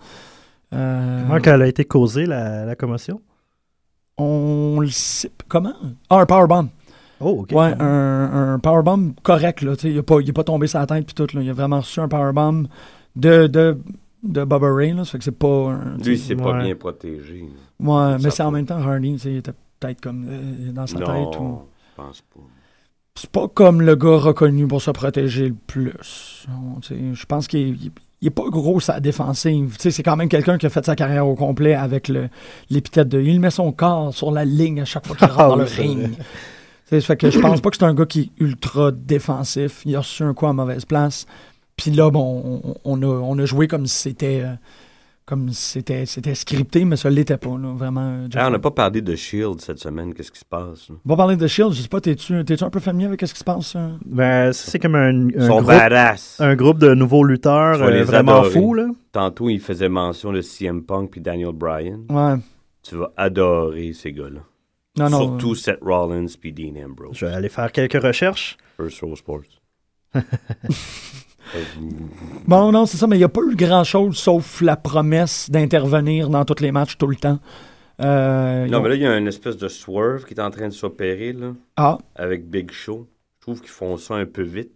Euh, 0.74 1.24
Comment 1.28 1.40
qu'elle 1.40 1.62
a 1.62 1.68
été 1.68 1.86
causée, 1.86 2.26
la, 2.26 2.66
la 2.66 2.76
commotion? 2.76 3.22
on 4.18 4.80
le 4.82 4.90
sait. 4.90 5.32
Comment? 5.48 5.74
Ah, 6.10 6.18
un 6.20 6.26
powerbomb. 6.26 6.68
Oh, 7.22 7.40
OK. 7.42 7.52
Ouais, 7.54 7.74
un, 7.80 8.54
un 8.54 8.60
powerbomb 8.60 9.14
correct. 9.24 9.62
Là, 9.62 9.74
il 9.84 9.96
n'est 9.96 10.02
pas, 10.02 10.18
pas 10.36 10.44
tombé 10.44 10.68
sur 10.68 10.80
la 10.80 10.86
tête. 10.88 11.06
Puis 11.06 11.16
tout, 11.16 11.28
là. 11.34 11.42
Il 11.42 11.50
a 11.50 11.54
vraiment 11.54 11.78
reçu 11.80 12.02
un 12.02 12.10
powerbomb 12.10 12.66
de, 13.16 13.48
de, 13.48 13.78
de 14.24 14.44
Bubba 14.44 14.74
Ray. 14.74 14.94
Là, 14.94 15.06
ça 15.06 15.12
fait 15.12 15.18
que 15.20 15.24
c'est 15.24 15.32
pas. 15.32 15.48
un- 15.72 15.98
Lui, 15.98 16.14
il 16.14 16.18
sais, 16.20 16.28
s'est 16.30 16.36
pas 16.36 16.52
ouais. 16.54 16.64
bien 16.64 16.76
protégé. 16.76 17.46
ouais, 17.80 18.18
mais 18.22 18.30
c'est 18.30 18.44
en 18.44 18.52
même 18.52 18.66
temps 18.66 18.82
sais, 19.18 19.32
Il 19.32 19.38
était 19.38 19.52
peut-être 19.80 20.02
comme 20.02 20.26
euh, 20.30 20.72
dans 20.72 20.88
sa 20.88 21.00
Non, 21.00 21.06
tête. 21.06 21.40
Ou... 21.40 21.60
je 21.92 21.96
pense 22.04 22.22
pas. 22.22 22.40
c'est 23.16 23.30
pas 23.30 23.48
comme 23.48 23.82
le 23.82 23.96
gars 23.96 24.18
reconnu 24.18 24.68
pour 24.68 24.82
se 24.82 24.92
protéger 24.92 25.50
le 25.50 25.56
plus. 25.68 26.46
Je 26.92 27.26
pense 27.26 27.48
qu'il 27.48 27.60
il- 27.84 27.92
il 28.22 28.28
est 28.28 28.32
pas 28.32 28.50
gros 28.50 28.82
sa 28.82 29.00
défensive. 29.00 29.78
Tu 29.78 29.84
sais, 29.84 29.92
C'est 29.92 30.04
quand 30.04 30.18
même 30.18 30.28
quelqu'un 30.28 30.58
qui 30.58 30.66
a 30.66 30.70
fait 30.70 30.84
sa 30.86 30.94
carrière 30.98 31.26
au 31.26 31.36
complet 31.36 31.74
avec 31.74 32.10
le- 32.10 32.28
l'épithète 32.70 33.08
de 33.08 33.22
il 33.22 33.40
met 33.40 33.50
son 33.52 33.72
corps 33.72 34.14
sur 34.14 34.32
la 34.32 34.44
ligne 34.44 34.82
à 34.82 34.86
chaque 34.86 35.08
fois 35.08 35.16
qu'il 35.16 35.28
rentre 35.30 35.40
Ah 35.40 35.48
dans 35.48 35.54
oui, 35.56 35.62
le 35.62 35.68
c'est 35.68 35.82
ring. 35.82 36.00
vrai. 36.00 36.10
Tu 36.10 36.16
sais, 36.96 37.00
Ça 37.02 37.08
fait 37.08 37.18
que 37.18 37.30
je 37.32 37.40
pense 37.40 37.62
pas 37.62 37.70
que 37.70 37.78
c'est 37.78 37.86
un 37.86 37.94
gars 37.94 38.06
qui 38.06 38.20
est 38.38 38.44
ultra 38.44 38.92
défensif. 38.92 39.84
Il 39.86 39.96
a 39.96 40.00
reçu 40.00 40.24
un 40.24 40.34
coup 40.34 40.48
à 40.48 40.54
mauvaise 40.54 40.84
place. 40.84 41.26
Puis 41.82 41.92
là, 41.92 42.10
bon, 42.12 42.62
on, 42.64 42.76
on 42.84 43.02
a, 43.04 43.06
on 43.08 43.38
a 43.40 43.46
joué 43.46 43.68
comme 43.68 43.86
si 43.88 43.96
c'était 43.96 44.42
euh, 44.44 44.54
comme 45.26 45.50
c'était 45.54 46.06
c'était 46.06 46.34
scripté, 46.36 46.84
mais 46.86 46.96
ça 46.98 47.10
l'était 47.10 47.38
pas. 47.38 47.58
Là, 47.58 47.74
vraiment. 47.76 48.02
euh, 48.24 48.28
Ah, 48.36 48.48
on 48.48 48.52
n'a 48.52 48.60
pas 48.60 48.72
parlé 48.72 49.02
de 49.02 49.16
Shield 49.16 49.62
cette 49.62 49.80
semaine. 49.80 50.14
Qu'est-ce 50.14 50.32
qui 50.32 50.40
se 50.40 50.46
passe? 50.46 50.90
là? 50.90 50.96
On 51.06 51.10
va 51.10 51.16
parler 51.16 51.36
de 51.38 51.48
Shield. 51.48 51.72
Je 51.74 51.82
sais 51.84 51.88
pas, 51.88 52.02
t'es-tu 52.02 52.44
t'es-tu 52.44 52.64
un 52.64 52.70
peu 52.70 52.80
familier 52.80 53.06
avec 53.06 53.22
ce 53.26 53.32
qui 53.34 53.40
se 53.40 53.44
passe? 53.44 53.76
euh? 53.76 53.90
Ben, 54.06 54.52
ça, 54.52 54.72
c'est 54.72 54.80
comme 54.80 54.96
un, 54.96 55.28
groupe, 55.28 55.70
un 56.40 56.56
groupe 56.56 56.80
de 56.80 56.94
nouveaux 56.96 57.24
lutteurs 57.24 57.82
euh, 57.82 58.04
vraiment 58.04 58.44
fous, 58.44 58.74
là. 58.74 58.88
Tantôt, 59.12 59.50
il 59.50 59.60
faisait 59.60 59.88
mention 59.90 60.32
de 60.34 60.42
CM 60.42 60.84
Punk 60.84 61.12
puis 61.12 61.22
Daniel 61.22 61.52
Bryan. 61.54 62.02
Ouais. 62.10 62.36
Tu 62.82 62.96
vas 62.96 63.12
adorer 63.16 63.94
ces 63.94 64.12
gars-là. 64.12 64.40
Non, 64.98 65.10
non. 65.10 65.20
Surtout 65.22 65.54
Seth 65.56 65.80
Rollins 65.82 66.26
puis 66.42 66.52
Dean 66.52 66.74
Ambrose. 66.84 67.16
Je 67.16 67.26
vais 67.28 67.32
aller 67.34 67.50
faire 67.50 67.72
quelques 67.72 68.02
recherches. 68.02 68.58
First 68.78 69.00
Row 69.02 69.16
Sports. 69.16 69.44
Bon, 72.48 72.72
non, 72.72 72.86
c'est 72.86 72.98
ça, 72.98 73.08
mais 73.08 73.16
il 73.16 73.20
n'y 73.20 73.26
a 73.26 73.30
pas 73.30 73.42
eu 73.42 73.56
grand-chose 73.56 74.18
sauf 74.18 74.62
la 74.62 74.76
promesse 74.76 75.50
d'intervenir 75.50 76.30
dans 76.30 76.46
tous 76.46 76.62
les 76.62 76.72
matchs 76.72 76.98
tout 76.98 77.08
le 77.08 77.16
temps. 77.16 77.40
Euh, 78.02 78.68
Non, 78.68 78.80
ont- 78.80 78.82
mais 78.82 78.90
là, 78.90 78.96
il 78.96 79.02
y 79.02 79.06
a 79.08 79.18
une 79.18 79.28
espèce 79.28 79.58
de 79.58 79.68
swerve 79.68 80.24
qui 80.26 80.34
est 80.34 80.40
en 80.40 80.50
train 80.52 80.68
de 80.68 80.74
s'opérer, 80.74 81.34
là, 81.34 81.54
Ah, 81.76 81.98
avec 82.16 82.50
Big 82.50 82.72
Show. 82.72 83.08
Je 83.40 83.42
trouve 83.42 83.60
qu'ils 83.62 83.70
font 83.70 83.98
ça 83.98 84.16
un 84.16 84.26
peu 84.26 84.42
vite. 84.44 84.72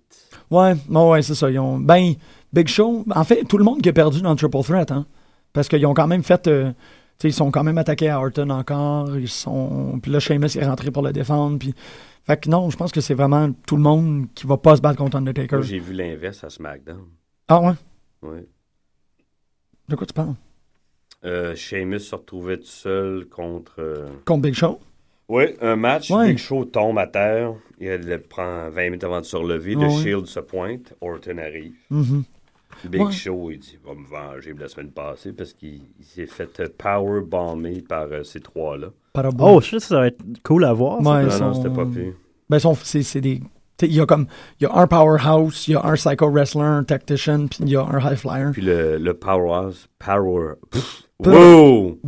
ouais, 0.51 0.73
non, 0.89 1.09
ouais, 1.11 1.21
c'est 1.21 1.35
ça. 1.35 1.49
Ils 1.49 1.59
ont, 1.59 1.77
ben, 1.77 2.13
Big 2.51 2.67
Show, 2.67 3.05
en 3.13 3.23
fait, 3.23 3.43
tout 3.45 3.57
le 3.57 3.63
monde 3.63 3.81
qui 3.81 3.89
a 3.89 3.93
perdu 3.93 4.21
dans 4.21 4.31
le 4.31 4.35
Triple 4.35 4.61
Threat, 4.63 4.91
hein, 4.91 5.05
parce 5.53 5.67
qu'ils 5.67 5.85
ont 5.85 5.93
quand 5.93 6.07
même 6.07 6.23
fait, 6.23 6.47
euh, 6.47 6.71
ils 7.27 7.33
sont 7.33 7.51
quand 7.51 7.63
même 7.63 7.77
attaqués 7.77 8.09
à 8.09 8.19
Orton 8.19 8.49
encore, 8.49 9.17
ils 9.17 9.27
sont, 9.29 9.99
puis 10.01 10.11
là, 10.11 10.19
Sheamus 10.19 10.55
est 10.57 10.65
rentré 10.65 10.91
pour 10.91 11.03
le 11.03 11.11
défendre, 11.13 11.57
puis, 11.59 11.73
fait 12.25 12.39
que 12.41 12.49
non, 12.49 12.69
je 12.69 12.77
pense 12.77 12.91
que 12.91 13.01
c'est 13.01 13.13
vraiment 13.13 13.51
tout 13.67 13.75
le 13.75 13.81
monde 13.83 14.27
qui 14.33 14.47
va 14.47 14.57
pas 14.57 14.75
se 14.75 14.81
battre 14.81 14.97
contre 14.97 15.17
Undertaker. 15.17 15.61
J'ai 15.61 15.79
vu 15.79 15.93
l'inverse 15.93 16.43
à 16.43 16.49
SmackDown. 16.49 17.05
Ah 17.47 17.59
ouais? 17.61 17.73
Ouais. 18.21 18.45
De 19.89 19.95
quoi 19.95 20.07
tu 20.07 20.13
parles? 20.13 20.35
Euh, 21.25 21.55
Sheamus 21.55 21.99
se 21.99 22.15
retrouvait 22.15 22.57
tout 22.57 22.65
seul 22.65 23.25
contre. 23.29 23.75
euh, 23.79 24.07
Contre 24.25 24.41
Big 24.43 24.53
Show? 24.53 24.79
Oui, 25.29 25.45
un 25.61 25.75
match. 25.77 26.11
Ouais. 26.11 26.29
Big 26.29 26.37
Show 26.37 26.65
tombe 26.65 26.97
à 26.99 27.07
terre. 27.07 27.53
Il 27.79 27.87
le 27.89 28.19
prend 28.19 28.69
20 28.69 28.83
minutes 28.85 29.03
avant 29.05 29.19
de 29.21 29.25
se 29.25 29.35
relever. 29.37 29.73
Le 29.75 29.81
ouais. 29.87 30.01
Shield 30.01 30.25
se 30.25 30.39
pointe. 30.41 30.93
Orton 31.01 31.37
arrive. 31.37 31.75
Mhm. 31.89 32.23
Big 32.89 33.01
Ouais. 33.01 33.11
Show, 33.11 33.51
il 33.51 33.59
dit 33.59 33.77
va 33.85 33.93
me 33.93 34.05
venger 34.05 34.53
la 34.57 34.67
semaine 34.67 34.91
passée 34.91 35.31
parce 35.33 35.53
qu'il 35.53 35.81
il 35.99 36.05
s'est 36.05 36.25
fait 36.27 36.59
euh, 36.59 36.67
powerbomber 36.77 37.81
par 37.81 38.07
euh, 38.11 38.23
ces 38.23 38.39
trois-là. 38.39 38.87
Oh, 39.39 39.61
shit, 39.61 39.79
ça 39.79 39.99
va 39.99 40.07
être 40.07 40.23
cool 40.43 40.65
à 40.65 40.73
voir. 40.73 40.97
ça. 40.97 41.03
Non, 41.03 41.19
ils 41.19 41.25
non, 41.25 41.53
sont- 41.53 41.53
c'était 41.61 41.75
pas 41.75 41.85
pire. 41.85 42.13
Ben, 42.49 42.59
sont- 42.59 42.75
c'est 42.75 43.03
c'est 43.03 43.21
des. 43.21 43.39
tu 43.39 43.45
sais, 43.79 43.87
Il 43.87 43.93
y 43.95 43.99
a 43.99 44.05
comme. 44.05 44.27
Il 44.59 44.63
y 44.63 44.67
a 44.67 44.75
un 44.75 44.87
powerhouse, 44.87 45.67
il 45.67 45.71
y 45.71 45.75
a 45.75 45.85
un 45.85 45.93
psycho 45.93 46.29
wrestler, 46.29 46.61
un 46.63 46.83
tactician, 46.83 47.47
puis 47.47 47.59
il 47.61 47.69
y 47.69 47.75
a 47.75 47.83
un 47.83 47.99
high 47.99 48.17
flyer. 48.17 48.51
Puis 48.53 48.61
le, 48.61 48.97
le 48.97 49.13
powerhouse. 49.13 49.87
Power. 49.99 50.53
pff, 50.71 51.03
wow! 51.19 51.99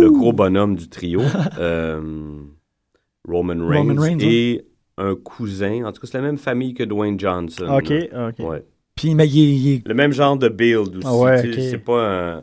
Le 0.00 0.10
gros 0.10 0.32
bonhomme 0.32 0.76
du 0.76 0.88
trio. 0.88 1.20
euh, 1.58 2.00
Roman 3.28 3.66
Reigns. 3.66 3.78
Roman 3.88 4.00
Reigns, 4.00 4.18
et 4.20 4.64
un 4.96 5.14
cousin. 5.16 5.84
En 5.84 5.92
tout 5.92 6.00
cas, 6.00 6.06
c'est 6.10 6.18
la 6.18 6.24
même 6.24 6.38
famille 6.38 6.74
que 6.74 6.82
Dwayne 6.84 7.18
Johnson. 7.18 7.66
Ok, 7.68 7.88
là. 7.90 8.28
ok. 8.28 8.48
Ouais. 8.48 8.64
Puis, 8.98 9.14
mais 9.14 9.26
il 9.28 9.38
est. 9.38 9.54
il 9.56 9.72
est- 9.74 9.88
Le 9.88 9.94
même 9.94 10.12
genre 10.12 10.36
de 10.36 10.48
build 10.48 10.96
aussi. 10.96 11.06
Ah 11.06 11.14
ouais, 11.16 11.42
tu 11.42 11.52
sais, 11.54 11.58
ok. 11.60 11.66
C'est 11.70 11.78
pas 11.78 12.06
un, 12.06 12.40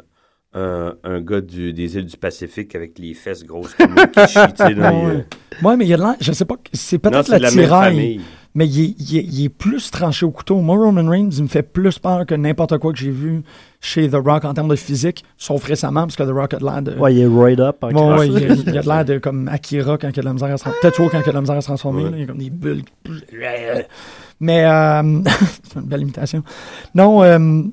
un, 0.53 0.93
un 1.03 1.21
gars 1.21 1.41
du- 1.41 1.73
des 1.73 1.97
îles 1.97 2.05
du 2.05 2.17
Pacifique 2.17 2.73
avec 2.75 2.97
les 2.97 3.13
fesses 3.13 3.43
grosses 3.43 3.73
comme 3.75 3.97
un 3.97 4.07
Kishi, 4.07 4.39
tu 4.57 4.63
sais, 4.63 4.73
dans 4.75 4.89
les- 4.89 5.15
Ouais. 5.17 5.25
Ouais, 5.63 5.77
mais 5.77 5.85
il 5.85 5.89
y 5.89 5.93
a 5.93 5.97
de 5.97 6.01
l'air. 6.01 6.15
Je 6.21 6.31
sais 6.31 6.45
pas. 6.45 6.55
C'est 6.73 7.03
Non, 7.03 7.11
peut-être 7.11 7.27
la 7.29 7.39
la 7.39 7.51
même 7.51 7.65
tiraille. 7.65 7.95
famille. 7.95 8.21
Mais 8.57 8.65
il 8.67 8.81
est, 8.85 8.95
il 8.97 9.17
est- 9.17 9.23
il 9.23 9.43
est 9.45 9.49
plus 9.49 9.91
tranché 9.91 10.25
au 10.25 10.31
couteau. 10.31 10.55
Moi, 10.61 10.77
Roman 10.77 11.09
Reigns, 11.09 11.29
il 11.35 11.43
me 11.43 11.47
fait 11.49 11.61
plus 11.61 11.99
peur 11.99 12.25
que 12.25 12.35
n'importe 12.35 12.77
quoi 12.77 12.93
que 12.93 12.97
j'ai 12.97 13.11
vu 13.11 13.41
chez 13.81 14.07
The 14.09 14.15
Rock 14.15 14.45
en 14.45 14.53
termes 14.53 14.69
de 14.69 14.77
physique, 14.77 15.25
sauf 15.37 15.61
récemment, 15.65 16.03
parce 16.03 16.15
que 16.15 16.23
The 16.23 16.31
Rock 16.31 16.53
a 16.53 16.57
de 16.59 16.63
l'air 16.63 16.81
de. 16.81 16.93
Ouais, 16.97 17.13
il 17.13 17.19
est 17.19 17.25
roid 17.25 17.59
up. 17.59 17.83
en 17.83 17.87
Ouais, 17.87 17.93
classe. 17.93 18.19
ouais, 18.19 18.27
il, 18.29 18.35
a, 18.37 18.39
il 18.71 18.77
a 18.77 18.81
de 18.81 18.87
l'air 18.87 19.03
de 19.13 19.17
comme 19.17 19.49
Akira 19.49 19.97
quand 19.97 20.07
il 20.07 20.19
a 20.19 20.21
de 20.21 20.25
la 20.25 20.31
misère 20.33 20.51
à 20.53 20.57
se 20.57 20.63
transformer. 20.63 20.81
Tetsuo 20.89 21.09
quand 21.09 21.17
il 21.19 21.23
a 21.23 21.31
de 21.31 21.33
la 21.35 21.41
misère 21.41 21.55
à 21.57 21.61
se 21.61 21.65
transformer. 21.67 22.03
Ouais. 22.05 22.11
là, 22.11 22.15
il 22.17 22.21
y 22.21 22.23
a 22.23 22.27
comme 22.27 22.37
des 22.37 22.49
bulles. 22.49 22.83
Mais 24.39 24.65
euh, 24.65 25.21
c'est 25.63 25.79
une 25.79 25.85
belle 25.87 26.01
imitation. 26.01 26.43
Non, 26.93 27.23
euh, 27.23 27.63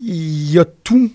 il 0.00 0.50
y 0.52 0.58
a 0.58 0.64
tout 0.64 1.10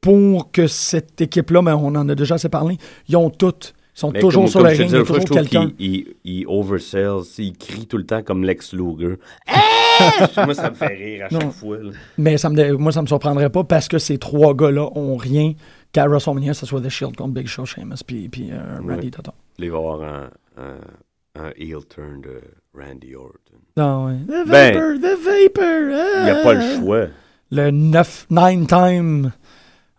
pour 0.00 0.50
que 0.50 0.66
cette 0.66 1.20
équipe-là, 1.20 1.62
mais 1.62 1.72
on 1.72 1.86
en 1.88 2.08
a 2.08 2.14
déjà 2.14 2.36
assez 2.36 2.48
parlé, 2.48 2.78
ils 3.08 3.16
ont 3.16 3.28
toutes. 3.30 3.74
Ils 3.96 4.00
sont 4.00 4.10
Mais 4.12 4.20
toujours 4.20 4.44
comme- 4.44 4.50
sur 4.50 4.60
te 4.62 4.66
ring, 4.68 4.80
il 4.90 4.92
y 4.92 4.96
a 4.96 5.02
toujours 5.04 5.24
quelqu'un. 5.24 5.70
qu'il 5.70 5.76
il, 5.78 6.14
il 6.24 6.46
oversells, 6.46 7.22
tu 7.24 7.28
sais, 7.30 7.44
il 7.44 7.56
crie 7.58 7.86
tout 7.86 7.98
le 7.98 8.06
temps 8.06 8.22
comme 8.22 8.44
Lex 8.44 8.72
Luger. 8.72 9.16
Eh! 9.48 9.52
Moi, 10.46 10.54
ça 10.54 10.70
me 10.70 10.74
fait 10.74 10.86
rire 10.86 11.26
à 11.30 11.34
Non. 11.34 11.40
chaque 11.40 11.50
fois. 11.52 11.76
là. 11.78 11.90
Mais 12.16 12.38
ça 12.38 12.48
me, 12.48 12.72
moi, 12.78 12.92
ça 12.92 13.02
me 13.02 13.06
surprendrait 13.06 13.50
pas 13.50 13.64
parce 13.64 13.86
que 13.88 13.98
ces 13.98 14.16
trois 14.16 14.54
gars-là 14.54 14.88
ont 14.94 15.16
rien 15.18 15.52
qu'à 15.92 16.06
WrestleMania, 16.06 16.54
ce 16.54 16.64
soit 16.64 16.80
The 16.80 16.88
Shield 16.88 17.16
contre 17.16 17.34
Big 17.34 17.46
Show, 17.46 17.66
Sheamus, 17.66 17.96
puis, 18.06 18.30
puis 18.30 18.50
euh, 18.50 18.78
Randy 18.78 19.10
Ouais. 19.10 19.22
Va 19.58 19.64
y 19.66 19.68
avoir 19.68 20.02
un, 20.02 20.30
un, 20.56 21.42
un 21.42 21.50
heel 21.58 21.84
turn 21.86 22.22
de 22.22 22.40
Randy 22.74 23.14
Orton. 23.14 23.58
Ah 23.76 24.04
ouais. 24.04 24.14
The 24.26 24.48
Ben, 24.48 24.74
Vapor, 24.74 24.94
The 25.00 25.24
Vapor! 25.24 26.18
Il 26.18 26.24
n'y 26.24 26.30
a 26.30 26.42
pas 26.42 26.54
le 26.54 26.60
ah! 26.60 26.76
choix. 26.80 27.06
Le 27.52 27.70
9, 27.70 28.26
9-time 28.30 29.32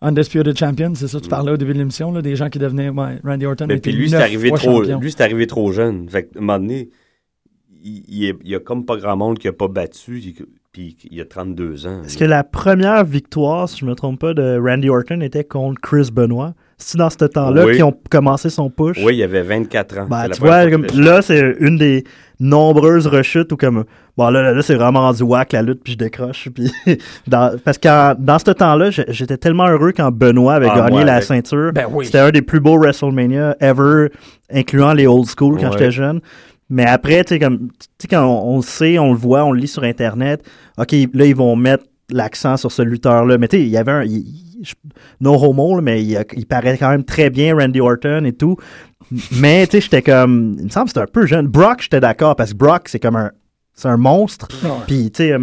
Undisputed 0.01 0.57
Champion, 0.57 0.93
c'est 0.95 1.07
ça 1.07 1.17
que 1.19 1.24
tu 1.24 1.28
Mm. 1.28 1.32
parlais 1.32 1.51
au 1.51 1.57
début 1.57 1.74
de 1.74 1.78
l'émission, 1.80 2.11
là, 2.11 2.22
des 2.22 2.36
gens 2.36 2.49
qui 2.49 2.59
devenaient. 2.59 2.89
ouais, 2.89 3.19
Randy 3.24 3.45
Orton 3.45 3.65
Mais 3.67 3.76
était 3.76 3.89
puis 3.91 3.99
lui, 3.99 4.09
c'est 4.09 4.15
arrivé 4.15 4.49
trop, 4.51 4.80
champion. 4.84 4.99
lui, 4.99 5.11
c'est 5.11 5.22
arrivé 5.22 5.47
trop 5.47 5.72
jeune. 5.72 6.09
Fait 6.09 6.24
que, 6.24 6.36
à 6.36 6.39
un 6.39 6.41
moment 6.41 6.59
donné, 6.59 6.89
il, 7.84 8.03
il, 8.07 8.26
est- 8.26 8.38
il 8.43 8.49
y 8.49 8.55
a 8.55 8.59
comme 8.59 8.86
pas 8.86 8.97
grand 8.97 9.15
monde 9.17 9.38
qui 9.38 9.47
a 9.47 9.53
pas 9.53 9.67
battu. 9.67 10.19
il- 10.19 10.34
Puis 10.72 10.95
il 11.11 11.19
a 11.19 11.26
32 11.26 11.86
ans. 11.86 12.01
Est-ce 12.05 12.17
que 12.17 12.24
la 12.24 12.45
première 12.45 13.03
victoire, 13.03 13.67
si 13.67 13.80
je 13.80 13.86
me 13.86 13.93
trompe 13.93 14.22
pas, 14.22 14.34
de 14.34 14.57
Randy 14.57 14.89
Orton 14.89 15.19
était 15.19 15.43
contre 15.43 15.82
Chris 15.82 16.09
Benoit? 16.13 16.53
C'est 16.84 16.97
dans 16.97 17.09
ce 17.09 17.17
temps-là 17.25 17.65
Oui. 17.65 17.73
qu'ils 17.75 17.84
ont 17.84 17.93
commencé 18.09 18.49
son 18.49 18.69
push? 18.69 18.97
Oui, 19.03 19.15
il 19.17 19.23
avait 19.23 19.43
24 19.43 19.99
ans. 19.99 20.07
Ben, 20.09 20.29
tu 20.29 20.41
vois, 20.41 20.69
comme, 20.69 20.86
là, 20.95 21.21
c'est 21.21 21.55
une 21.59 21.77
des 21.77 22.03
nombreuses 22.39 23.05
rechutes 23.05 23.51
où 23.51 23.57
comme, 23.57 23.84
bon, 24.17 24.29
là, 24.32 24.41
là, 24.41 24.51
là, 24.53 24.61
c'est 24.63 24.73
vraiment 24.75 25.01
rendu 25.01 25.21
whack 25.21 25.53
la 25.53 25.61
lutte, 25.61 25.82
puis 25.84 25.93
je 25.93 25.97
décroche. 25.99 26.49
Puis 26.53 26.71
dans, 27.27 27.55
parce 27.63 27.77
que 27.77 28.15
dans 28.15 28.39
ce 28.39 28.51
temps-là, 28.51 28.89
j'étais 28.89 29.38
tellement 29.38 29.67
heureux 29.67 29.93
quand 29.95 30.11
Benoit 30.11 30.55
avait 30.55 30.69
Ah, 30.71 30.75
gagné 30.75 30.89
moi, 30.91 31.03
la 31.03 31.13
avec- 31.13 31.25
ceinture. 31.25 31.71
Ben 31.71 31.86
oui. 31.91 32.05
C'était 32.07 32.17
un 32.19 32.32
des 32.32 32.41
plus 32.41 32.59
beaux 32.59 32.77
WrestleMania 32.79 33.55
ever, 33.59 34.07
incluant 34.51 34.93
les 34.93 35.05
old 35.07 35.27
school 35.27 35.57
quand 35.59 35.67
Ouais. 35.67 35.71
j'étais 35.73 35.91
jeune. 35.91 36.19
Mais 36.69 36.86
après, 36.86 37.23
tu 37.25 37.36
sais, 37.36 37.39
comme, 37.39 37.59
tu 37.59 37.67
sais, 37.99 38.07
quand 38.07 38.23
on, 38.25 38.53
on 38.53 38.57
le 38.57 38.63
sait, 38.63 38.97
on 38.97 39.11
le 39.11 39.17
voit, 39.19 39.43
on 39.43 39.51
le 39.51 39.59
lit 39.59 39.67
sur 39.67 39.84
Internet, 39.84 40.41
OK, 40.77 40.93
là, 41.13 41.25
ils 41.25 41.36
vont 41.36 41.55
mettre 41.55 41.84
l'accent 42.09 42.57
sur 42.57 42.71
ce 42.71 42.82
lutteur-là. 42.82 43.38
Mais 43.38 43.47
tu 43.47 43.57
sais, 43.57 43.63
il 43.63 43.69
y 43.69 43.77
avait 43.77 43.91
un. 43.91 44.03
il- 44.03 44.25
no 45.20 45.34
homo, 45.36 45.76
là, 45.76 45.82
mais 45.82 46.03
il, 46.03 46.24
il 46.36 46.45
paraît 46.45 46.78
quand 46.78 46.89
même 46.89 47.03
très 47.03 47.30
bien, 47.30 47.55
Randy 47.55 47.80
Orton 47.80 48.24
et 48.26 48.34
tout. 48.34 48.57
Mais 49.34 49.68
tu 49.68 49.72
sais, 49.72 49.82
j'étais 49.82 50.01
comme. 50.01 50.55
Il 50.59 50.66
me 50.66 50.70
semble 50.70 50.86
que 50.86 50.89
c'était 50.91 51.01
un 51.01 51.12
peu 51.12 51.26
jeune. 51.26 51.47
Brock, 51.47 51.82
j'étais 51.82 51.99
d'accord, 51.99 52.36
parce 52.36 52.53
que 52.53 52.57
Brock, 52.57 52.88
c'est 52.88 52.99
comme 52.99 53.16
un. 53.16 53.32
C'est 53.74 53.88
un 53.88 53.97
monstre. 53.97 54.47
Puis, 54.86 55.12
tu 55.12 55.24
sais, 55.24 55.34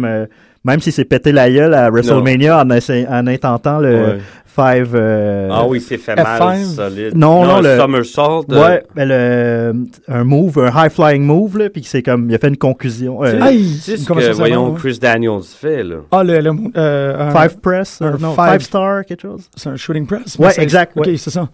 même 0.65 0.79
s'il 0.79 0.93
s'est 0.93 1.05
pété 1.05 1.31
la 1.31 1.49
gueule 1.49 1.73
à 1.73 1.89
WrestleMania 1.89 2.57
en, 2.63 2.69
en 2.69 3.27
intentant 3.27 3.79
le 3.79 3.95
Ouais. 3.95 4.17
Five. 4.45 4.91
euh, 4.93 5.47
Ah 5.51 5.65
oui, 5.67 5.79
c'est 5.79 5.97
fait 5.97 6.15
mal, 6.15 6.41
F5. 6.41 6.75
solide. 6.75 7.15
Non, 7.15 7.45
non, 7.45 7.61
le 7.61 7.75
le- 7.75 7.77
somersault. 7.79 8.45
euh, 8.51 8.61
Ouais, 8.67 8.83
le, 8.95 9.73
un 10.09 10.23
move, 10.25 10.59
un 10.59 10.71
high 10.85 10.91
flying 10.91 11.23
move, 11.23 11.57
là, 11.59 11.69
puis 11.69 11.83
c'est 11.85 12.01
comme, 12.03 12.29
il 12.29 12.35
a 12.35 12.39
fait 12.39 12.49
une 12.49 12.57
conclusion. 12.57 13.23
euh, 13.23 13.39
Hey, 13.41 13.59
Tu 13.63 13.73
sais 13.79 13.91
une 13.93 13.97
ce 13.99 14.05
que, 14.07 14.31
voyons, 14.33 14.71
ouais? 14.71 14.79
Chris 14.79 14.97
Daniels 14.99 15.43
fait, 15.43 15.83
là. 15.83 15.97
Ah, 16.11 16.23
le. 16.23 16.39
le 16.41 16.51
euh, 16.75 17.29
un- 17.29 17.31
five 17.31 17.57
press, 17.59 18.01
un 18.01 18.07
euh, 18.15 18.17
non, 18.19 18.33
five- 18.33 18.51
five 18.53 18.61
star, 18.63 19.05
quelque 19.05 19.21
chose. 19.21 19.43
C'est 19.55 19.69
un 19.69 19.77
shooting 19.77 20.05
press? 20.07 20.35
Ouais, 20.39 20.51
c'est- 20.51 20.63
exact, 20.63 20.91
OK, 20.97 21.05
ouais. 21.05 21.15
c'est 21.17 21.29
ça. 21.29 21.47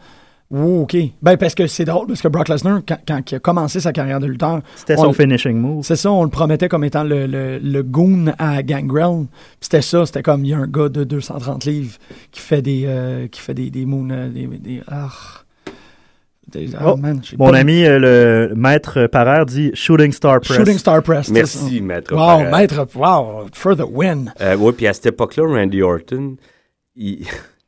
Oh, 0.53 0.81
OK. 0.83 0.95
Ben, 1.23 1.37
parce 1.37 1.55
que 1.55 1.65
c'est 1.65 1.85
drôle, 1.85 2.05
parce 2.07 2.21
que 2.21 2.27
Brock 2.27 2.49
Lesnar, 2.49 2.81
quand, 2.87 2.97
quand 3.07 3.31
il 3.31 3.35
a 3.35 3.39
commencé 3.39 3.79
sa 3.79 3.91
carrière 3.91 4.19
de 4.19 4.27
lutteur, 4.27 4.61
C'était 4.75 4.95
on 4.99 5.05
son 5.05 5.13
finishing 5.13 5.57
move. 5.57 5.83
c'est 5.83 5.95
ça, 5.95 6.11
on 6.11 6.23
le 6.23 6.29
promettait 6.29 6.69
comme 6.69 6.83
étant 6.83 7.03
le, 7.03 7.25
le, 7.25 7.57
le 7.57 7.83
goon 7.83 8.27
à 8.37 8.61
Gangrel. 8.61 9.25
Puis 9.25 9.57
C'était 9.61 9.81
ça, 9.81 10.05
c'était 10.05 10.21
comme, 10.21 10.45
il 10.45 10.49
y 10.49 10.53
a 10.53 10.59
un 10.59 10.67
gars 10.67 10.87
de 10.89 11.03
230 11.03 11.65
livres 11.65 11.97
qui 12.31 12.41
fait 12.41 12.61
des, 12.61 12.83
euh, 12.85 13.27
qui 13.27 13.41
fait 13.41 13.55
des, 13.55 13.71
des 13.71 13.85
moons, 13.87 14.07
euh, 14.11 14.29
des, 14.29 14.45
des, 14.45 14.81
ah, 14.87 15.09
des- 16.47 16.75
ah, 16.75 16.91
Oh, 16.93 16.95
man, 16.95 17.19
Mon 17.39 17.49
pas- 17.49 17.57
ami, 17.57 17.83
euh, 17.83 17.97
le 18.49 18.55
maître 18.55 19.07
Parère, 19.07 19.47
dit 19.47 19.71
shooting 19.73 20.11
star 20.11 20.39
press. 20.41 20.57
Shooting 20.57 20.77
Star 20.77 21.01
Press. 21.01 21.25
c'est 21.25 21.33
Merci, 21.33 21.77
ça. 21.79 21.83
maître. 21.83 22.13
Wow, 22.15 22.51
maître, 22.55 22.85
wow, 22.95 23.47
for 23.51 23.75
the 23.75 23.83
win. 23.89 24.31
Euh, 24.41 24.55
oui, 24.59 24.73
puis 24.77 24.85
à 24.85 24.93
cette 24.93 25.07
époque-là, 25.07 25.43
Randy 25.47 25.81
Orton, 25.81 26.35
il, 26.95 27.25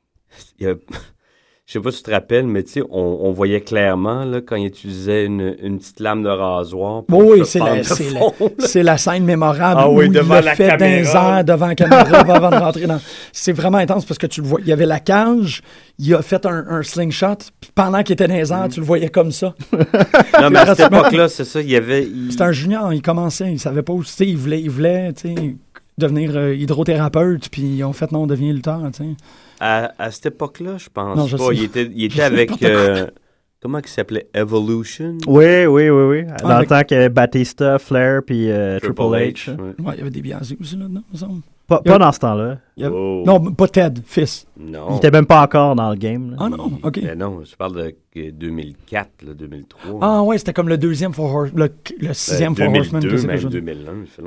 il 0.59 0.67
a- 0.67 0.75
je 1.68 1.74
sais 1.74 1.82
pas 1.82 1.91
si 1.91 1.97
tu 1.97 2.03
te 2.03 2.11
rappelles, 2.11 2.47
mais 2.47 2.63
tu 2.63 2.72
sais, 2.72 2.82
on, 2.89 3.20
on 3.24 3.32
voyait 3.34 3.59
clairement 3.59 4.24
là, 4.24 4.39
quand 4.39 4.55
il 4.55 4.68
utilisait 4.68 5.26
une, 5.26 5.53
une 5.61 5.80
petite 5.80 5.99
lame 5.99 6.24
de 6.24 6.30
rasoir. 6.30 7.03
pour 7.03 7.20
Oui, 7.26 7.41
c'est 7.43 7.59
la, 7.59 7.76
la- 7.76 7.84
fond, 7.84 8.34
là. 8.39 8.47
c'est 8.59 8.84
la 8.84 8.97
scène 8.97 9.26
mémorable 9.26 9.82
Ah 9.84 9.89
où 9.89 9.99
oui, 9.99 10.05
il 10.05 10.11
devant 10.13 10.36
l'a 10.36 10.41
la 10.41 10.55
fait 10.55 10.70
caméra. 10.70 11.39
airs, 11.39 11.43
devant 11.43 11.68
la 11.68 11.76
caméra 11.76 12.01
avant 12.36 12.49
de 12.51 12.55
rentrer 12.55 12.88
dans... 12.88 13.01
C'est 13.34 13.51
vraiment 13.51 13.80
intense 13.80 14.05
parce 14.05 14.18
que 14.18 14.28
tu 14.28 14.39
le 14.41 14.47
vois. 14.47 14.61
Il 14.61 14.68
y 14.68 14.72
avait 14.72 14.86
la 14.86 15.01
cage, 15.01 15.61
il 15.99 16.15
a 16.15 16.22
fait 16.22 16.45
un, 16.45 16.65
un 16.70 16.84
slingshot, 16.84 17.36
puis 17.59 17.70
pendant 17.76 18.01
qu'il 18.01 18.13
était 18.13 18.30
dans 18.30 18.36
les 18.36 18.53
airs, 18.53 18.70
tu 18.72 18.80
le 18.80 18.86
voyais 18.86 19.09
comme 19.09 19.34
ça. 19.34 19.53
Non, 20.41 20.49
mais 20.49 20.59
à 20.59 20.74
cette 20.74 20.91
époque-là, 20.91 21.28
c'est 21.28 21.43
ça, 21.45 21.59
il 21.59 21.70
y 21.70 21.76
avait. 21.76 22.03
il- 22.03 22.32
C'était 22.32 22.43
un 22.43 22.51
junior, 22.53 22.93
il 22.93 23.01
commençait, 23.01 23.51
il 23.51 23.59
savait 23.59 23.82
pas 23.82 23.91
où 23.91 24.03
c'était, 24.03 24.28
il 24.30 24.38
voulait, 24.38 24.61
il 24.61 24.70
voulait 24.70 25.11
tu 25.13 25.36
sais, 25.36 25.55
devenir 25.97 26.32
euh, 26.38 26.55
hydrothérapeute, 26.55 27.49
puis 27.49 27.63
ils 27.63 27.84
ont 27.84 27.91
fait 27.93 28.11
non, 28.13 28.26
devient 28.28 28.53
lutteur, 28.53 28.80
tu 28.93 29.03
sais. 29.03 29.09
À, 29.60 29.91
à 29.97 30.12
cette 30.12 30.28
époque-là, 30.28 30.78
je 30.78 30.89
pense 30.93 31.18
Non, 31.18 31.28
je 31.28 31.38
pas. 31.38 31.47
sais. 31.47 31.55
Il 31.55 31.64
était, 31.64 31.89
il 31.93 32.22
avec. 32.22 32.64
euh, 32.64 33.08
comment 33.62 33.80
il 33.80 33.88
s'appelait? 33.88 34.28
Evolution? 34.34 35.18
Oui, 35.28 35.66
oui, 35.66 35.89
oui, 35.89 36.03
oui. 36.03 36.24
Dans 36.43 36.49
avec- 36.49 36.70
le 36.70 36.76
temps 36.76 36.84
qu'il 36.84 36.97
y 36.97 36.99
avait 36.99 37.10
Batista, 37.10 37.80
Flair, 37.80 38.22
puis 38.26 38.49
euh, 38.51 38.80
Triple, 38.80 39.01
H. 39.01 39.49
ouais. 39.49 39.58
Ouais, 39.58 39.93
il 39.93 39.97
y 39.97 40.01
avait 40.01 40.10
des 40.12 40.22
biazis 40.22 40.58
aussi 40.60 40.76
là-dedans, 40.76 41.01
il 41.10 41.14
me 41.14 41.18
semble. 41.18 41.41
Pas, 41.68 41.82
dans 41.84 42.12
ce 42.14 42.20
temps-là. 42.20 42.60
Avait- 42.80 42.88
Oh. 42.89 43.24
Non, 43.26 43.51
pas 43.51 43.68
Ted, 43.68 43.99
fils. 44.05 44.47
Non. 44.58 44.88
Il 44.91 44.97
était 44.97 45.12
même 45.12 45.26
pas 45.26 45.41
encore 45.41 45.76
dans 45.76 45.89
le 45.89 45.97
game. 45.97 46.32
là. 46.32 46.38
Ah 46.39 46.47
non, 46.49 46.72
ok. 46.82 46.99
Mais 47.03 47.14
non, 47.14 47.41
je 47.43 47.53
parle 47.58 47.76
de 47.76 47.93
que 48.14 48.32
2004, 48.32 49.10
là, 49.28 49.34
2003. 49.34 49.99
Ah 50.01 50.24
ouais, 50.24 50.38
c'était 50.38 50.53
comme 50.53 50.70
le 50.70 50.78
deuxième 50.78 51.12
Four 51.12 51.36
Horse, 51.36 51.49
le, 51.53 51.66
le 51.99 52.08
Ben, 52.08 52.14
sixième 52.14 52.55
Four 52.55 52.68
Horseman. 52.74 53.01
2002, 53.01 53.10
qu'est-ce 53.10 53.22
que 53.24 53.28
même 53.28 53.38
je 53.38 53.43
veux 53.43 53.49
dire. 53.49 53.62
2001. 53.62 53.91
il 54.01 54.08
fait 54.08 54.22